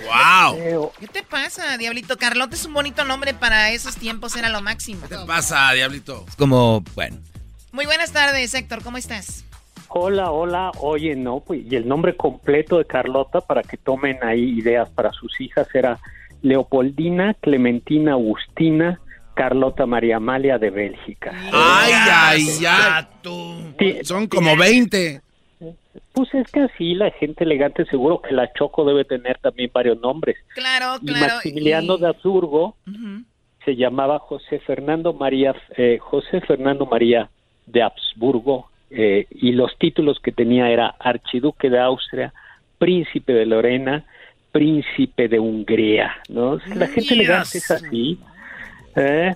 [0.04, 0.90] ¡Wow!
[0.98, 2.16] ¿Qué te pasa, Diablito?
[2.16, 5.02] Carlota es un bonito nombre para esos tiempos, era lo máximo.
[5.08, 6.24] ¿Qué te pasa, Diablito?
[6.28, 7.18] Es como, bueno.
[7.72, 9.44] Muy buenas tardes, Héctor, ¿cómo estás?
[9.88, 14.58] Hola, hola, oye, no, pues, y el nombre completo de Carlota, para que tomen ahí
[14.58, 15.98] ideas para sus hijas, era
[16.42, 19.00] Leopoldina Clementina Agustina
[19.36, 21.30] Carlota María Amalia de Bélgica.
[21.52, 24.04] ¡Ay, ay, ay!
[24.04, 25.20] Son como 20.
[26.12, 30.00] Pues es que así la gente elegante, seguro que la Choco debe tener también varios
[30.00, 30.38] nombres.
[30.54, 31.34] Claro, Y claro.
[31.34, 32.76] Maximiliano de Habsburgo
[33.62, 37.28] se llamaba José Fernando María, eh, José Fernando María
[37.66, 42.32] de Habsburgo, eh, y los títulos que tenía era Archiduque de Austria,
[42.78, 44.06] Príncipe de Lorena,
[44.50, 46.58] Príncipe de Hungría, ¿no?
[46.74, 48.18] La gente elegante es así.
[48.96, 49.34] ¿Eh?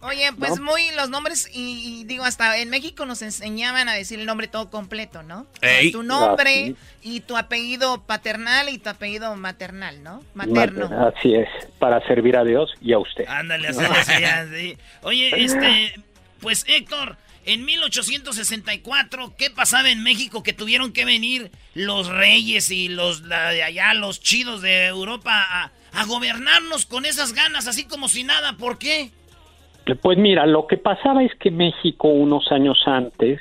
[0.00, 0.66] Oye, pues No.
[0.66, 4.46] muy los nombres, y, y digo, hasta en México nos enseñaban a decir el nombre
[4.46, 5.46] todo completo, ¿no?
[5.62, 5.90] Ey.
[5.90, 10.22] Tu nombre y tu apellido paternal y tu apellido maternal, ¿no?
[10.34, 10.90] Materno.
[11.08, 13.24] Así es, para servir a Dios y a usted.
[13.26, 14.76] Ándale, así decía, sí.
[15.02, 15.94] Oye, este,
[16.40, 17.16] pues Héctor,
[17.46, 23.50] en 1864, ¿qué pasaba en México que tuvieron que venir los reyes y los la
[23.50, 28.24] de allá, los chidos de Europa a, a gobernarnos con esas ganas, así como si
[28.24, 28.52] nada?
[28.54, 29.10] ¿Por qué?
[30.02, 33.40] Pues mira, lo que pasaba es que México unos años antes,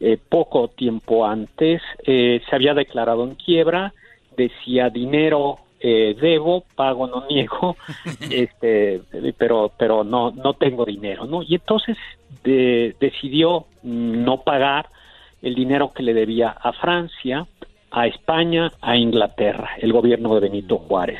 [0.00, 3.92] eh, poco tiempo antes, eh, se había declarado en quiebra,
[4.36, 7.76] decía dinero eh, debo, pago no niego,
[8.30, 9.02] este,
[9.36, 11.42] pero pero no no tengo dinero, ¿no?
[11.42, 11.96] Y entonces
[12.44, 14.86] de- decidió no pagar
[15.42, 17.46] el dinero que le debía a Francia,
[17.90, 21.18] a España, a Inglaterra, el gobierno de Benito Juárez.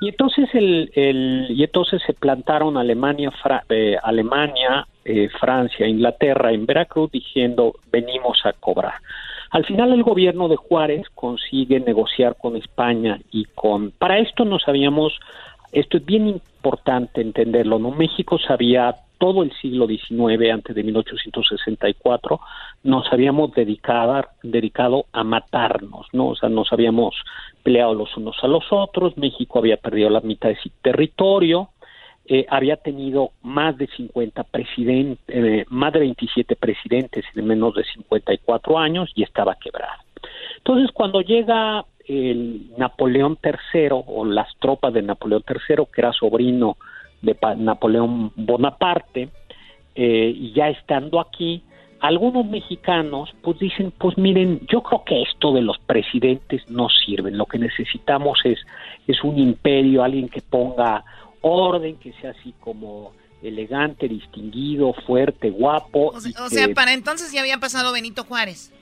[0.00, 6.52] Y entonces el, el- y entonces se plantaron Alemania, Fra- eh, Alemania, eh, Francia, Inglaterra
[6.52, 8.94] en Veracruz diciendo venimos a cobrar.
[9.50, 14.68] Al final el gobierno de Juárez consigue negociar con España y con para esto nos
[14.68, 15.18] habíamos
[15.72, 17.90] esto es bien importante entenderlo, ¿no?
[17.90, 22.40] México sabía todo el siglo XIX, antes de 1864,
[22.84, 26.28] nos habíamos dedicado, dedicado a matarnos, ¿no?
[26.28, 27.14] O sea, nos habíamos
[27.62, 31.70] peleado los unos a los otros, México había perdido la mitad de su territorio,
[32.26, 37.84] eh, había tenido más de 50 presidentes, eh, más de 27 presidentes de menos de
[37.84, 40.02] 54 años y estaba quebrado.
[40.58, 46.76] Entonces, cuando llega el Napoleón III o las tropas de Napoleón III, que era sobrino
[47.22, 49.28] de Pa- Napoleón Bonaparte,
[49.94, 51.62] eh, y ya estando aquí,
[52.00, 57.30] algunos mexicanos pues dicen, pues miren, yo creo que esto de los presidentes no sirve,
[57.32, 58.58] lo que necesitamos es,
[59.08, 61.04] es un imperio, alguien que ponga
[61.40, 63.12] orden, que sea así como
[63.42, 66.08] elegante, distinguido, fuerte, guapo.
[66.08, 68.72] O sea, o sea, para entonces ya había pasado Benito Juárez.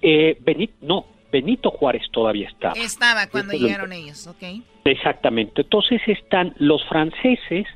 [0.00, 2.74] Eh, Benito, no, Benito Juárez todavía estaba.
[2.74, 4.62] Estaba cuando llegaron ellos, ¿ok?
[4.84, 5.62] Exactamente.
[5.62, 7.66] Entonces están los franceses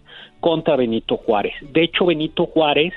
[0.41, 1.55] contra Benito Juárez.
[1.61, 2.93] De hecho, Benito Juárez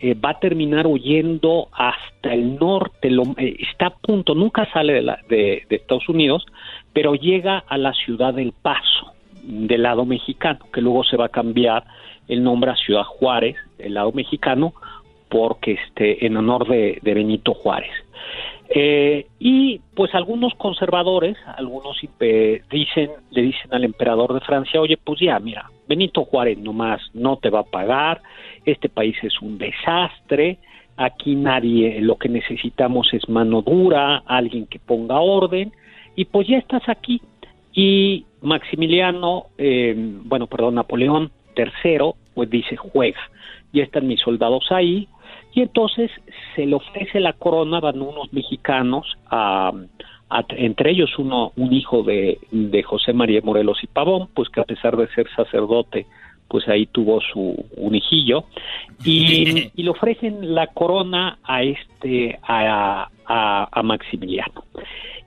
[0.00, 3.10] eh, va a terminar huyendo hasta el norte.
[3.10, 6.46] Lo- eh, está a punto, nunca sale de, la- de- de Estados Unidos,
[6.94, 9.12] pero llega a la ciudad del Paso,
[9.42, 11.84] del lado mexicano, que luego se va a cambiar
[12.28, 14.72] el nombre a Ciudad Juárez, del lado mexicano,
[15.30, 17.92] porque este, en honor de, Benito Juárez.
[18.72, 21.96] Eh, y pues algunos conservadores, algunos
[22.70, 27.38] dicen, le dicen al emperador de Francia, oye, pues ya, mira, Benito Juárez nomás no
[27.38, 28.20] te va a pagar,
[28.64, 30.58] este país es un desastre,
[30.96, 35.72] aquí nadie, lo que necesitamos es mano dura, alguien que ponga orden,
[36.14, 37.20] y pues ya estás aquí.
[37.72, 43.18] Y Maximiliano, eh, bueno, perdón, Napoleón III, pues dice, juega,
[43.72, 45.08] ya están mis soldados ahí,
[45.54, 46.10] y entonces
[46.54, 49.72] se le ofrece la corona, van unos mexicanos, a,
[50.30, 54.60] a- entre ellos uno, un hijo de, de José María Morelos y Pavón, pues que
[54.60, 56.06] a pesar de ser sacerdote,
[56.48, 58.44] pues ahí tuvo su un hijillo,
[59.04, 64.64] y, y le ofrecen la corona a este, a, a, a Maximiliano.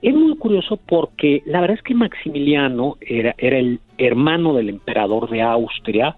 [0.01, 5.29] Es muy curioso porque la verdad es que Maximiliano era, era el hermano del emperador
[5.29, 6.17] de Austria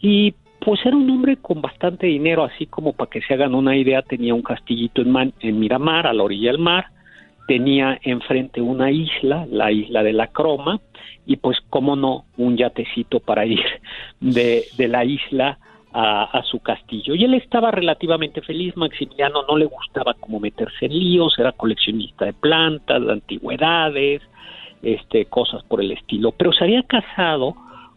[0.00, 0.32] y
[0.66, 4.02] pues era un hombre con bastante dinero, así como para que se hagan una idea,
[4.02, 6.86] tenía un castillito en, Miramar, a la orilla del mar,
[7.46, 10.80] tenía enfrente una isla, la isla de la Croma,
[11.24, 13.62] y pues, cómo no, un yatecito para ir
[14.18, 15.56] de, de la isla
[15.92, 17.14] a, a su castillo.
[17.14, 22.24] Y él estaba relativamente feliz, Maximiliano no le gustaba como meterse en líos, era coleccionista
[22.24, 24.20] de plantas, de antigüedades,
[24.82, 27.54] este, cosas por el estilo, pero se había casado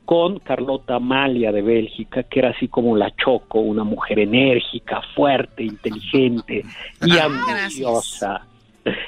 [0.09, 5.61] con Carlota Amalia de Bélgica, que era así como la Choco, una mujer enérgica, fuerte,
[5.61, 6.65] inteligente
[7.05, 8.41] y ambiciosa.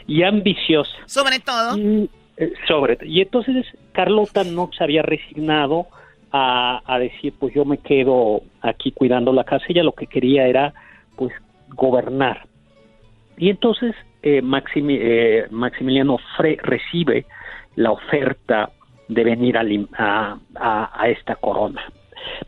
[0.06, 0.92] Y ambiciosa.
[1.08, 1.76] Sobre todo.
[1.76, 2.08] Y,
[2.38, 5.88] eh, sobre y entonces Carlota no se había resignado
[6.32, 10.46] a, a decir pues yo me quedo aquí cuidando la casa ella lo que quería
[10.46, 10.72] era
[11.16, 11.34] pues
[11.70, 12.46] gobernar
[13.38, 17.26] y entonces eh, Maximi- eh, Maximiliano Fre recibe
[17.76, 18.70] la oferta
[19.08, 21.82] de venir im- a, a- a esta corona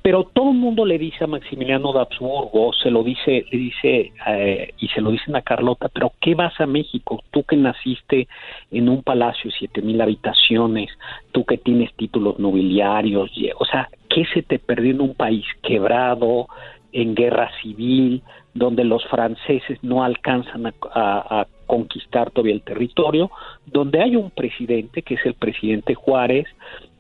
[0.02, 4.12] pero todo el mundo le dice a Maximiliano de Habsburgo, se lo dice, le dice
[4.28, 7.24] eh, y se lo dicen a Carlota, pero ¿qué vas a México?
[7.32, 8.28] Tú que naciste
[8.72, 10.90] en un palacio de siete mil habitaciones,
[11.32, 16.48] tú que tienes títulos nobiliarios, o sea, ¿qué se te perdió en un país quebrado,
[16.92, 18.22] en guerra civil,
[18.54, 23.32] donde los franceses no alcanzan a, conquistar todavía el territorio,
[23.66, 26.46] donde hay un presidente, que es el presidente Juárez,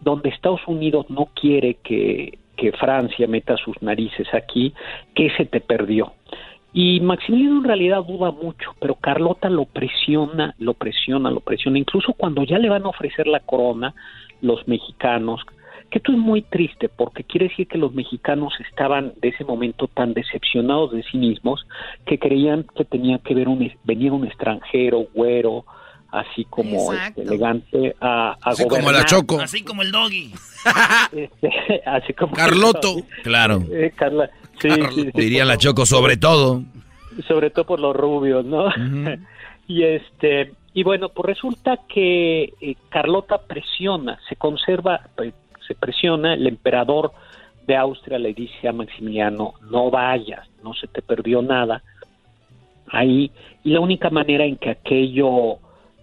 [0.02, 4.74] donde Estados Unidos no quiere que, que Francia meta sus narices aquí,
[5.14, 6.14] ¿qué se te perdió?
[6.74, 12.14] Y Maximiliano en realidad duda mucho, pero Carlota lo presiona, lo presiona, lo presiona, incluso
[12.14, 13.94] cuando ya le van a ofrecer la corona
[14.42, 15.42] los mexicanos,
[15.94, 19.88] que esto es muy triste porque quiere decir que los mexicanos estaban de ese momento
[19.88, 21.68] tan decepcionados de sí mismos
[22.08, 25.66] que creían que tenía que ver un, venir un extranjero, güero,
[26.10, 29.40] así como este, elegante a, a Así como la Choco.
[29.40, 30.34] Así como el doggy.
[31.12, 31.52] Este,
[31.86, 32.96] así como Carloto.
[33.22, 33.62] Claro.
[33.72, 36.64] Eh, Carla, sí, sí, sí, Diría la Choco sobre todo.
[37.28, 38.66] sobre todo por los rubios, ¿no?
[39.68, 45.36] y este y bueno, pues resulta que eh, Carlota presiona, se conserva, pues,
[45.68, 47.12] se presiona, el emperador
[47.68, 51.82] de Austria le dice a Maximiliano, no vayas, no se te perdió nada
[52.88, 53.32] ahí,
[53.64, 55.58] y la única manera en que aquello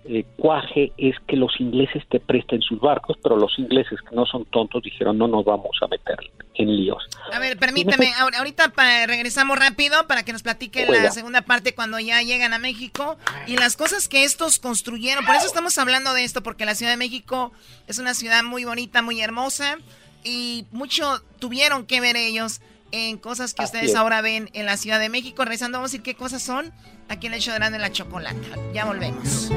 [0.06, 4.24] eh, cuaje es que los ingleses te presten sus barcos, pero los ingleses que no
[4.26, 6.16] son tontos dijeron no nos vamos a meter
[6.54, 7.02] en líos.
[7.32, 11.74] A ver, permíteme, ahor- ahorita pa- regresamos rápido para que nos platique la segunda parte
[11.74, 13.16] cuando ya llegan a México
[13.46, 15.24] y las cosas que estos construyeron.
[15.26, 17.52] Por eso estamos hablando de esto, porque la Ciudad de México
[17.86, 19.76] es una ciudad muy bonita, muy hermosa
[20.24, 22.60] y mucho tuvieron que ver ellos
[22.92, 23.96] en cosas que Así ustedes es.
[23.96, 25.44] ahora ven en la Ciudad de México.
[25.44, 26.72] Regresando, vamos a decir qué cosas son
[27.08, 28.36] aquí en el show de Grande la Chocolata.
[28.74, 29.50] Ya volvemos.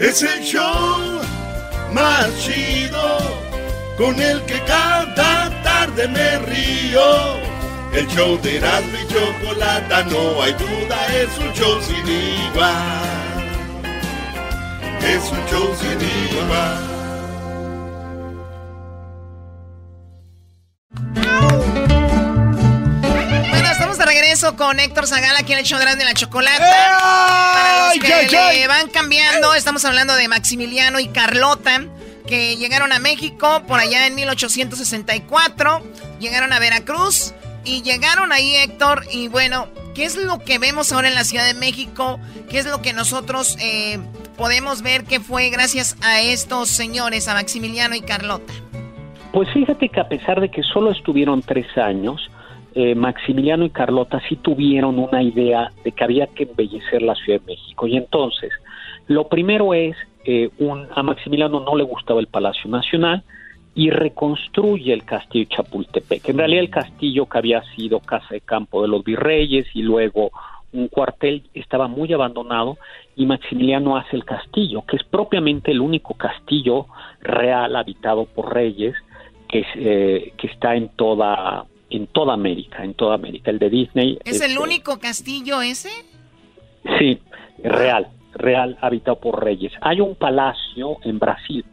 [0.00, 1.20] Es el show
[1.92, 3.18] más chido
[3.98, 7.36] con el que cada tarde me río.
[7.92, 13.44] El show de Erasmo y Chocolata, no hay duda, es un show sin igual.
[15.02, 16.90] Es un show sin igual.
[23.90, 26.58] Estamos de regreso con Héctor Zagala aquí en el show de Grande la Chocolata.
[27.52, 31.82] Para los que van cambiando, estamos hablando de Maximiliano y Carlota.
[32.28, 35.82] que llegaron a México por allá en 1864,
[36.20, 37.34] llegaron a Veracruz
[37.64, 41.44] y llegaron ahí, Héctor, y bueno, ¿qué es lo que vemos ahora en la Ciudad
[41.44, 42.20] de México?
[42.48, 43.98] ¿Qué es lo que nosotros eh,
[44.36, 48.52] podemos ver que fue gracias a estos señores, a Maximiliano y Carlota?
[49.32, 52.30] Pues fíjate que a pesar de que solo estuvieron tres años,
[52.82, 57.38] eh, Maximiliano y Carlota sí tuvieron una idea de que había que embellecer la Ciudad
[57.40, 57.86] de México.
[57.86, 58.50] Y entonces,
[59.06, 59.94] lo primero es,
[60.24, 60.48] eh,
[60.94, 63.22] a Maximiliano no le gustaba el Palacio Nacional
[63.74, 66.26] y reconstruye el castillo Chapultepec.
[66.30, 70.30] En realidad el castillo que había sido casa de campo de los virreyes y luego
[70.72, 72.78] un cuartel estaba muy abandonado
[73.14, 76.86] y Maximiliano hace el castillo, que es propiamente el único castillo
[77.20, 78.94] real habitado por reyes
[79.48, 83.50] que, eh, que está en toda en toda América, en toda América.
[83.50, 84.18] El de Disney.
[84.24, 85.90] ¿Es el único castillo ese?
[86.98, 87.18] Sí,
[87.62, 89.72] real, real, habitado por reyes.
[89.80, 91.64] Hay un palacio en Brasil,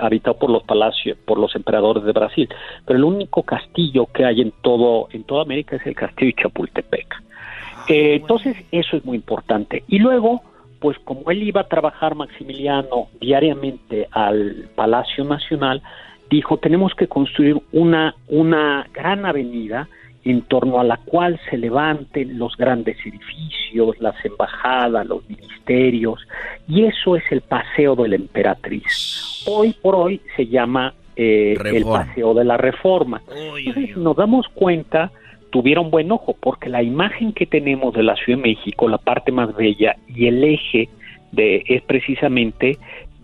[0.00, 2.48] habitado por los palacios, por los emperadores de Brasil,
[2.84, 6.42] pero el único castillo que hay en todo, en toda América es el castillo de
[6.42, 7.14] Chapultepec.
[7.14, 9.84] Ah, eh, entonces, eso es muy importante.
[9.88, 10.42] Y luego,
[10.80, 15.82] pues como él iba a trabajar Maximiliano diariamente al Palacio Nacional,
[16.30, 19.88] dijo, tenemos que construir una, una gran avenida
[20.24, 26.20] en torno a la cual se levanten los grandes edificios, las embajadas, los ministerios,
[26.66, 29.44] y eso es el Paseo de la Emperatriz.
[29.46, 33.22] Hoy por hoy se llama eh, el Paseo de la Reforma.
[33.34, 35.10] Entonces, nos damos cuenta,
[35.50, 39.32] tuvieron buen ojo, porque la imagen que tenemos de la Ciudad de México, la parte
[39.32, 40.88] más bella y el eje
[41.32, 42.78] de, es precisamente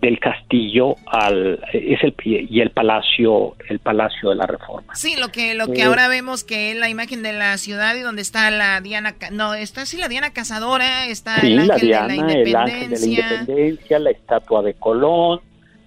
[0.05, 4.93] del castillo al es el y el palacio el palacio de la reforma.
[4.93, 7.95] Sí lo que lo que eh, ahora vemos que es la imagen de la ciudad
[7.95, 11.95] y donde está la Diana no está sí la Diana cazadora está el ángel de
[11.95, 15.41] la independencia el de la independencia la estatua de Colón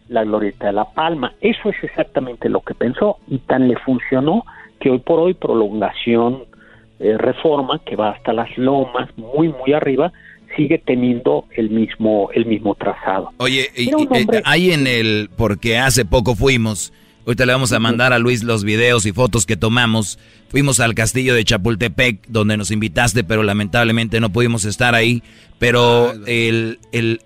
[0.08, 1.34] la glorieta de la Palma.
[1.40, 4.44] Eso es exactamente lo que pensó y tan le funcionó
[4.80, 6.44] que hoy por hoy prolongación
[6.98, 10.12] eh, reforma que va hasta las lomas muy muy arriba
[10.58, 13.30] sigue teniendo el mismo, el mismo trazado.
[13.38, 16.92] Oye, y, eh, ahí en el, porque hace poco fuimos,
[17.24, 20.18] ahorita le vamos a mandar a Luis los videos y fotos que tomamos,
[20.48, 25.22] fuimos al castillo de Chapultepec, donde nos invitaste, pero lamentablemente no pudimos estar ahí,
[25.60, 27.20] pero ah, el, el,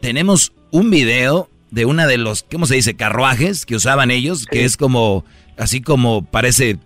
[0.00, 2.94] tenemos un video de una de los, ¿cómo se dice?
[2.94, 5.24] Carruajes que usaban ellos, que es como,
[5.58, 6.78] así como parece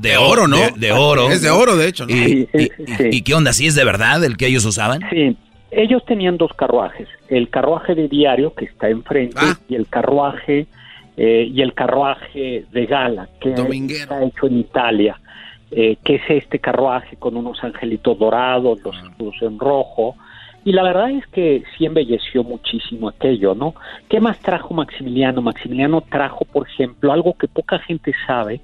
[0.00, 0.56] de oro, ¿no?
[0.76, 1.30] De, oro.
[1.30, 2.06] Es de oro, de hecho.
[2.06, 2.14] ¿no?
[2.14, 3.52] Y, qué onda?
[3.52, 5.00] ¿Sí es de verdad el que ellos usaban?
[5.10, 5.36] Sí.
[5.70, 7.08] Ellos tenían dos carruajes.
[7.28, 9.58] El carruaje de diario, que está enfrente, ah.
[9.68, 10.66] y el carruaje
[11.16, 15.20] eh, y el carruaje de gala, que está hecho en Italia.
[15.70, 19.12] Eh, que es este carruaje con unos angelitos dorados, los ah.
[19.18, 20.16] cruz en rojo.
[20.64, 23.74] Y la verdad es que sí embelleció muchísimo aquello, ¿no?
[24.08, 25.42] ¿Qué más trajo Maximiliano?
[25.42, 28.60] Maximiliano trajo, por ejemplo, algo que poca gente sabe,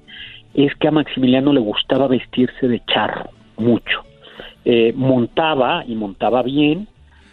[0.55, 4.03] es que a Maximiliano le gustaba vestirse de charro, mucho.
[4.63, 6.87] Eh, montaba y montaba bien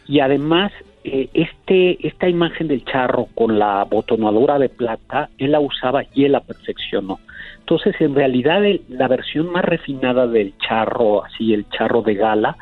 [0.06, 0.72] y además
[1.04, 6.24] eh, este, esta imagen del charro con la botonadura de plata, él la usaba y
[6.24, 7.20] él la perfeccionó.
[7.60, 12.56] Entonces, en realidad, la versión más refinada del charro, así el charro de gala,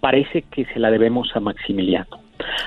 [0.00, 2.20] parece que se la debemos a Maximiliano.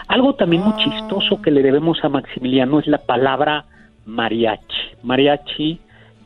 [0.08, 3.66] Algo también muy chistoso que le debemos a Maximiliano es la palabra
[4.06, 4.98] mariachi.
[5.04, 5.80] Mariachi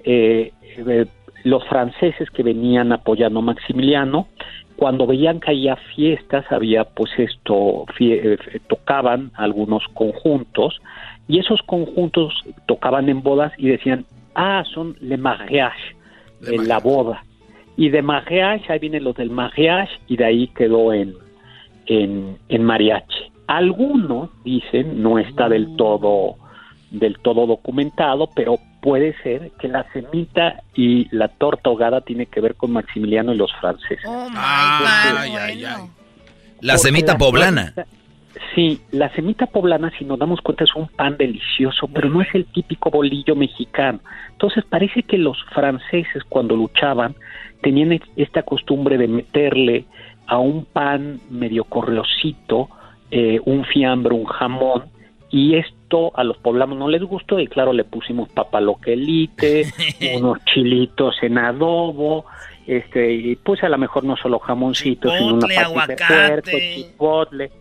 [0.04, 1.06] eh, eh,
[1.44, 4.28] los franceses que venían apoyando a Maximiliano,
[4.76, 8.38] cuando veían que había fiestas, había pues esto, eh,
[8.68, 10.82] tocaban algunos conjuntos,
[11.28, 12.34] y esos conjuntos
[12.66, 14.06] tocaban en bodas y decían,
[14.36, 15.96] ah, son le mariage,
[16.48, 17.24] en la boda.
[17.78, 21.14] Y de mariage, ahí vienen los del mariage, y de ahí quedó en,
[21.86, 23.32] en, en mariachi.
[23.48, 26.36] Algunos dicen, no está del todo
[26.91, 32.42] del todo documentado, pero puede ser que la semita y la torta ahogada tiene que
[32.42, 34.06] ver con Maximiliano y los franceses.
[34.06, 35.66] Oh ay, ay,
[36.62, 37.74] La semita poblana.
[38.56, 42.34] sí, la semita poblana, si nos damos cuenta, es un pan delicioso, pero no es
[42.34, 44.00] el típico bolillo mexicano.
[44.32, 47.16] Entonces parece que los franceses cuando luchaban
[47.62, 49.86] tenían esta costumbre de meterle
[50.28, 52.70] a un pan medio correosito
[53.12, 54.84] eh, un fiambre, un jamón,
[55.32, 55.79] y esto
[56.16, 59.72] a los poblanos no les gustó y claro le pusimos papaloquelite,
[60.16, 62.26] unos chilitos en adobo,
[62.68, 67.52] este y pues a lo mejor no solo jamoncitos, sino una patita de chipotle.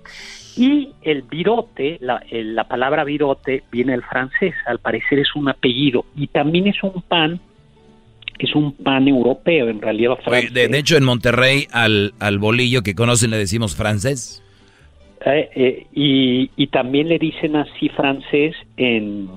[0.56, 6.04] Y el virote, la, la palabra virote viene del francés, al parecer es un apellido
[6.16, 7.40] y también es un pan
[8.38, 10.52] es un pan europeo, en realidad francés.
[10.52, 14.42] De, de, hecho, en Monterrey al, al bolillo que conocen le decimos francés.
[15.34, 19.28] Eh, eh, y, y, también le dicen así francés en,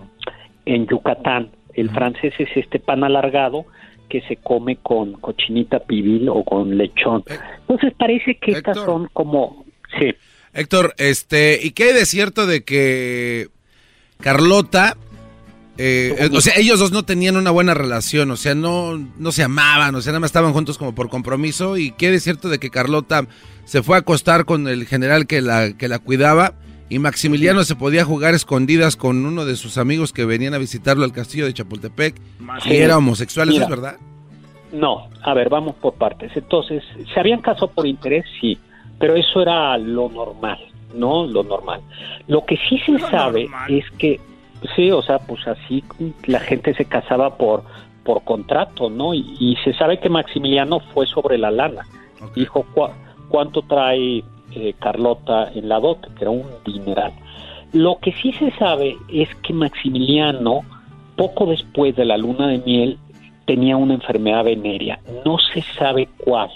[0.66, 1.52] en Yucatán.
[1.74, 3.66] El francés es este pan alargado
[4.10, 7.24] que se come con cochinita pibil o con lechón.
[7.62, 9.66] Entonces parece que estas son como...
[9.98, 10.14] Sí.
[10.54, 13.48] Héctor, este, ¿y qué hay de cierto de que
[14.20, 14.98] Carlota,
[15.84, 19.44] eh, o sea, ellos dos no tenían una buena relación, o sea, no, no se
[19.44, 22.60] amaban, o sea, nada más estaban juntos como por compromiso, y qué de cierto de
[22.60, 23.26] que Carlota
[23.66, 26.54] se fue a acostar con el general que la, que la cuidaba,
[26.90, 31.06] y Maximiliano se podía jugar escondidas con uno de sus amigos que venían a visitarlo
[31.06, 32.16] al castillo de Chapultepec,
[32.66, 33.98] y era homosexual, ¿eso es verdad?
[34.72, 36.32] No, a ver, vamos por partes.
[36.36, 36.84] Entonces,
[37.14, 38.26] ¿se habían casado por interés?
[38.40, 38.58] Sí,
[39.00, 40.60] pero eso era lo normal,
[40.94, 41.26] ¿no?
[41.26, 41.82] Lo normal.
[42.28, 44.20] Lo que sí se sabe es que,
[44.76, 45.84] sí, o sea, pues así
[46.26, 47.64] la gente se casaba por,
[48.04, 49.14] por contrato, ¿no?
[49.14, 51.86] Y, se sabe que Maximiliano fue sobre la lana.
[52.36, 52.66] Dijo,
[53.30, 54.24] ¿cuánto trae
[54.56, 56.08] eh, Carlota en la dote?
[56.16, 57.14] Que era un dineral.
[57.74, 60.62] Lo que sí se sabe es que Maximiliano,
[61.16, 62.98] poco después de la luna de miel,
[63.46, 65.00] tenía una enfermedad venérea.
[65.26, 66.50] No se sabe cuál.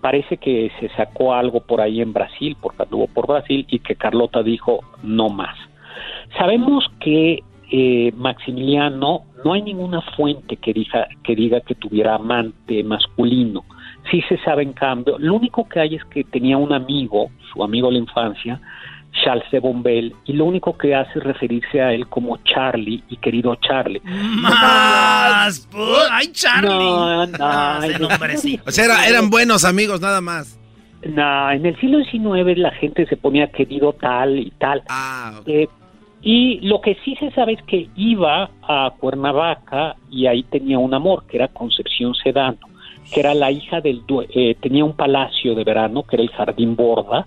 [0.00, 3.96] Parece que se sacó algo por ahí en Brasil, porque anduvo por Brasil, y que
[3.96, 5.56] Carlota dijo no más.
[6.38, 7.40] Sabemos que
[7.70, 13.64] eh, Maximiliano, no hay ninguna fuente que diga, que diga que tuviera amante masculino.
[14.10, 17.64] Sí se sabe en cambio, lo único que hay es que tenía un amigo, su
[17.64, 18.60] amigo de la infancia,
[19.22, 23.16] Charles de Bombel y lo único que hace es referirse a él como Charlie y
[23.16, 24.00] querido Charlie.
[24.04, 25.68] Más,
[26.10, 26.68] ay Charlie.
[26.68, 28.08] No, no,
[28.66, 30.58] O sea, eran buenos amigos nada más.
[31.06, 34.82] No, en el siglo XIX la gente se ponía querido tal y tal.
[34.88, 35.68] Ah, eh,
[36.26, 40.94] y lo que sí se sabe es que iba a Cuernavaca y ahí tenía un
[40.94, 42.56] amor, que era Concepción Sedano,
[43.12, 44.02] que era la hija del...
[44.30, 47.26] Eh, tenía un palacio de verano, que era el Jardín Borda,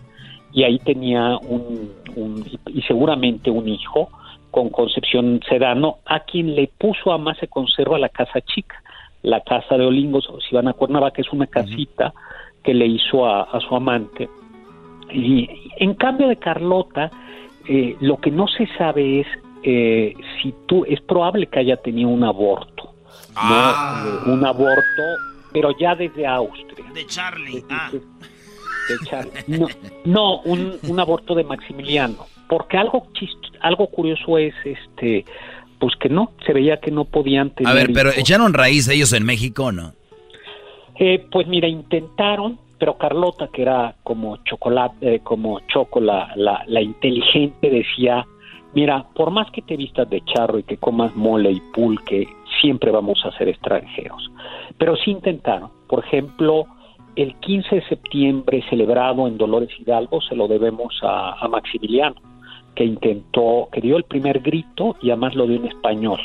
[0.52, 1.91] y ahí tenía un,
[2.65, 4.10] y seguramente un hijo
[4.49, 8.82] con Concepción Sedano, a quien le puso a más se conserva la casa chica,
[9.22, 12.15] la casa de Olingos, o si van a Cuernavaca, es una casita
[12.64, 14.28] que le hizo a, su amante.
[15.14, 15.48] Y
[15.78, 17.11] en cambio de Carlota,
[17.68, 19.27] eh, lo que no se sabe es
[19.64, 22.94] eh, si tú, es probable que haya tenido un aborto,
[23.35, 24.23] Ah.
[24.26, 25.03] un aborto,
[25.53, 26.85] pero ya desde Austria.
[26.94, 27.64] De Charlie.
[27.69, 27.91] Ah.
[29.48, 29.68] No,
[30.06, 35.26] no un, un, aborto de Maximiliano, porque algo chist, algo curioso es este
[35.80, 39.14] pues que no, se veía que no podían tener A ver, pero echaron raíz ellos
[39.14, 39.94] en México, ¿no?
[40.99, 47.70] Eh, pues mira, intentaron, pero Carlota, que era como chocolate, eh, como Choco, la, inteligente,
[47.70, 48.26] decía,
[48.74, 52.28] mira, por más que te vistas de charro y que comas mole y pulque,
[52.62, 54.32] siempre vamos a ser extranjeros.
[54.78, 55.72] Pero sí intentaron.
[55.88, 56.66] Por ejemplo,
[57.16, 62.16] el 15 de septiembre celebrado en Dolores Hidalgo se lo debemos a, a, Maximiliano,
[62.76, 66.20] que intentó, que dio el primer grito y además lo dio en español.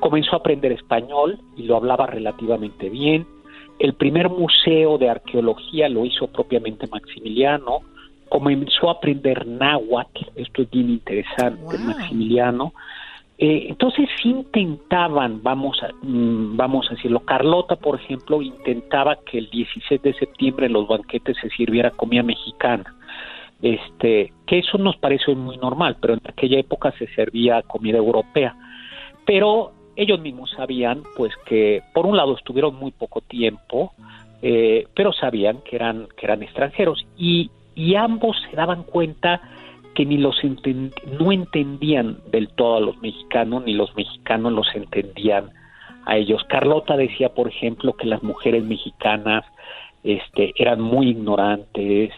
[0.00, 3.26] Comenzó a aprender español y lo hablaba relativamente bien.
[3.80, 7.80] El primer museo de arqueología lo hizo propiamente Maximiliano.
[8.28, 11.86] Comenzó a aprender náhuatl, esto es bien interesante, wow.
[11.86, 12.74] Maximiliano.
[13.38, 19.48] Eh, entonces intentaban, vamos a, mmm, vamos a decirlo, Carlota, por ejemplo, intentaba que el
[19.48, 22.94] 16 de septiembre en los banquetes se sirviera comida mexicana.
[23.62, 28.54] Este, que eso nos parece muy normal, pero en aquella época se servía comida europea.
[29.24, 33.92] Pero ellos mismos sabían, pues, que por un lado estuvieron muy poco tiempo,
[34.42, 39.40] eh, pero sabían que eran, que eran extranjeros y, y ambos se daban cuenta
[39.94, 40.36] que ni los
[41.18, 45.50] no entendían del todo a los mexicanos, ni los mexicanos los entendían
[46.06, 46.42] a ellos.
[46.48, 49.44] Carlota decía, por ejemplo, que las mujeres mexicanas
[50.04, 52.12] este, eran muy ignorantes,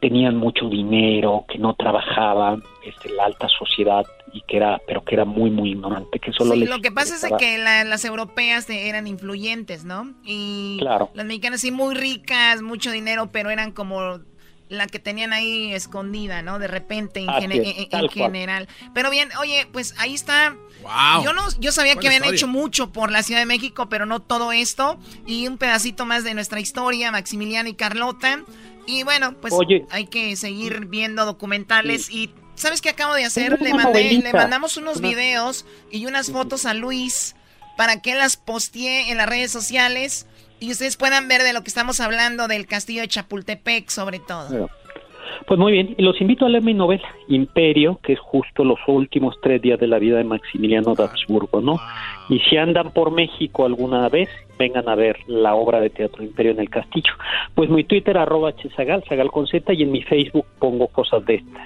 [0.00, 4.06] tenían mucho dinero, que no trabajaban, este, la alta sociedad
[4.36, 6.92] y que era, pero que era muy muy ignorante, que solo sí, les lo que
[6.92, 10.12] pasa es que la, las europeas eran influyentes, ¿no?
[10.24, 11.10] Y claro.
[11.14, 14.20] las mexicanas sí muy ricas, mucho dinero, pero eran como
[14.68, 16.58] la que tenían ahí escondida, ¿no?
[16.58, 18.68] De repente en, es, general.
[18.92, 20.54] Pero bien, oye, pues ahí está.
[20.82, 21.24] Wow.
[21.24, 22.36] Yo no, yo sabía que habían historia.
[22.36, 24.98] hecho mucho por la Ciudad de México, pero no todo esto.
[25.26, 28.42] Y un pedacito más de nuestra historia, Maximiliano y Carlota.
[28.86, 29.86] Y bueno, pues Oye.
[29.90, 33.60] hay que seguir viendo documentales y ¿sabes qué acabo de hacer?
[33.60, 37.36] Le mandé, le mandamos unos videos y unas fotos a Luis
[37.76, 40.26] para que las postee en las redes sociales
[40.58, 44.68] y ustedes puedan ver de lo que estamos hablando del castillo de Chapultepec sobre todo.
[45.46, 48.80] Pues muy bien, y los invito a leer mi novela, Imperio, que es justo los
[48.88, 51.78] últimos tres días de la vida de Maximiliano de Habsburgo, ¿no?
[52.28, 54.28] Y si andan por México alguna vez,
[54.58, 57.12] vengan a ver la obra de teatro Imperio en el Castillo.
[57.54, 58.54] Pues mi Twitter, arroba
[59.30, 61.62] con Z, y en mi Facebook pongo cosas de estas.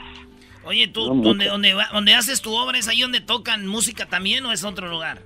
[0.64, 4.06] Oye, ¿tú No, donde, donde, va- donde haces tu obra es ahí donde tocan música
[4.06, 5.18] también o es otro lugar?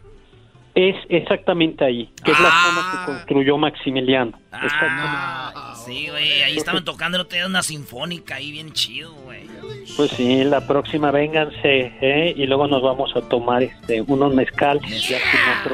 [0.75, 2.65] Es exactamente ahí, que es la Ah.
[2.67, 4.39] zona que construyó Maximiliano.
[4.63, 9.45] Ah, sí, güey, ahí estaban tocando día una sinfónica ahí bien chido, güey.
[9.97, 12.35] Pues sí, la próxima vénganse, ¿eh?
[12.37, 14.81] Y luego nos vamos a tomar este unos mezcal.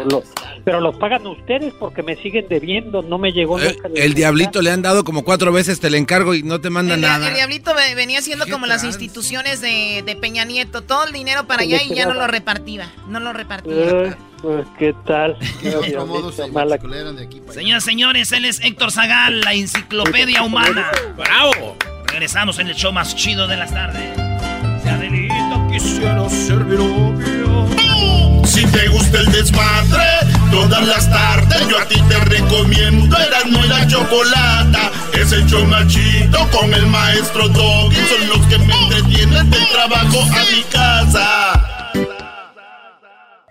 [0.07, 0.23] lo-
[0.65, 4.61] Pero los pagan ustedes porque me siguen debiendo, no me llegó Eh, nunca el diablito
[4.63, 7.29] le han dado como cuatro veces, te le encargo y no te manda El, nada.
[7.29, 11.47] el diablito ve- venía siendo como las instituciones de, de Peña Nieto, todo el dinero
[11.47, 13.73] para allá y ya no lo repartía, no lo repartía.
[13.75, 15.39] Eh, pues, ¿Qué tal?
[15.63, 17.61] De otro modo se Mala- basculeran de aquí para allá.
[17.61, 20.93] Señoras y señores, él es Héctor Zagal, la enciclopedia humana.
[21.17, 21.77] ¡Bravo!
[22.07, 24.17] Regresamos en el show más chido de las tardes.
[24.81, 28.47] Si Adelita quisiera ser mi novia.
[28.47, 30.05] Si te gusta el desmadre,
[30.53, 34.93] todas las tardes yo a ti te recomiendo Erasmo y la Chocolata.
[35.15, 37.97] Es el show más chido con el maestro Doggy.
[37.97, 41.71] Son los que me entretienen del trabajo a mi casa.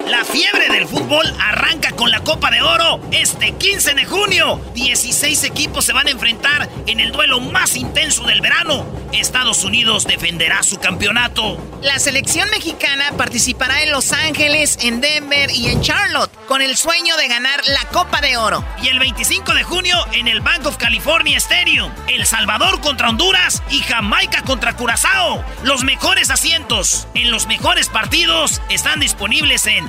[0.07, 4.59] La fiebre del fútbol arranca con la Copa de Oro este 15 de junio.
[4.73, 8.85] 16 equipos se van a enfrentar en el duelo más intenso del verano.
[9.11, 11.57] Estados Unidos defenderá su campeonato.
[11.81, 17.15] La selección mexicana participará en Los Ángeles, en Denver y en Charlotte con el sueño
[17.17, 18.63] de ganar la Copa de Oro.
[18.81, 23.61] Y el 25 de junio en el Bank of California Stadium, El Salvador contra Honduras
[23.69, 25.43] y Jamaica contra Curazao.
[25.63, 29.88] Los mejores asientos en los mejores partidos están disponibles en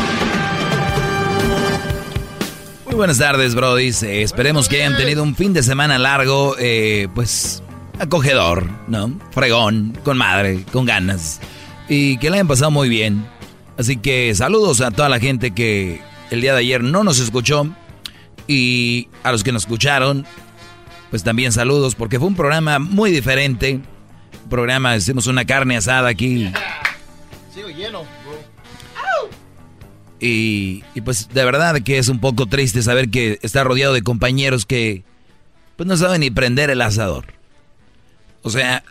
[2.91, 3.87] Muy buenas tardes, Brody.
[3.87, 7.63] esperemos que hayan tenido un fin de semana largo, eh, pues
[7.97, 9.17] acogedor, ¿no?
[9.31, 11.39] Fregón, con madre, con ganas.
[11.87, 13.25] Y que la hayan pasado muy bien.
[13.77, 16.01] Así que saludos a toda la gente que
[16.31, 17.65] el día de ayer no nos escuchó.
[18.45, 20.25] Y a los que nos escucharon,
[21.11, 23.79] pues también saludos, porque fue un programa muy diferente.
[24.49, 26.51] Programa, hicimos una carne asada aquí.
[27.53, 28.03] Sigo lleno.
[30.21, 34.03] Y, y pues de verdad que es un poco triste saber que está rodeado de
[34.03, 35.03] compañeros que
[35.75, 37.25] pues no saben ni prender el asador.
[38.43, 38.83] O sea,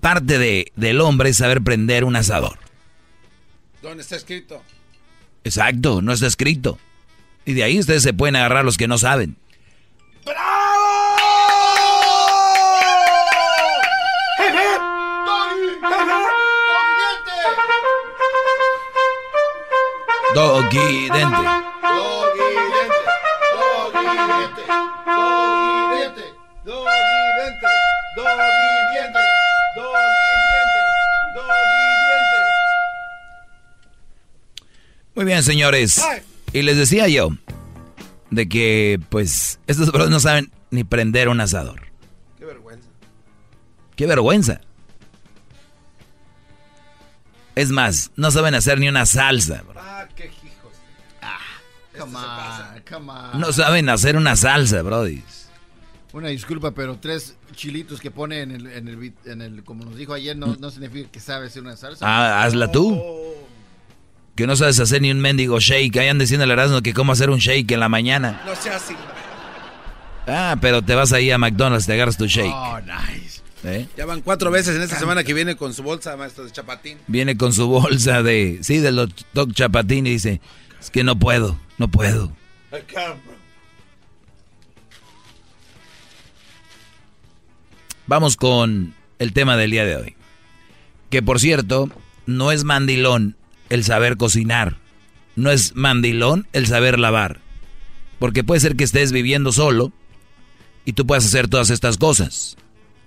[0.00, 2.58] parte de, del hombre es saber prender un asador.
[3.80, 4.60] ¿Dónde está escrito?
[5.44, 6.78] Exacto, no está escrito.
[7.44, 9.36] Y de ahí ustedes se pueden agarrar los que no saben.
[20.38, 21.18] Doggy dente.
[21.18, 22.46] Doggy
[22.78, 23.02] dente,
[25.42, 25.42] doggy
[25.84, 26.22] diente,
[26.64, 27.00] doggy
[27.34, 27.72] diente,
[28.14, 29.22] doggy diente,
[29.74, 30.80] doggy diente,
[31.34, 32.40] doggy diente.
[35.16, 36.00] Muy bien, señores.
[36.52, 37.30] Y les decía yo
[38.30, 41.80] de que, pues, estos bros no saben ni prender un asador.
[42.38, 42.88] Qué vergüenza.
[43.96, 44.60] ¡Qué vergüenza!
[47.58, 49.62] Es más, no saben hacer ni una salsa.
[49.66, 49.80] bro.
[49.80, 50.72] Ah, qué hijos.
[51.20, 51.38] Ah,
[51.98, 53.40] come on, come on.
[53.40, 55.24] No saben hacer una salsa, brody.
[56.12, 59.96] Una disculpa, pero tres chilitos que pone en el, en el, en el como nos
[59.96, 62.06] dijo ayer, no, no significa que sabe hacer una salsa.
[62.08, 63.02] Ah, hazla tú.
[64.36, 65.96] Que no sabes hacer ni un mendigo shake.
[65.96, 68.40] Ahí andan diciendo al Erasmo que cómo hacer un shake en la mañana.
[68.46, 68.94] No sea así.
[70.28, 72.54] Ah, pero te vas ahí a McDonald's, te agarras tu shake.
[72.54, 73.37] Oh, nice.
[73.64, 73.88] ¿Eh?
[73.96, 76.98] Ya van cuatro veces en esta semana que viene con su bolsa, maestro de chapatín.
[77.06, 80.40] Viene con su bolsa de, sí, de los Doc Chapatín y dice,
[80.80, 82.32] es que no puedo, no puedo.
[88.06, 90.16] Vamos con el tema del día de hoy.
[91.10, 91.90] Que por cierto,
[92.26, 93.36] no es mandilón
[93.68, 94.78] el saber cocinar.
[95.36, 97.40] No es mandilón el saber lavar.
[98.18, 99.92] Porque puede ser que estés viviendo solo
[100.84, 102.56] y tú puedas hacer todas estas cosas.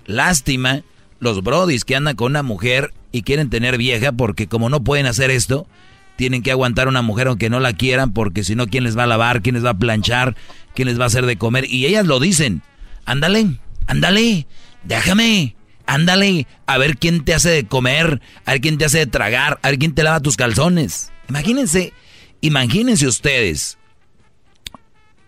[0.05, 0.83] Lástima
[1.19, 5.05] los brodis que andan con una mujer y quieren tener vieja porque como no pueden
[5.05, 5.67] hacer esto,
[6.15, 8.97] tienen que aguantar a una mujer aunque no la quieran porque si no, ¿quién les
[8.97, 9.41] va a lavar?
[9.41, 10.35] ¿Quién les va a planchar?
[10.75, 11.65] ¿Quién les va a hacer de comer?
[11.69, 12.61] Y ellas lo dicen.
[13.05, 13.57] Ándale,
[13.87, 14.47] ándale,
[14.83, 15.55] déjame,
[15.85, 19.59] ándale, a ver quién te hace de comer, a ver quién te hace de tragar,
[19.63, 21.11] a ver quién te lava tus calzones.
[21.29, 21.93] Imagínense,
[22.41, 23.77] imagínense ustedes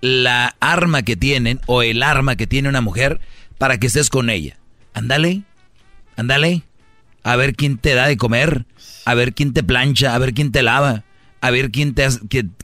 [0.01, 3.19] la arma que tienen o el arma que tiene una mujer
[3.57, 4.59] para que estés con ella.
[4.93, 5.43] Ándale,
[6.15, 6.63] ándale,
[7.23, 8.65] a ver quién te da de comer,
[9.05, 11.03] a ver quién te plancha, a ver quién te lava,
[11.41, 12.07] a ver quién te,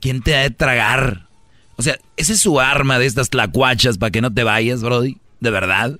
[0.00, 1.28] quién te ha de tragar.
[1.76, 5.16] O sea, esa es su arma de estas tlacuachas para que no te vayas, Brody.
[5.40, 5.98] De verdad.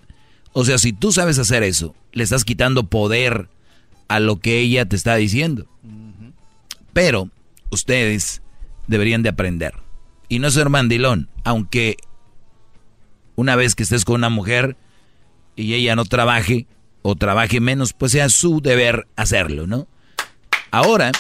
[0.53, 3.49] O sea, si tú sabes hacer eso, le estás quitando poder
[4.09, 5.67] a lo que ella te está diciendo.
[6.93, 7.31] Pero
[7.71, 8.43] ustedes
[8.89, 9.75] deberían de aprender.
[10.29, 11.97] Y no ser mandilón, aunque
[13.37, 14.77] una vez que estés con una mujer
[15.61, 16.67] y ella no trabaje
[17.03, 19.87] o trabaje menos, pues sea su deber hacerlo, ¿no?
[20.71, 21.13] Ahora,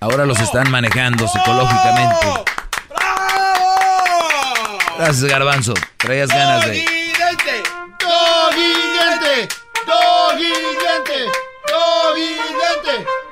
[0.00, 2.26] ahora los están manejando psicológicamente.
[4.98, 5.74] Gracias, Garbanzo.
[5.98, 6.84] Traías ganas de...
[8.00, 8.72] ¡Doggy
[11.68, 13.25] ¡Doggy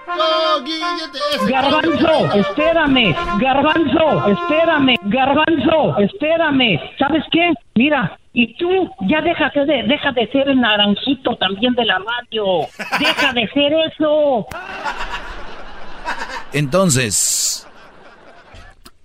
[1.48, 6.80] Garbanzo, espérame, garbanzo, espérame, garbanzo, espérame.
[6.98, 7.52] ¿Sabes qué?
[7.74, 8.68] Mira, y tú
[9.08, 12.66] ya déjate de, deja de ser el naranjito también de la radio.
[12.98, 14.46] Deja de ser eso.
[16.52, 17.66] Entonces,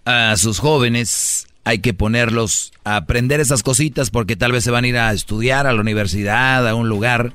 [0.06, 4.84] a sus jóvenes hay que ponerlos a aprender esas cositas porque tal vez se van
[4.84, 7.34] a ir a estudiar a la universidad, a un lugar.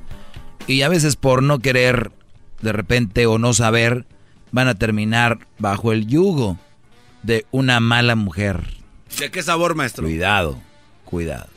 [0.67, 2.11] Y a veces por no querer
[2.65, 4.07] de repente o no saber,
[4.51, 6.59] van a terminar bajo el yugo
[7.23, 8.65] de una mala mujer.
[9.19, 10.05] ¿De qué sabor, maestro?
[10.05, 10.59] Cuidado,
[11.05, 11.49] cuidado.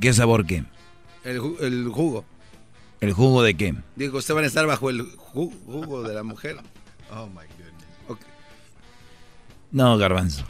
[0.00, 0.64] ¿Qué sabor qué?
[1.22, 2.24] El, jugo.
[3.00, 3.74] ¿El jugo de qué?
[3.94, 6.56] Digo, usted van a estar bajo el jugo de la mujer.
[7.12, 8.26] Oh my goodness.
[9.70, 10.44] No, Garbanzo.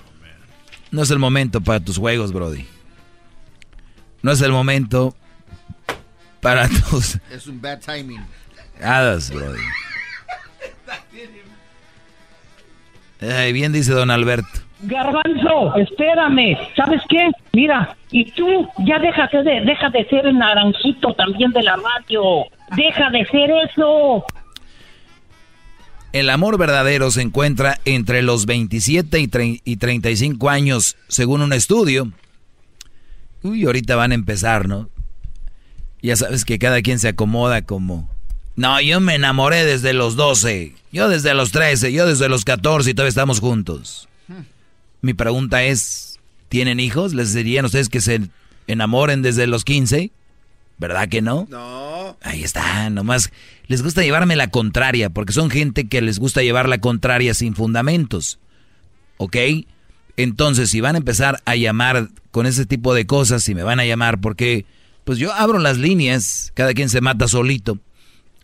[0.91, 2.65] No es el momento para tus juegos, Brody.
[4.23, 5.15] No es el momento
[6.41, 7.19] para tus.
[7.31, 8.25] Es un bad timing.
[8.81, 9.61] Hadas, Brody.
[13.21, 14.61] Ay, bien dice don Alberto.
[14.81, 16.57] Garbanzo, espérame.
[16.77, 17.31] ¿Sabes qué?
[17.53, 22.45] Mira, y tú ya déjate de, deja de ser el naranjito también de la radio.
[22.77, 24.25] Deja de ser eso.
[26.13, 32.13] El amor verdadero se encuentra entre los 27 y, y 35 años, según un estudio.
[33.43, 34.89] Uy, ahorita van a empezar, ¿no?
[36.03, 38.11] Ya sabes que cada quien se acomoda como...
[38.55, 42.91] No, yo me enamoré desde los 12, yo desde los 13, yo desde los 14
[42.91, 44.09] y todavía estamos juntos.
[45.03, 46.19] Mi pregunta es,
[46.49, 47.13] ¿tienen hijos?
[47.13, 48.23] ¿Les dirían ustedes que se
[48.67, 50.11] enamoren desde los 15?
[50.79, 51.47] ¿Verdad que no?
[51.51, 52.17] No.
[52.23, 53.31] Ahí está, nomás
[53.67, 57.55] les gusta llevarme la contraria, porque son gente que les gusta llevar la contraria sin
[57.55, 58.39] fundamentos.
[59.17, 59.37] ¿Ok?
[60.17, 63.81] Entonces, si van a empezar a llamar con ese tipo de cosas, si me van
[63.81, 64.65] a llamar, porque
[65.07, 67.79] pues yo abro las líneas, cada quien se mata solito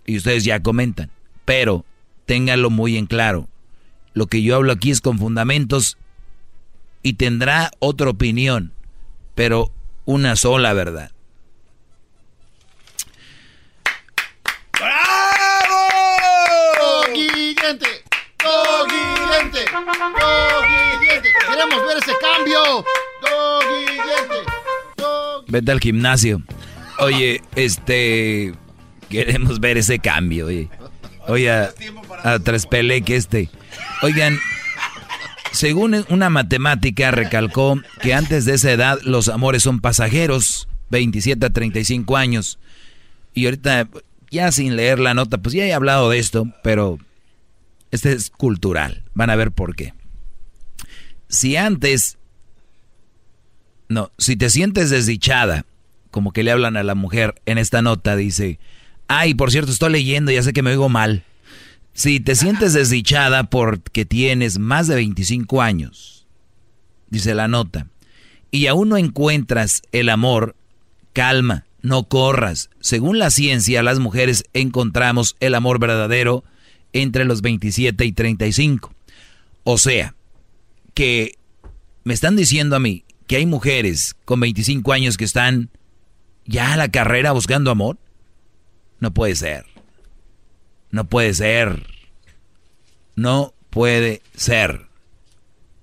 [0.06, 1.10] y ustedes ya comentan.
[1.44, 1.84] Pero
[2.24, 3.48] ténganlo muy en claro.
[4.14, 5.98] Lo que yo hablo aquí es con fundamentos
[7.02, 8.72] y tendrá otra opinión,
[9.34, 9.72] pero
[10.04, 11.10] una sola verdad.
[14.78, 15.82] ¡Bravo!
[17.12, 18.04] ¡Guillente!
[18.88, 19.64] ¡Guillente!
[21.00, 21.28] ¡Guillente!
[21.48, 22.84] ¡Queremos ver ese cambio!
[25.52, 26.42] Vete al gimnasio.
[26.98, 28.54] Oye, este.
[29.10, 30.70] Queremos ver ese cambio, oye.
[31.28, 31.74] Oye, a,
[32.24, 33.50] a que este.
[34.00, 34.38] Oigan,
[35.52, 41.50] según una matemática recalcó que antes de esa edad los amores son pasajeros, 27 a
[41.50, 42.58] 35 años.
[43.34, 43.88] Y ahorita,
[44.30, 46.98] ya sin leer la nota, pues ya he hablado de esto, pero
[47.90, 49.04] este es cultural.
[49.12, 49.92] Van a ver por qué.
[51.28, 52.16] Si antes
[53.92, 55.64] no, si te sientes desdichada,
[56.10, 58.58] como que le hablan a la mujer en esta nota, dice,
[59.08, 61.24] ay, por cierto, estoy leyendo, ya sé que me oigo mal.
[61.94, 66.26] Si te sientes desdichada porque tienes más de 25 años,
[67.08, 67.86] dice la nota,
[68.50, 70.56] y aún no encuentras el amor,
[71.12, 72.70] calma, no corras.
[72.80, 76.44] Según la ciencia, las mujeres encontramos el amor verdadero
[76.92, 78.94] entre los 27 y 35.
[79.64, 80.14] O sea,
[80.94, 81.38] que
[82.04, 85.70] me están diciendo a mí que hay mujeres con 25 años que están
[86.44, 87.96] ya a la carrera buscando amor?
[89.00, 89.64] No puede ser.
[90.90, 91.86] No puede ser.
[93.16, 94.86] No puede ser.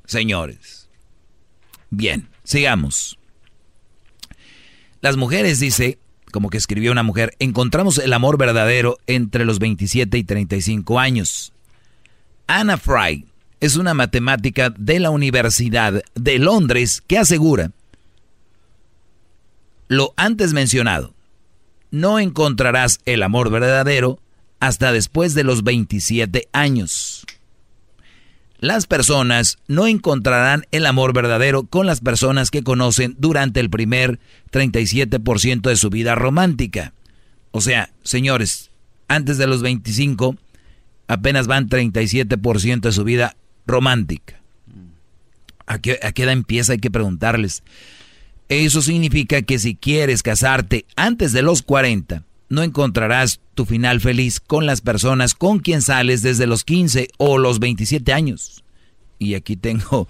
[0.05, 0.89] Señores.
[1.89, 3.17] Bien, sigamos.
[5.01, 5.97] Las mujeres, dice,
[6.31, 11.51] como que escribió una mujer, encontramos el amor verdadero entre los 27 y 35 años.
[12.45, 13.25] Anna Fry
[13.59, 17.71] es una matemática de la Universidad de Londres que asegura
[19.87, 21.13] lo antes mencionado.
[21.91, 24.19] No encontrarás el amor verdadero
[24.59, 27.25] hasta después de los 27 años.
[28.59, 34.19] Las personas no encontrarán el amor verdadero con las personas que conocen durante el primer
[34.51, 36.93] 37% de su vida romántica.
[37.51, 38.69] O sea, señores,
[39.07, 40.35] antes de los 25
[41.07, 43.35] apenas van 37% de su vida
[43.69, 44.41] romántica.
[45.65, 46.73] ¿A qué, ¿A qué edad empieza?
[46.73, 47.63] Hay que preguntarles.
[48.49, 54.39] Eso significa que si quieres casarte antes de los 40, no encontrarás tu final feliz
[54.39, 58.63] con las personas con quien sales desde los 15 o los 27 años.
[59.19, 60.07] Y aquí tengo,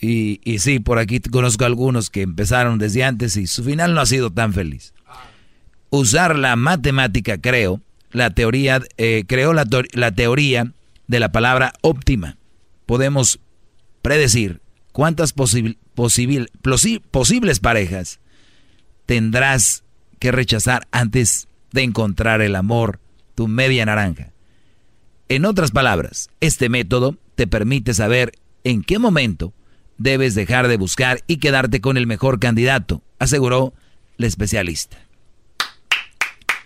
[0.00, 4.00] y, y sí, por aquí conozco algunos que empezaron desde antes y su final no
[4.00, 4.94] ha sido tan feliz.
[5.90, 7.82] Usar la matemática, creo,
[8.12, 10.72] la teoría, eh, creo la, la teoría
[11.06, 12.36] de la palabra óptima.
[12.90, 13.38] Podemos
[14.02, 14.60] predecir
[14.90, 18.18] cuántas posibles posibles parejas
[19.06, 19.84] tendrás
[20.18, 22.98] que rechazar antes de encontrar el amor,
[23.36, 24.32] tu media naranja.
[25.28, 28.32] En otras palabras, este método te permite saber
[28.64, 29.54] en qué momento
[29.96, 33.72] debes dejar de buscar y quedarte con el mejor candidato, aseguró
[34.16, 34.98] la especialista.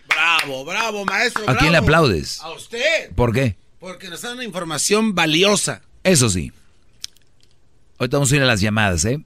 [0.09, 1.45] Bravo, bravo, maestro.
[1.51, 2.41] ¿A quién le aplaudes?
[2.41, 3.11] A usted.
[3.15, 3.59] ¿Por qué?
[3.79, 5.83] Porque nos da una información valiosa.
[6.05, 6.53] Eso sí.
[7.99, 9.25] Ahorita vamos a ir a las llamadas, ¿eh?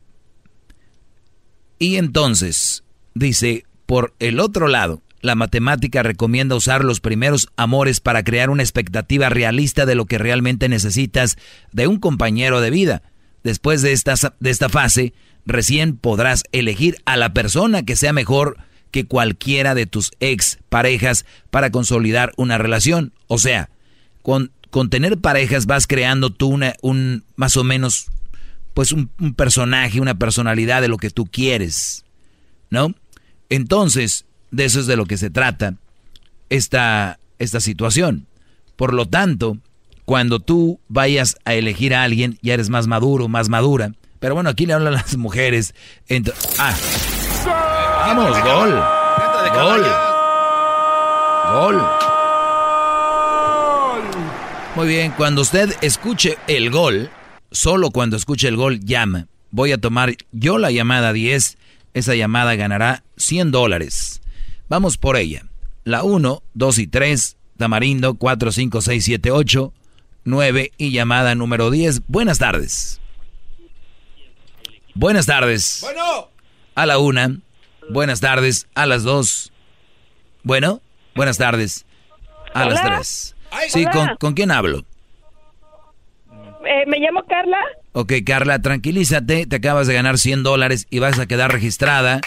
[1.79, 2.85] Y entonces,
[3.15, 8.63] dice, por el otro lado, la matemática recomienda usar los primeros amores para crear una
[8.63, 11.37] expectativa realista de lo que realmente necesitas
[11.73, 13.03] de un compañero de vida.
[13.43, 15.15] Después de esta, de esta fase,
[15.47, 18.59] recién podrás elegir a la persona que sea mejor
[18.91, 23.13] que cualquiera de tus ex parejas para consolidar una relación.
[23.27, 23.71] O sea,
[24.23, 28.07] con, con tener parejas vas creando tú una, un más o menos
[28.75, 32.05] pues un, personaje, una personalidad de lo que tú quieres,
[32.71, 32.95] ¿no?
[33.49, 35.75] Entonces, de eso es de lo que se trata
[36.49, 38.29] esta, esta situación.
[38.77, 39.59] Por lo tanto,
[40.05, 43.95] cuando tú vayas a elegir a alguien, ya eres más maduro, más madura.
[44.21, 45.75] Pero bueno, aquí le hablan las mujeres.
[46.59, 46.77] ah.
[47.45, 48.71] Vamos, gol.
[49.55, 49.87] Gol.
[51.53, 52.08] Gol.
[54.79, 57.11] Muy bien, cuando usted escuche el gol,
[57.51, 59.27] Solo cuando escuche el gol llama.
[59.51, 61.59] Voy a tomar yo la llamada 10.
[61.95, 64.23] Esa llamada ganará 100 dólares.
[64.69, 65.43] Vamos por ella.
[65.83, 69.73] La 1, 2 y 3, Tamarindo 4, 5, 6, 7, 8,
[70.23, 72.03] 9 y llamada número 10.
[72.07, 73.01] Buenas tardes.
[74.95, 75.81] Buenas tardes.
[75.81, 76.31] Bueno.
[76.77, 77.41] A la 1.
[77.91, 78.69] Buenas tardes.
[78.77, 79.51] A las 2.
[80.45, 80.83] Bueno.
[81.17, 81.85] Buenas tardes.
[82.55, 83.35] A las 3.
[83.69, 84.85] Sí, ¿con, ¿con quién hablo?
[86.65, 87.59] Eh, me llamo Carla.
[87.93, 89.47] Ok, Carla, tranquilízate.
[89.47, 92.21] Te acabas de ganar 100 dólares y vas a quedar registrada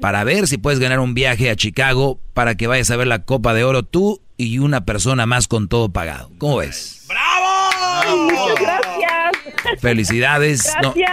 [0.00, 3.24] para ver si puedes ganar un viaje a Chicago para que vayas a ver la
[3.24, 6.30] Copa de Oro tú y una persona más con todo pagado.
[6.38, 7.06] ¿Cómo ves?
[7.08, 8.30] ¡Bravo!
[8.30, 9.80] muchas gracias.
[9.80, 10.72] Felicidades.
[10.80, 11.10] Gracias.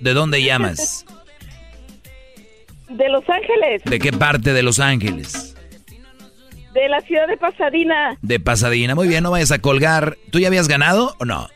[0.00, 1.04] ¿De dónde llamas?
[2.88, 3.82] De Los Ángeles.
[3.84, 5.55] ¿De qué parte de Los Ángeles?
[6.76, 8.18] De la ciudad de Pasadena.
[8.20, 8.94] De Pasadena.
[8.94, 10.18] Muy bien, no vayas a colgar.
[10.30, 11.48] ¿Tú ya habías ganado o no?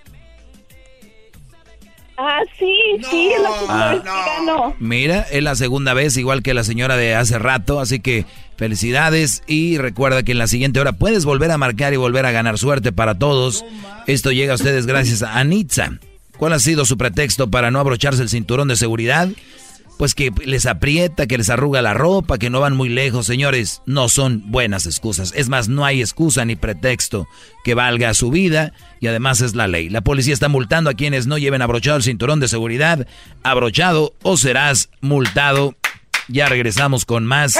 [2.16, 2.74] Ah, sí,
[3.10, 6.96] sí, es la segunda vez que Mira, es la segunda vez, igual que la señora
[6.96, 8.24] de hace rato, así que
[8.56, 12.30] felicidades y recuerda que en la siguiente hora puedes volver a marcar y volver a
[12.30, 13.64] ganar suerte para todos.
[14.06, 15.90] Esto llega a ustedes gracias a Anitza.
[16.38, 19.28] ¿Cuál ha sido su pretexto para no abrocharse el cinturón de seguridad?
[20.00, 23.82] Pues que les aprieta, que les arruga la ropa, que no van muy lejos, señores,
[23.84, 25.34] no son buenas excusas.
[25.36, 27.28] Es más, no hay excusa ni pretexto
[27.64, 29.90] que valga su vida y además es la ley.
[29.90, 33.06] La policía está multando a quienes no lleven abrochado el cinturón de seguridad,
[33.42, 35.74] abrochado o serás multado.
[36.28, 37.58] Ya regresamos con más.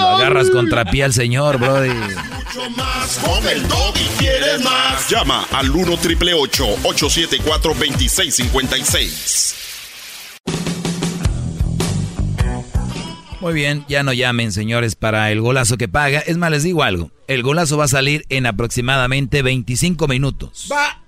[0.00, 1.90] Lo agarras contra pie al señor, brody.
[1.90, 5.08] Mucho más con el y quieres más.
[5.08, 9.54] Llama al 1 triple 874 2656.
[13.40, 16.20] Muy bien, ya no llamen, señores, para el golazo que paga.
[16.20, 17.10] Es más, les digo algo.
[17.28, 20.66] El golazo va a salir en aproximadamente 25 minutos.
[20.72, 21.02] Va.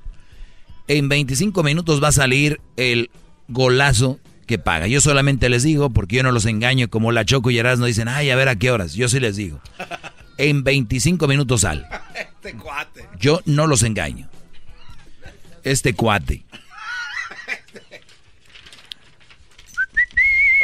[0.87, 3.11] En 25 minutos va a salir el
[3.49, 4.87] golazo que paga.
[4.87, 8.09] Yo solamente les digo, porque yo no los engaño, como la Choco y no dicen,
[8.09, 8.95] ay, a ver a qué horas.
[8.95, 9.61] Yo sí les digo.
[10.39, 11.87] En 25 minutos sal.
[12.47, 13.09] Este cuate.
[13.19, 14.29] Yo no los engaño.
[15.65, 16.45] Este cuate.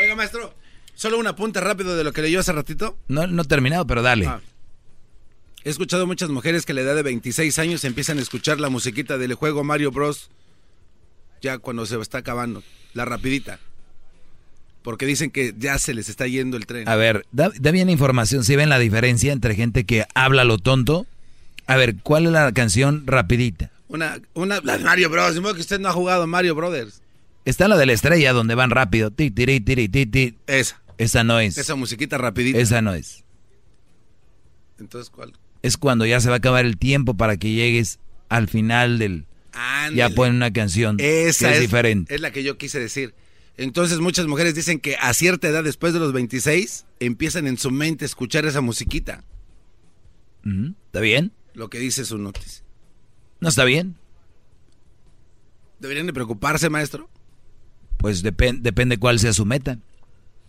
[0.01, 0.55] Oiga, maestro,
[0.95, 2.97] solo una punta rápido de lo que leyó hace ratito.
[3.09, 4.27] No, no he terminado, pero dale.
[4.29, 4.41] Ah.
[5.65, 8.69] He escuchado muchas mujeres que a la edad de 26 años empiezan a escuchar la
[8.69, 10.31] musiquita del juego Mario Bros.
[11.41, 12.63] Ya cuando se está acabando,
[12.95, 13.59] la rapidita.
[14.83, 16.89] Porque dicen que ya se les está yendo el tren.
[16.89, 18.45] A ver, da, bien información.
[18.45, 21.07] ¿Si ven la diferencia entre gente que habla lo tonto?
[21.67, 23.71] A ver, ¿cuál es la canción rapidita?
[23.89, 25.35] Una, una, la de Mario Bros.
[25.55, 27.01] que usted no ha jugado Mario Brothers.
[27.45, 29.11] Está la de la estrella donde van rápido.
[29.11, 30.37] Ti, tiri, tiri, ti, ti.
[30.47, 30.81] Esa.
[30.99, 31.59] Esa no es.
[31.59, 32.59] Esa musiquita rapidita.
[32.59, 33.25] Esa no es.
[34.79, 35.33] Entonces, ¿cuál?
[35.63, 37.99] Es cuando ya se va a acabar el tiempo para que llegues
[38.29, 39.27] al final del...
[39.95, 42.15] Ya ponen una canción Esa que es, es diferente.
[42.15, 43.15] Es la que yo quise decir.
[43.57, 47.71] Entonces muchas mujeres dicen que a cierta edad, después de los 26, empiezan en su
[47.71, 49.23] mente a escuchar esa musiquita.
[50.87, 51.33] ¿Está bien?
[51.55, 52.65] Lo que dice su noticia.
[53.41, 53.97] ¿No está bien?
[55.81, 57.09] ¿Deberían de preocuparse, maestro?
[57.99, 59.79] Pues depen- depende cuál sea su meta.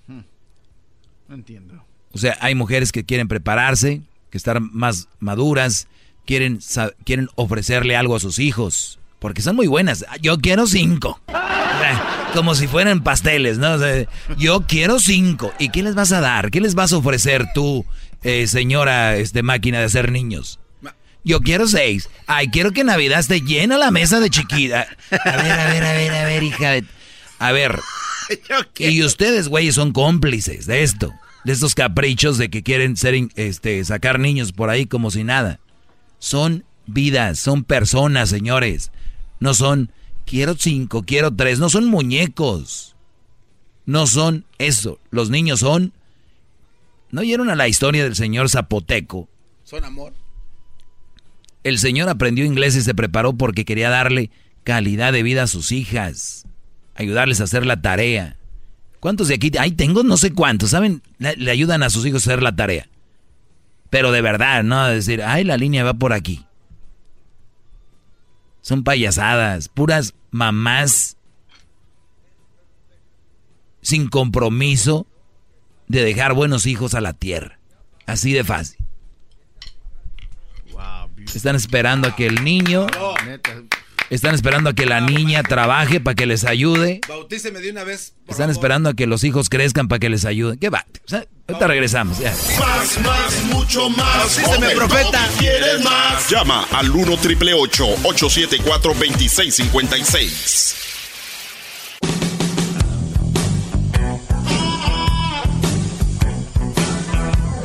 [0.07, 1.83] No entiendo.
[2.11, 5.87] O sea, hay mujeres que quieren prepararse, que estar más maduras,
[6.25, 6.59] quieren,
[7.05, 10.05] quieren ofrecerle algo a sus hijos, porque son muy buenas.
[10.21, 11.19] Yo quiero cinco.
[12.33, 13.73] Como si fueran pasteles, ¿no?
[13.73, 14.05] O sea,
[14.37, 15.53] yo quiero cinco.
[15.59, 16.51] ¿Y qué les vas a dar?
[16.51, 17.85] ¿Qué les vas a ofrecer tú,
[18.23, 20.59] eh, señora este, máquina de hacer niños?
[21.23, 22.09] Yo quiero seis.
[22.27, 24.87] Ay, quiero que Navidad esté llena la mesa de chiquita.
[25.11, 26.83] A ver, a ver, a ver, a ver, hija de...
[27.39, 27.79] A ver.
[28.77, 31.13] Y ustedes, güeyes, son cómplices de esto.
[31.45, 35.59] De estos caprichos de que quieren ser, este, sacar niños por ahí como si nada.
[36.19, 38.91] Son vidas, son personas, señores.
[39.39, 39.91] No son,
[40.25, 41.59] quiero cinco, quiero tres.
[41.59, 42.95] No son muñecos.
[43.85, 44.99] No son eso.
[45.11, 45.93] Los niños son...
[47.11, 49.29] ¿No oyeron a la historia del señor Zapoteco?
[49.63, 50.13] Son amor.
[51.63, 54.31] El señor aprendió inglés y se preparó porque quería darle
[54.63, 56.45] calidad de vida a sus hijas,
[56.95, 58.37] ayudarles a hacer la tarea.
[58.99, 59.51] ¿Cuántos de aquí?
[59.59, 61.03] Ahí tengo no sé cuántos, ¿saben?
[61.19, 62.87] Le, le ayudan a sus hijos a hacer la tarea.
[63.89, 66.45] Pero de verdad, no decir, ay, la línea va por aquí.
[68.63, 71.17] Son payasadas, puras mamás
[73.81, 75.05] sin compromiso
[75.89, 77.59] de dejar buenos hijos a la tierra.
[78.05, 78.77] Así de fácil.
[81.35, 82.87] Están esperando a que el niño,
[84.15, 87.01] están esperando a que la niña trabaje para que les ayude.
[87.07, 88.13] Bautíceme de una vez.
[88.27, 90.59] Están esperando a que los hijos crezcan para que les ayuden.
[90.59, 90.85] ¿Qué va?
[91.05, 92.19] O sea, ahorita regresamos.
[92.19, 92.31] ya.
[92.59, 94.37] Más, más, mucho más.
[94.37, 95.27] Bautíceme, profeta.
[95.39, 96.29] ¿Quieres más?
[96.29, 100.75] Llama al 1 triple 874 2656.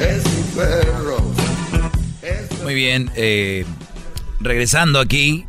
[0.00, 1.18] Es mi perro.
[2.62, 3.64] Muy bien, eh,
[4.40, 5.46] regresando aquí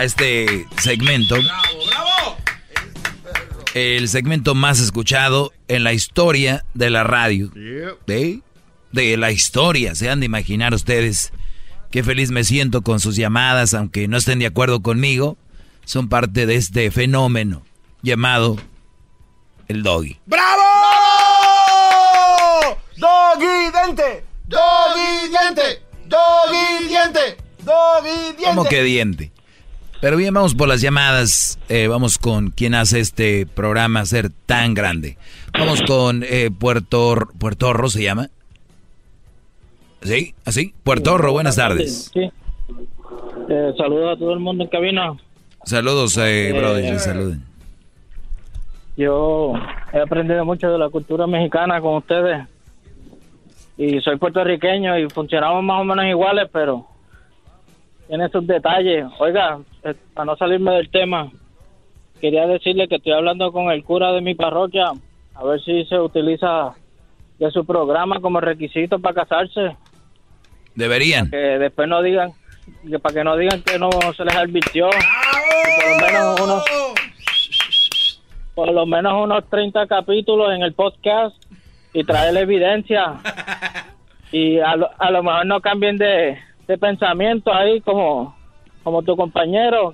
[0.00, 1.36] a este segmento.
[3.74, 7.50] El segmento más escuchado en la historia de la radio.
[8.06, 8.40] ¿De?
[8.92, 9.94] De la historia.
[9.94, 11.34] Se han de imaginar ustedes
[11.90, 15.36] qué feliz me siento con sus llamadas, aunque no estén de acuerdo conmigo.
[15.84, 17.62] Son parte de este fenómeno
[18.00, 18.56] llamado
[19.68, 20.18] el doggy.
[20.24, 20.62] ¡Bravo!
[22.96, 24.24] ¡Doggy diente!
[24.46, 25.82] ¡Doggy diente!
[26.06, 27.36] ¡Doggy diente!
[27.62, 28.44] ¡Doggy diente!
[28.46, 29.30] ¿Cómo que diente?
[30.00, 31.58] Pero bien, vamos por las llamadas.
[31.68, 35.18] Eh, vamos con quien hace este programa ser tan grande.
[35.52, 38.28] Vamos con eh, Puerto Puertorro, ¿se llama?
[40.02, 40.34] ¿Sí?
[40.46, 40.72] ¿Así?
[40.84, 42.10] Puertorro, buenas tardes.
[42.14, 42.30] Sí.
[43.50, 45.12] Eh, saludos a todo el mundo en cabina.
[45.64, 47.44] Saludos, eh, Eh, brothers, les saluden.
[48.96, 49.52] Yo
[49.92, 52.46] he aprendido mucho de la cultura mexicana con ustedes.
[53.76, 56.86] Y soy puertorriqueño y funcionamos más o menos iguales, pero
[58.10, 59.06] en esos detalles.
[59.18, 61.30] Oiga, eh, para no salirme del tema,
[62.20, 64.90] quería decirle que estoy hablando con el cura de mi parroquia,
[65.34, 66.74] a ver si se utiliza
[67.38, 69.76] de su programa como requisito para casarse,
[70.74, 71.30] Deberían.
[71.30, 72.32] que después no digan,
[72.88, 74.90] que para que no digan que no se les advirtió.
[74.90, 74.98] Que
[75.76, 76.64] por lo menos unos
[78.54, 81.34] por lo menos unos 30 capítulos en el podcast
[81.94, 83.14] y traer la evidencia
[84.32, 86.36] y a lo, a lo mejor no cambien de,
[86.70, 88.34] de pensamiento ahí como
[88.84, 89.92] como tu compañero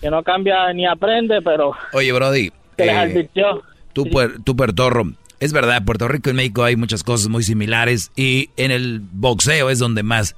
[0.00, 4.56] que no cambia ni aprende pero Oye, Brody, que les eh, advirtió tú, puer- tú,
[4.56, 9.00] Puertorro, es verdad, Puerto Rico y México hay muchas cosas muy similares y en el
[9.00, 10.34] boxeo es donde más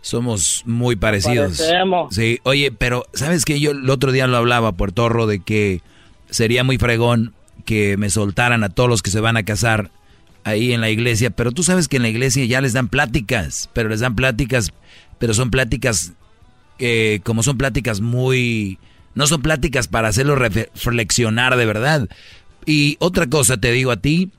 [0.00, 1.58] somos muy parecidos.
[1.58, 2.14] Parecemos.
[2.14, 3.58] Sí, oye, pero ¿sabes qué?
[3.60, 5.80] Yo el otro día lo hablaba, Puertorro, de que
[6.30, 7.34] sería muy fregón
[7.64, 9.90] que me soltaran a todos los que se van a casar
[10.44, 13.68] ahí en la iglesia, pero tú sabes que en la iglesia ya les dan pláticas,
[13.72, 14.72] pero les dan pláticas,
[15.18, 16.12] pero son pláticas
[16.78, 18.78] que como son pláticas muy
[19.14, 22.08] no son pláticas para hacerlo reflexionar de verdad.
[22.66, 24.30] Y otra cosa te digo a ti,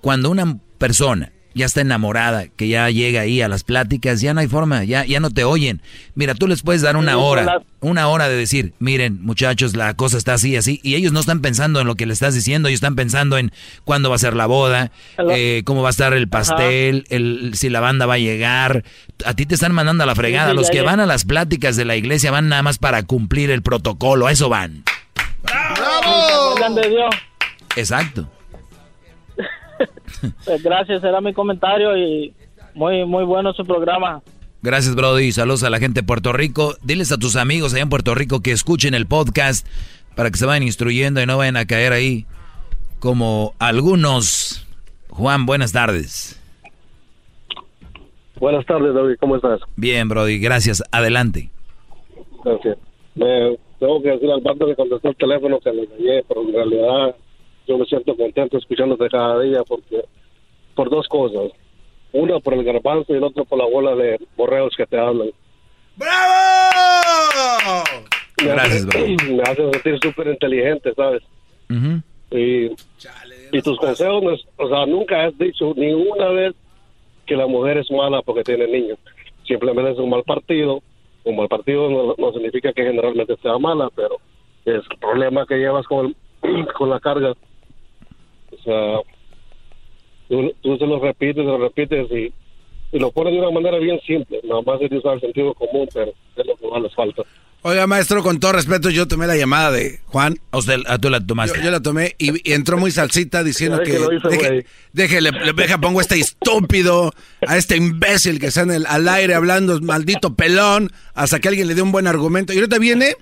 [0.00, 4.40] cuando una persona ya está enamorada, que ya llega ahí a las pláticas, ya no
[4.40, 5.80] hay forma, ya, ya no te oyen.
[6.14, 10.18] Mira, tú les puedes dar una hora, una hora de decir, miren muchachos, la cosa
[10.18, 12.78] está así, así, y ellos no están pensando en lo que le estás diciendo, ellos
[12.78, 13.52] están pensando en
[13.84, 14.92] cuándo va a ser la boda,
[15.30, 18.84] eh, cómo va a estar el pastel, el, si la banda va a llegar.
[19.24, 21.76] A ti te están mandando a la fregada, Sí, los que van a las pláticas
[21.76, 24.84] de la iglesia van nada más para cumplir el protocolo, a eso van.
[25.44, 27.14] ¿Se acuerdan de Dios?
[27.76, 28.30] Exacto.
[30.44, 32.32] Pues gracias, era mi comentario y
[32.74, 34.22] Muy, muy bueno su programa.
[34.62, 35.30] Gracias, Brody.
[35.32, 36.74] Saludos a la gente de Puerto Rico.
[36.82, 39.66] Diles a tus amigos allá en Puerto Rico que escuchen el podcast
[40.16, 42.26] para que se vayan instruyendo y no vayan a caer ahí
[42.98, 44.66] como algunos.
[45.10, 46.40] Juan, buenas tardes.
[48.40, 49.16] Buenas tardes, David.
[49.20, 49.60] ¿Cómo estás?
[49.76, 50.38] Bien, Brody.
[50.38, 50.82] Gracias.
[50.90, 51.50] Adelante.
[52.44, 52.78] Gracias.
[53.14, 56.52] Me, tengo que decir al bando que contestó el teléfono que le engañé, pero en
[56.52, 57.16] realidad
[57.68, 60.02] yo me siento contento escuchándote cada día porque
[60.74, 61.52] por dos cosas.
[62.12, 65.28] Una por el garbanzo y el otro por la bola de borreos que te hablan.
[65.96, 67.84] ¡Bravo!
[68.42, 71.22] Me Gracias, hace, me hace sentir súper inteligente, ¿sabes?
[72.30, 72.66] Y,
[73.52, 76.54] y tus consejos, no es- o sea, nunca has dicho ni una vez
[77.26, 78.98] que la mujer es mala porque tiene niños.
[79.46, 80.80] Simplemente es un mal partido.
[81.24, 84.16] Un mal partido no, no significa que generalmente sea mala, pero
[84.64, 87.34] es el problema que llevas con, el- con la carga.
[88.60, 89.00] O sea,
[90.28, 92.32] tú, tú se lo repites, se lo repites y,
[92.96, 94.40] y lo pones de una manera bien simple.
[94.44, 97.22] Nada más es de usar el sentido común, pero es lo que más les falta.
[97.62, 100.38] Oiga, maestro, con todo respeto, yo tomé la llamada de Juan.
[100.52, 101.58] A usted, a tú la tomaste.
[101.58, 103.90] Yo, yo la tomé y, y entró muy salsita diciendo que.
[103.90, 104.66] que deje, güey.
[104.92, 107.12] déjele, le- deja, pongo a este estúpido,
[107.46, 111.66] a este imbécil que está en el, al aire hablando, maldito pelón, hasta que alguien
[111.66, 112.52] le dé un buen argumento.
[112.52, 113.16] Y ahorita viene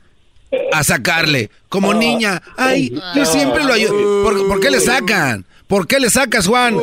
[0.72, 2.42] a sacarle, como niña.
[2.56, 4.22] Ay, yo siempre lo ayudo.
[4.22, 5.44] ¿Por, por qué le sacan?
[5.66, 6.78] ¿Por qué le sacas, Juan?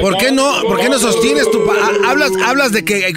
[0.00, 1.66] ¿Por qué no, por qué no sostienes tu
[2.06, 3.08] hablas hablas de que,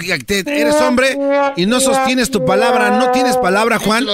[0.46, 1.18] eres hombre
[1.56, 4.04] y no sostienes tu palabra, no tienes palabra, Juan?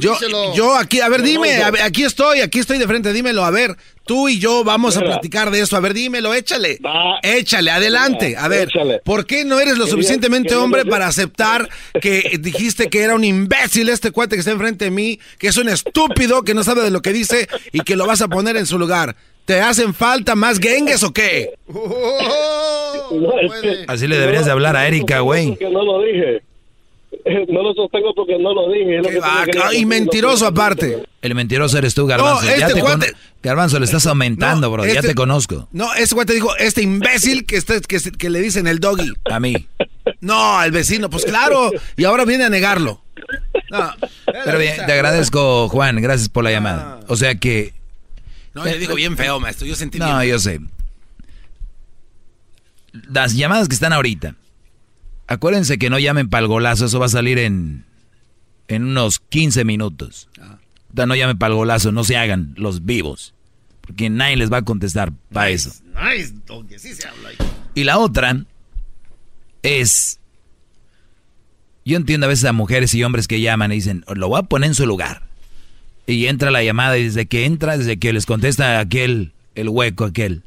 [0.00, 0.16] Yo,
[0.54, 3.50] yo aquí, a ver, dime, a ver, aquí estoy, aquí estoy de frente, dímelo, a
[3.50, 3.76] ver,
[4.08, 6.80] tú y yo vamos a platicar de eso, a ver, dímelo, échale,
[7.22, 8.68] échale, adelante, a ver,
[9.04, 11.68] ¿por qué no eres lo Quería- suficientemente quería hombre decir- para aceptar
[12.00, 15.56] que dijiste que era un imbécil este cuate que está enfrente de mí, que es
[15.58, 18.56] un estúpido que no sabe de lo que dice y que lo vas a poner
[18.56, 19.14] en su lugar?
[19.44, 21.52] ¿Te hacen falta más gengues o qué?
[23.10, 25.56] No, es que- Así le deberías de hablar a Erika, güey.
[25.60, 26.42] No lo dije.
[27.48, 28.98] No lo sostengo porque no lo dije.
[28.98, 31.02] lo que y mentiroso aparte.
[31.22, 32.42] El mentiroso eres tú, Garbanzo.
[32.44, 33.02] No, ya este con-
[33.42, 34.86] Garbanzo, le estás aumentando, No, bro.
[34.86, 35.68] Ya este- te conozco.
[35.72, 39.12] No, ese güey te dijo, este imbécil que, está, que, le dicen el doggy.
[39.30, 39.54] A mí.
[40.20, 41.70] No, al vecino, pues claro.
[41.96, 43.02] Y ahora viene a negarlo.
[43.70, 43.92] No,
[44.44, 46.00] Pero bien, te agradezco, Juan.
[46.00, 47.00] Gracias por la llamada.
[47.08, 47.74] O sea que.
[48.54, 49.66] No, le digo bien feo, maestro.
[49.66, 50.30] Yo sentí No, bien.
[50.30, 50.60] yo sé.
[53.12, 54.34] Las llamadas que están ahorita.
[55.28, 56.86] Acuérdense que no llamen para el golazo.
[56.86, 57.84] Eso va a salir en,
[58.66, 60.28] en unos 15 minutos.
[60.90, 61.92] Da, No llamen para el golazo.
[61.92, 63.34] No se hagan los vivos.
[63.82, 65.70] Porque nadie les va a contestar para eso.
[65.94, 67.36] Nice, doggy, sí se habla ahí.
[67.74, 68.44] Y la otra
[69.62, 70.18] es,
[71.84, 74.42] yo entiendo a veces a mujeres y hombres que llaman y dicen, lo voy a
[74.42, 75.22] poner en su lugar.
[76.06, 80.04] Y entra la llamada y desde que entra, desde que les contesta aquel, el hueco
[80.04, 80.42] aquel,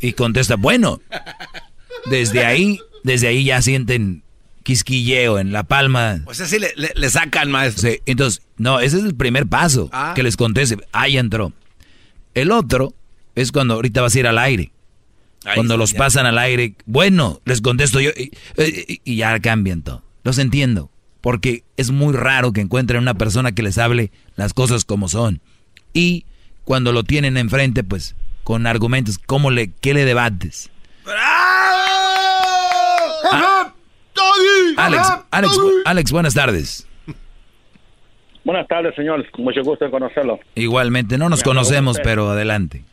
[0.00, 1.00] y contesta, bueno,
[2.10, 2.78] desde ahí,
[3.08, 4.22] desde ahí ya sienten
[4.62, 6.20] quisquilleo en la palma.
[6.24, 7.90] Pues así le, le- le sacan, maestro.
[7.90, 10.12] Sí, entonces, no, ese es el primer paso, Ah.
[10.14, 11.52] que les conteste, ahí entró.
[12.34, 12.94] El otro
[13.34, 14.70] es cuando ahorita vas a ir al aire.
[15.44, 15.98] Ahí cuando los ya.
[15.98, 18.30] pasan al aire, bueno, les contesto yo y,
[18.62, 20.02] y- y ya cambian todo.
[20.22, 20.90] Los entiendo,
[21.22, 25.40] porque es muy raro que encuentren una persona que les hable las cosas como son.
[25.94, 26.26] Y
[26.64, 28.14] cuando lo tienen enfrente, pues
[28.44, 30.68] con argumentos, ¿cómo le, ¿qué le debates?
[31.06, 31.77] Ah,
[34.76, 36.88] Alex, Alex, Alex, buenas tardes.
[38.44, 39.26] Buenas tardes, señor.
[39.36, 40.40] Mucho gusto en conocerlo.
[40.54, 42.84] Igualmente, no nos Ya, conocemos, pero adelante.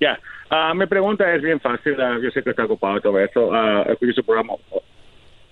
[0.00, 0.18] Ya.
[0.50, 2.00] Ah, mi pregunta es bien fácil.
[2.00, 3.48] ah, yo sé que está ocupado todo eso.
[3.48, 4.54] Uh, escucho su programa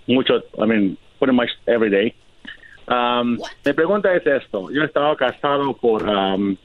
[0.07, 2.15] mucho, I mean, pretty much every day.
[2.89, 4.71] Um, mi pregunta es esto.
[4.71, 6.57] Yo he estado casado por, um,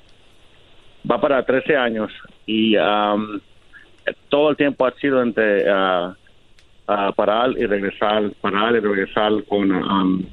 [1.09, 2.11] va para 13 años
[2.45, 3.39] y um,
[4.29, 6.15] todo el tiempo ha sido entre ah,
[6.87, 10.23] ah, parar y regresar, parar y regresar con, um,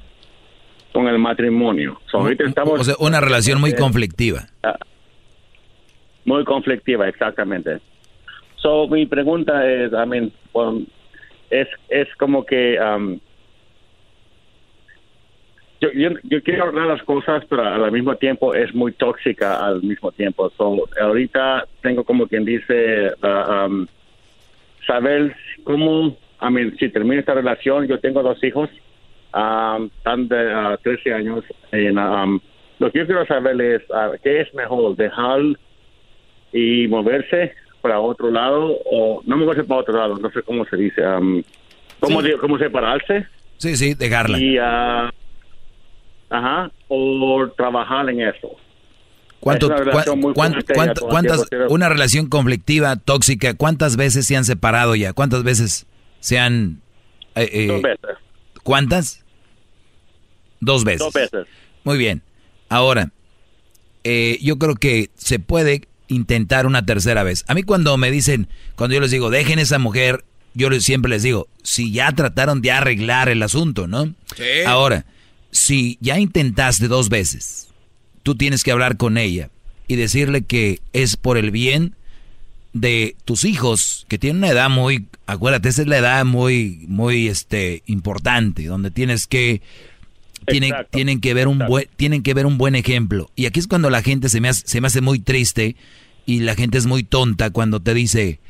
[0.93, 2.01] con el matrimonio.
[2.11, 2.81] So, ahorita estamos...
[2.81, 4.47] O sea, una relación muy Eh, conflictiva.
[6.25, 7.81] Muy conflictiva, exactamente.
[8.57, 10.87] So, mi pregunta es, I mean, um,
[11.51, 13.19] es, es como que um,
[15.83, 19.83] yo, yo, yo quiero hablar las cosas, pero al mismo tiempo es muy tóxica al
[19.83, 20.51] mismo tiempo.
[20.57, 23.87] So, ahorita tengo como quien dice, uh, um,
[24.87, 26.17] saber cómo,
[26.47, 28.69] I mean, si termina esta relación, yo tengo dos hijos,
[29.33, 32.39] um, están de uh, 13 años, um,
[32.79, 35.41] lo que yo quiero saber es, uh, ¿qué es mejor, dejar
[36.53, 40.77] y moverse para otro lado o no moverse para otro lado, no sé cómo se
[40.77, 41.43] dice, um,
[42.01, 43.27] ¿cómo, cómo separarse
[43.57, 44.39] Sí, sí, dejarla.
[44.39, 45.11] y ah,
[46.29, 48.57] ajá, o trabajar en eso.
[49.41, 50.55] ¿Cuánto, Es una relación cuán-
[51.09, 55.13] cuántas, una relación conflictiva, tóxica, ¿cuántas veces se han separado ya?
[55.13, 55.87] ¿Cuántas veces
[56.25, 56.81] se han...
[57.35, 58.11] eh, eh, Dos veces.
[58.63, 59.25] ¿Cuántas?
[60.61, 61.01] Dos veces.
[61.01, 61.47] Dos veces.
[61.85, 62.23] Muy bien.
[62.71, 63.11] Ahora,
[64.05, 67.45] eh, yo creo que se puede intentar una tercera vez.
[67.47, 70.25] A mí cuando me dicen, cuando yo les digo, dejen esa mujer,
[70.55, 74.15] yo les- siempre les digo, si ya trataron de arreglar el asunto, ¿no?
[74.35, 74.63] Sí.
[74.67, 75.05] Ahora,
[75.51, 77.69] si ya intentaste dos veces,
[78.23, 79.51] tú tienes que hablar con ella
[79.89, 81.95] y decirle que es por el bien
[82.75, 87.29] de tus hijos, que tienen una edad muy, acuérdate, esa es la edad muy, muy,
[87.29, 89.63] este, importante, donde tienes que,
[90.47, 90.91] tienen, Exacto.
[90.93, 93.31] tienen que ver un buen, tienen que ver un buen ejemplo.
[93.37, 95.77] Y aquí es cuando la gente se me hace, se me hace muy triste
[96.27, 98.41] y la gente es muy tonta cuando te dice,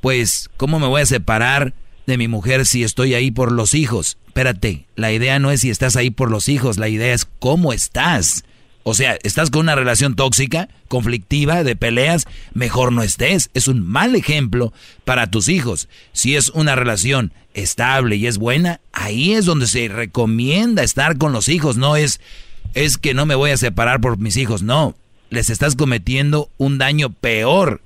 [0.00, 1.72] pues, ¿cómo me voy a separar
[2.06, 4.18] de mi mujer si estoy ahí por los hijos?
[4.26, 7.72] Espérate, la idea no es si estás ahí por los hijos, la idea es cómo
[7.72, 8.44] estás.
[8.84, 13.50] O sea, estás con una relación tóxica, conflictiva, de peleas, mejor no estés.
[13.54, 14.72] Es un mal ejemplo
[15.04, 15.88] para tus hijos.
[16.12, 21.32] Si es una relación estable y es buena, ahí es donde se recomienda estar con
[21.32, 21.76] los hijos.
[21.76, 22.20] No es,
[22.74, 24.62] es que no me voy a separar por mis hijos.
[24.62, 24.96] No,
[25.30, 27.82] les estás cometiendo un daño peor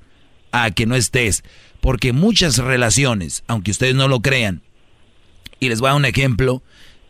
[0.53, 1.45] a que no estés.
[1.83, 4.63] Porque muchas relaciones, aunque ustedes no lo crean,
[5.61, 6.63] y les voy a dar un ejemplo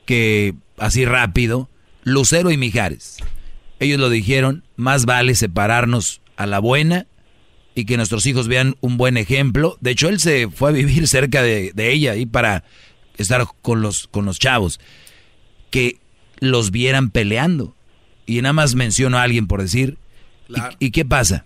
[0.05, 1.69] que así rápido,
[2.03, 3.19] Lucero y Mijares.
[3.79, 7.07] Ellos lo dijeron, más vale separarnos a la buena
[7.75, 9.77] y que nuestros hijos vean un buen ejemplo.
[9.81, 12.65] De hecho, él se fue a vivir cerca de, de ella y para
[13.19, 14.81] estar con los, con los chavos.
[15.71, 15.99] Que
[16.41, 17.75] los vieran peleando.
[18.25, 19.99] Y nada más menciono a alguien por decir.
[20.49, 21.45] ¿Y, y qué pasa?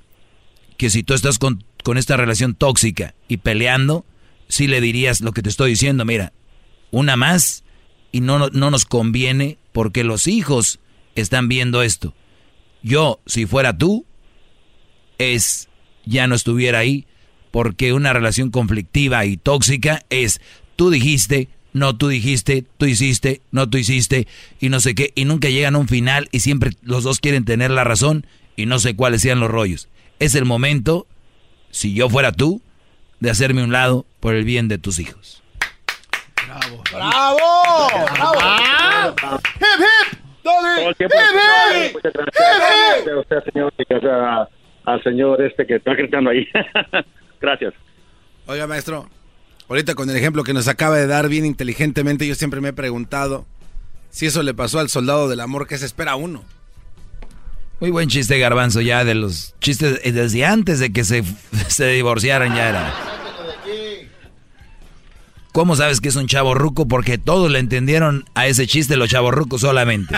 [0.77, 4.05] Que si tú estás con, con esta relación tóxica y peleando,
[4.49, 6.33] sí le dirías lo que te estoy diciendo, mira,
[6.91, 7.65] una más
[8.13, 10.81] y no, no, no nos conviene porque los hijos
[11.15, 12.15] están viendo esto.
[12.83, 14.07] Yo, si fuera tú,
[15.19, 15.69] es
[16.05, 17.07] ya no estuviera ahí
[17.51, 20.41] porque una relación conflictiva y tóxica es
[20.77, 24.27] tú dijiste, no tú dijiste, tú hiciste, no tú hiciste
[24.61, 27.45] y no sé qué y nunca llegan a un final y siempre los dos quieren
[27.45, 28.27] tener la razón
[28.57, 29.89] y no sé cuáles sean los rollos.
[30.19, 31.07] Es el momento,
[31.71, 32.63] si yo fuera tú,
[33.21, 35.43] de hacerme un lado por el bien de tus hijos.
[36.47, 36.83] ¡Bravo!
[36.93, 37.89] ¡Bravo!
[39.61, 39.81] ¡Hip,
[40.13, 40.21] hip!
[40.77, 41.17] Todo el ¡Hip, tiempo,
[43.17, 44.49] a usted, señor, y gracias a-
[44.85, 46.47] al señor este que está gritando ahí.
[47.41, 47.75] gracias.
[48.47, 49.09] Oiga, maestro,
[49.69, 52.73] ahorita con el ejemplo que nos acaba de dar bien inteligentemente, yo siempre me he
[52.73, 53.47] preguntado
[54.11, 56.45] si eso le pasó al soldado del amor que se espera uno.
[57.79, 61.23] Muy buen chiste, Garbanzo, ya de los chistes eh, desde antes de que se,
[61.69, 62.95] se divorciaran ya era.
[65.53, 66.87] ¿Cómo sabes que es un chavo ruco?
[66.87, 70.17] Porque todos le entendieron a ese chiste los chavos rucos solamente.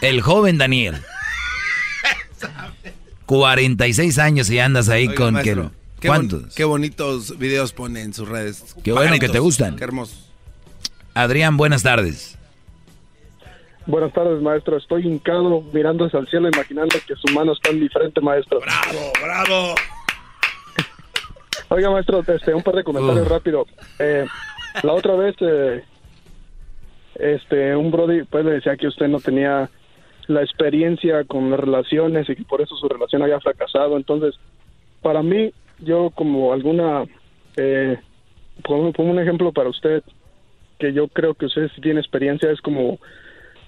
[0.00, 1.02] El joven Daniel.
[3.26, 6.00] 46 años y andas ahí Oiga, con maestro, que...
[6.00, 6.54] qué bon- ¿Cuántos?
[6.54, 8.74] qué bonitos videos pone en sus redes.
[8.84, 9.76] Qué bueno que te Pajaritos, gustan.
[9.76, 10.16] Qué hermoso.
[11.14, 12.38] Adrián, buenas tardes.
[13.86, 14.76] Buenas tardes, maestro.
[14.76, 18.60] Estoy hincado mirando hacia el cielo, imaginando que su mano está en diferente, maestro.
[18.60, 19.74] ¡Bravo, bravo!
[21.68, 23.66] Oiga, maestro, este, un par de comentarios rápido.
[23.98, 24.26] Eh,
[24.82, 25.82] la otra vez, eh,
[27.16, 29.68] este, un brody, pues le decía que usted no tenía
[30.28, 33.96] la experiencia con las relaciones y que por eso su relación había fracasado.
[33.96, 34.34] Entonces,
[35.02, 37.04] para mí, yo como alguna,
[37.56, 37.98] eh,
[38.62, 40.02] pongo, pongo un ejemplo para usted,
[40.78, 42.98] que yo creo que usted sí tiene experiencia, es como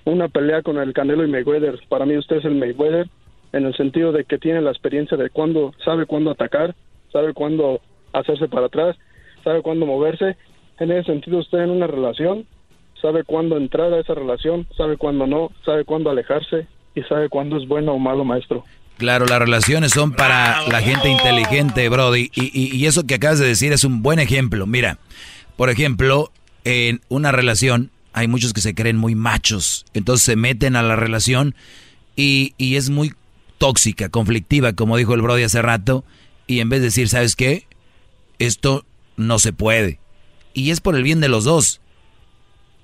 [0.04, 1.78] una pelea con el Canelo y Mayweather.
[1.88, 3.08] Para mí usted es el Mayweather
[3.52, 6.74] en el sentido de que tiene la experiencia de cuándo, sabe cuándo atacar,
[7.12, 7.80] sabe cuándo
[8.12, 8.96] hacerse para atrás,
[9.44, 10.36] sabe cuándo moverse.
[10.80, 12.46] En ese sentido usted en una relación
[13.00, 17.56] sabe cuándo entrar a esa relación, sabe cuándo no, sabe cuándo alejarse y sabe cuándo
[17.58, 18.64] es bueno o malo, maestro.
[18.96, 22.30] Claro, las relaciones son para la gente inteligente, Brody.
[22.34, 24.66] Y, y- y eso que acabas de decir es un buen ejemplo.
[24.66, 24.98] Mira,
[25.56, 26.30] por ejemplo,
[26.64, 29.84] en una relación hay muchos que se creen muy machos.
[29.94, 31.54] Entonces se meten a la relación
[32.16, 33.12] y, y es muy
[33.58, 36.04] tóxica, conflictiva, como dijo el Brody hace rato.
[36.46, 37.66] Y en vez de decir, ¿sabes qué?
[38.38, 38.84] Esto
[39.16, 39.98] no se puede.
[40.54, 41.80] Y es por el bien de los dos.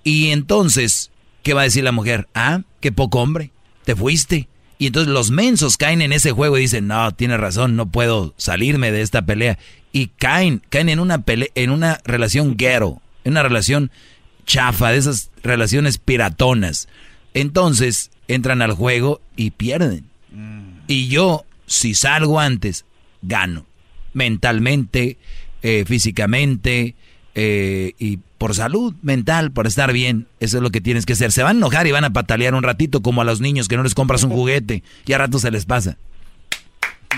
[0.04, 1.10] Y entonces,
[1.42, 2.28] ¿qué va a decir la mujer?
[2.34, 3.52] Ah, qué poco hombre,
[3.84, 4.48] te fuiste.
[4.78, 8.34] Y entonces los mensos caen en ese juego y dicen, no, tiene razón, no puedo
[8.36, 9.58] salirme de esta pelea.
[9.92, 13.90] Y caen, caen en una pelea, en una relación ghetto, en una relación
[14.46, 16.88] chafa, de esas relaciones piratonas.
[17.34, 20.06] Entonces entran al juego y pierden.
[20.86, 22.84] Y yo, si salgo antes,
[23.22, 23.66] gano.
[24.12, 25.18] Mentalmente,
[25.62, 26.94] eh, físicamente,
[27.34, 30.26] eh, y por salud mental, por estar bien.
[30.40, 31.30] Eso es lo que tienes que hacer.
[31.32, 33.76] Se van a enojar y van a patalear un ratito como a los niños que
[33.76, 35.96] no les compras un juguete y a rato se les pasa.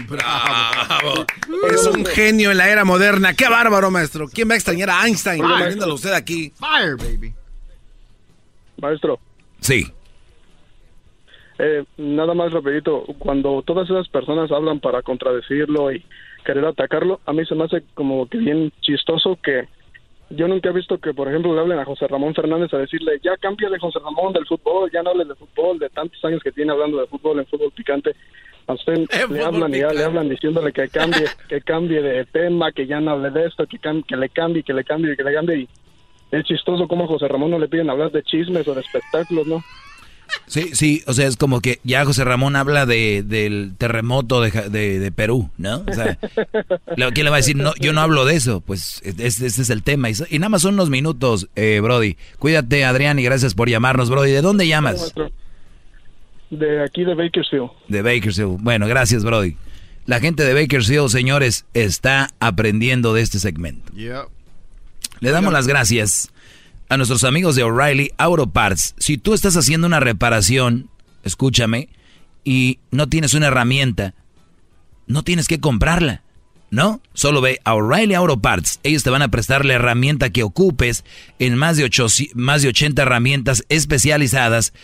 [0.08, 1.26] Bravo.
[1.70, 3.34] Es un genio en la era moderna.
[3.34, 4.26] Qué bárbaro, maestro.
[4.28, 5.44] ¿Quién va a extrañar a Einstein?
[5.58, 6.52] Viéndolo usted aquí.
[6.58, 7.32] Fire, baby.
[8.80, 9.20] Maestro,
[9.60, 9.86] Sí.
[11.58, 16.04] eh, nada más rapidito, cuando todas esas personas hablan para contradecirlo y
[16.44, 19.68] querer atacarlo, a mí se me hace como que bien chistoso que
[20.36, 23.20] yo nunca he visto que, por ejemplo, le hablen a José Ramón Fernández a decirle,
[23.22, 26.52] ya cámbiale José Ramón del fútbol, ya no hables de fútbol, de tantos años que
[26.52, 28.14] tiene hablando de fútbol en fútbol picante.
[28.66, 32.70] A usted le hablan y ya le hablan diciéndole que cambie, que cambie de tema,
[32.72, 35.24] que ya no hable de esto, que, cam- que le cambie, que le cambie, que
[35.24, 35.56] le cambie.
[35.58, 35.68] Y
[36.30, 39.46] es chistoso como a José Ramón no le piden hablar de chismes o de espectáculos,
[39.46, 39.62] ¿no?
[40.46, 44.50] Sí, sí, o sea, es como que ya José Ramón habla de, del terremoto de,
[44.50, 45.84] de, de Perú, ¿no?
[45.88, 46.18] O sea,
[46.96, 47.56] le- ¿quién le va a decir?
[47.56, 50.10] No, yo no hablo de eso, pues ese, ese es el tema.
[50.10, 52.16] Y, y nada más son unos minutos, eh, Brody.
[52.38, 54.30] Cuídate, Adrián, y gracias por llamarnos, Brody.
[54.32, 55.14] ¿De dónde llamas?
[56.50, 57.70] De aquí de Bakersfield.
[57.88, 58.58] De Bakersfield.
[58.60, 59.56] Bueno, gracias, Brody.
[60.04, 63.92] La gente de Bakersfield, señores, está aprendiendo de este segmento.
[63.94, 64.24] Yeah.
[65.20, 66.30] Le damos las gracias
[66.92, 68.94] a nuestros amigos de O'Reilly Auto Parts.
[68.98, 70.90] Si tú estás haciendo una reparación,
[71.24, 71.88] escúchame,
[72.44, 74.14] y no tienes una herramienta,
[75.06, 76.22] no tienes que comprarla,
[76.70, 77.00] ¿no?
[77.14, 78.78] Solo ve a O'Reilly Auto Parts.
[78.82, 81.02] Ellos te van a prestar la herramienta que ocupes
[81.38, 84.74] en más de, ocho, más de 80 herramientas especializadas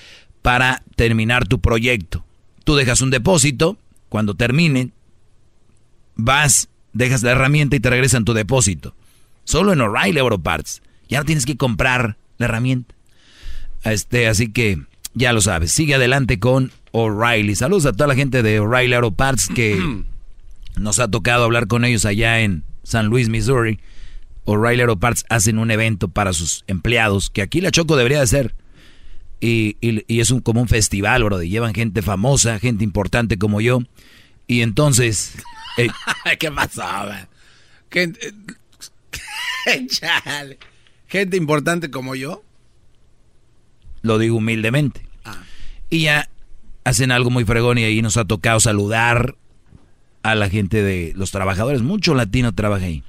[0.40, 2.24] para terminar tu proyecto.
[2.64, 3.76] Tú dejas un depósito,
[4.08, 4.94] cuando terminen,
[6.16, 8.94] vas, dejas la herramienta y te regresan tu depósito.
[9.44, 10.80] Solo en O'Reilly Auto Parts.
[11.08, 12.94] Ya no tienes que comprar la herramienta.
[13.84, 14.78] Este, así que
[15.14, 15.72] ya lo sabes.
[15.72, 17.54] Sigue adelante con O'Reilly.
[17.54, 19.78] Saludos a toda la gente de O'Reilly Auto Parts que
[20.76, 23.80] nos ha tocado hablar con ellos allá en San Luis, Missouri.
[24.44, 28.26] O'Reilly Auto Parts hacen un evento para sus empleados, que aquí la Choco debería de
[28.26, 28.54] ser.
[29.40, 31.42] Y, y- y es un, como un festival, bro.
[31.42, 33.80] y Llevan gente famosa, gente importante como yo.
[34.46, 35.34] Y entonces...
[35.78, 35.88] eh,
[36.38, 37.28] ¿Qué pasaba?
[37.90, 38.32] Gente,
[39.88, 40.58] Chale.
[41.08, 42.42] Gente importante como yo.
[44.02, 45.06] Lo digo humildemente.
[45.90, 46.28] Y ya
[46.84, 49.36] hacen algo muy fregón y ahí nos ha tocado saludar
[50.22, 51.82] a la gente de los trabajadores.
[51.82, 53.02] Mucho latino trabaja ahí.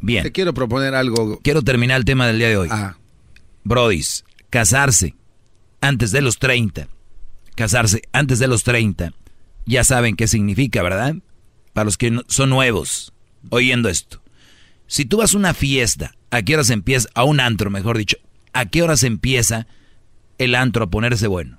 [0.00, 0.22] Bien.
[0.22, 1.40] Te quiero proponer algo.
[1.42, 2.68] Quiero terminar el tema del día de hoy.
[3.64, 5.14] Brodis, casarse
[5.80, 6.88] antes de los 30.
[7.54, 9.12] Casarse antes de los 30.
[9.66, 11.16] Ya saben qué significa, ¿verdad?
[11.72, 13.12] Para los que no- son nuevos
[13.50, 14.22] oyendo esto.
[14.86, 17.08] Si tú vas a una fiesta, ¿a qué horas empieza?
[17.14, 18.16] A un antro, mejor dicho.
[18.52, 19.66] ¿A qué horas empieza
[20.38, 21.58] el antro a ponerse bueno?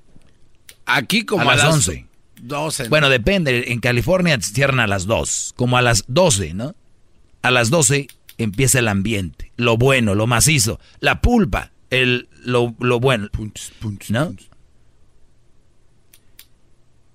[0.85, 2.07] Aquí como a a, las las 11.
[2.41, 2.89] 12.
[2.89, 3.71] Bueno, depende.
[3.71, 6.75] En California cierran a las 2, como a las 12, ¿no?
[7.41, 12.99] A las 12 empieza el ambiente, lo bueno, lo macizo, la pulpa, el, lo, lo
[12.99, 13.29] bueno.
[14.09, 14.35] ¿No?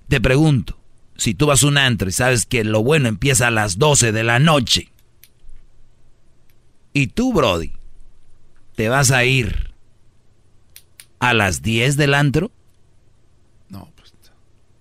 [0.08, 0.78] Te pregunto,
[1.16, 4.12] si tú vas a un antro y sabes que lo bueno empieza a las 12
[4.12, 4.91] de la noche,
[6.92, 7.72] y tú, Brody,
[8.74, 9.72] te vas a ir
[11.18, 12.50] a las 10 del antro,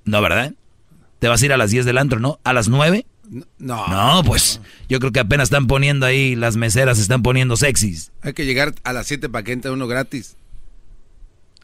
[0.06, 0.54] no, ¿verdad?
[1.20, 2.40] ¿Te vas a ir a las 10 del antro, no?
[2.44, 3.06] ¿A las 9?
[3.60, 3.88] No.
[3.88, 4.60] No, pues
[4.90, 8.12] yo creo que apenas están poniendo ahí, las meseras se están poniendo sexys.
[8.22, 10.36] Hay que llegar a las 7 para que entre uno gratis.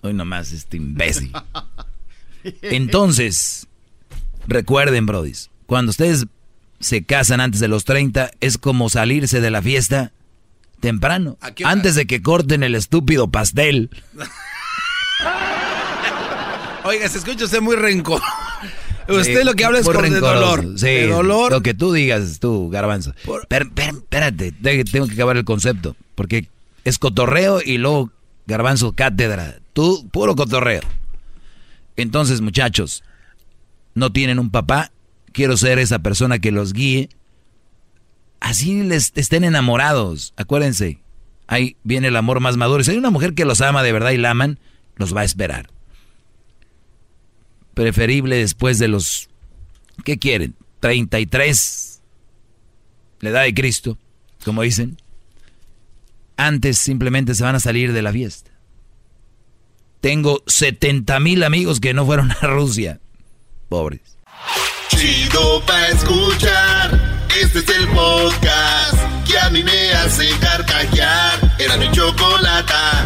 [0.01, 1.33] Hoy nomás este imbécil.
[2.61, 3.67] Entonces,
[4.47, 6.27] recuerden, brodis, cuando ustedes
[6.79, 10.13] se casan antes de los 30, es como salirse de la fiesta
[10.79, 13.89] temprano, antes de que corten el estúpido pastel.
[16.83, 18.21] Oiga, se escucha usted muy rencor.
[19.09, 20.65] Usted Sí, lo que habla es con de dolor.
[20.77, 21.51] Sí, de dolor.
[21.51, 23.13] Lo que tú digas, tú, garbanzo.
[23.47, 25.95] Per- per- espérate, tengo que acabar el concepto.
[26.15, 26.49] Porque
[26.83, 28.11] es cotorreo y luego
[28.47, 29.55] garbanzo cátedra.
[29.73, 30.81] Tú, puro cotorreo.
[31.95, 33.03] Entonces, muchachos,
[33.95, 34.91] no tienen un papá.
[35.31, 37.09] Quiero ser esa persona que los guíe.
[38.39, 40.33] Así les estén enamorados.
[40.37, 40.99] Acuérdense,
[41.47, 42.83] ahí viene el amor más maduro.
[42.83, 44.59] Si hay una mujer que los ama de verdad y la aman,
[44.95, 45.69] los va a esperar
[47.77, 49.29] preferible después de los,
[50.03, 50.55] ¿qué quieren?
[50.79, 52.01] 33,
[53.19, 53.99] la edad de Cristo,
[54.43, 54.97] como dicen.
[56.37, 58.49] Antes simplemente se van a salir de la fiesta.
[60.01, 62.99] Tengo 70 mil amigos que no fueron a Rusia.
[63.69, 64.17] Pobres.
[64.89, 67.06] Chido pa' escuchar.
[67.41, 68.97] Este es el podcast
[69.27, 71.55] que a mí me hace carcajear.
[71.59, 73.05] Era mi chocolata.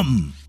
[0.01, 0.40] Come!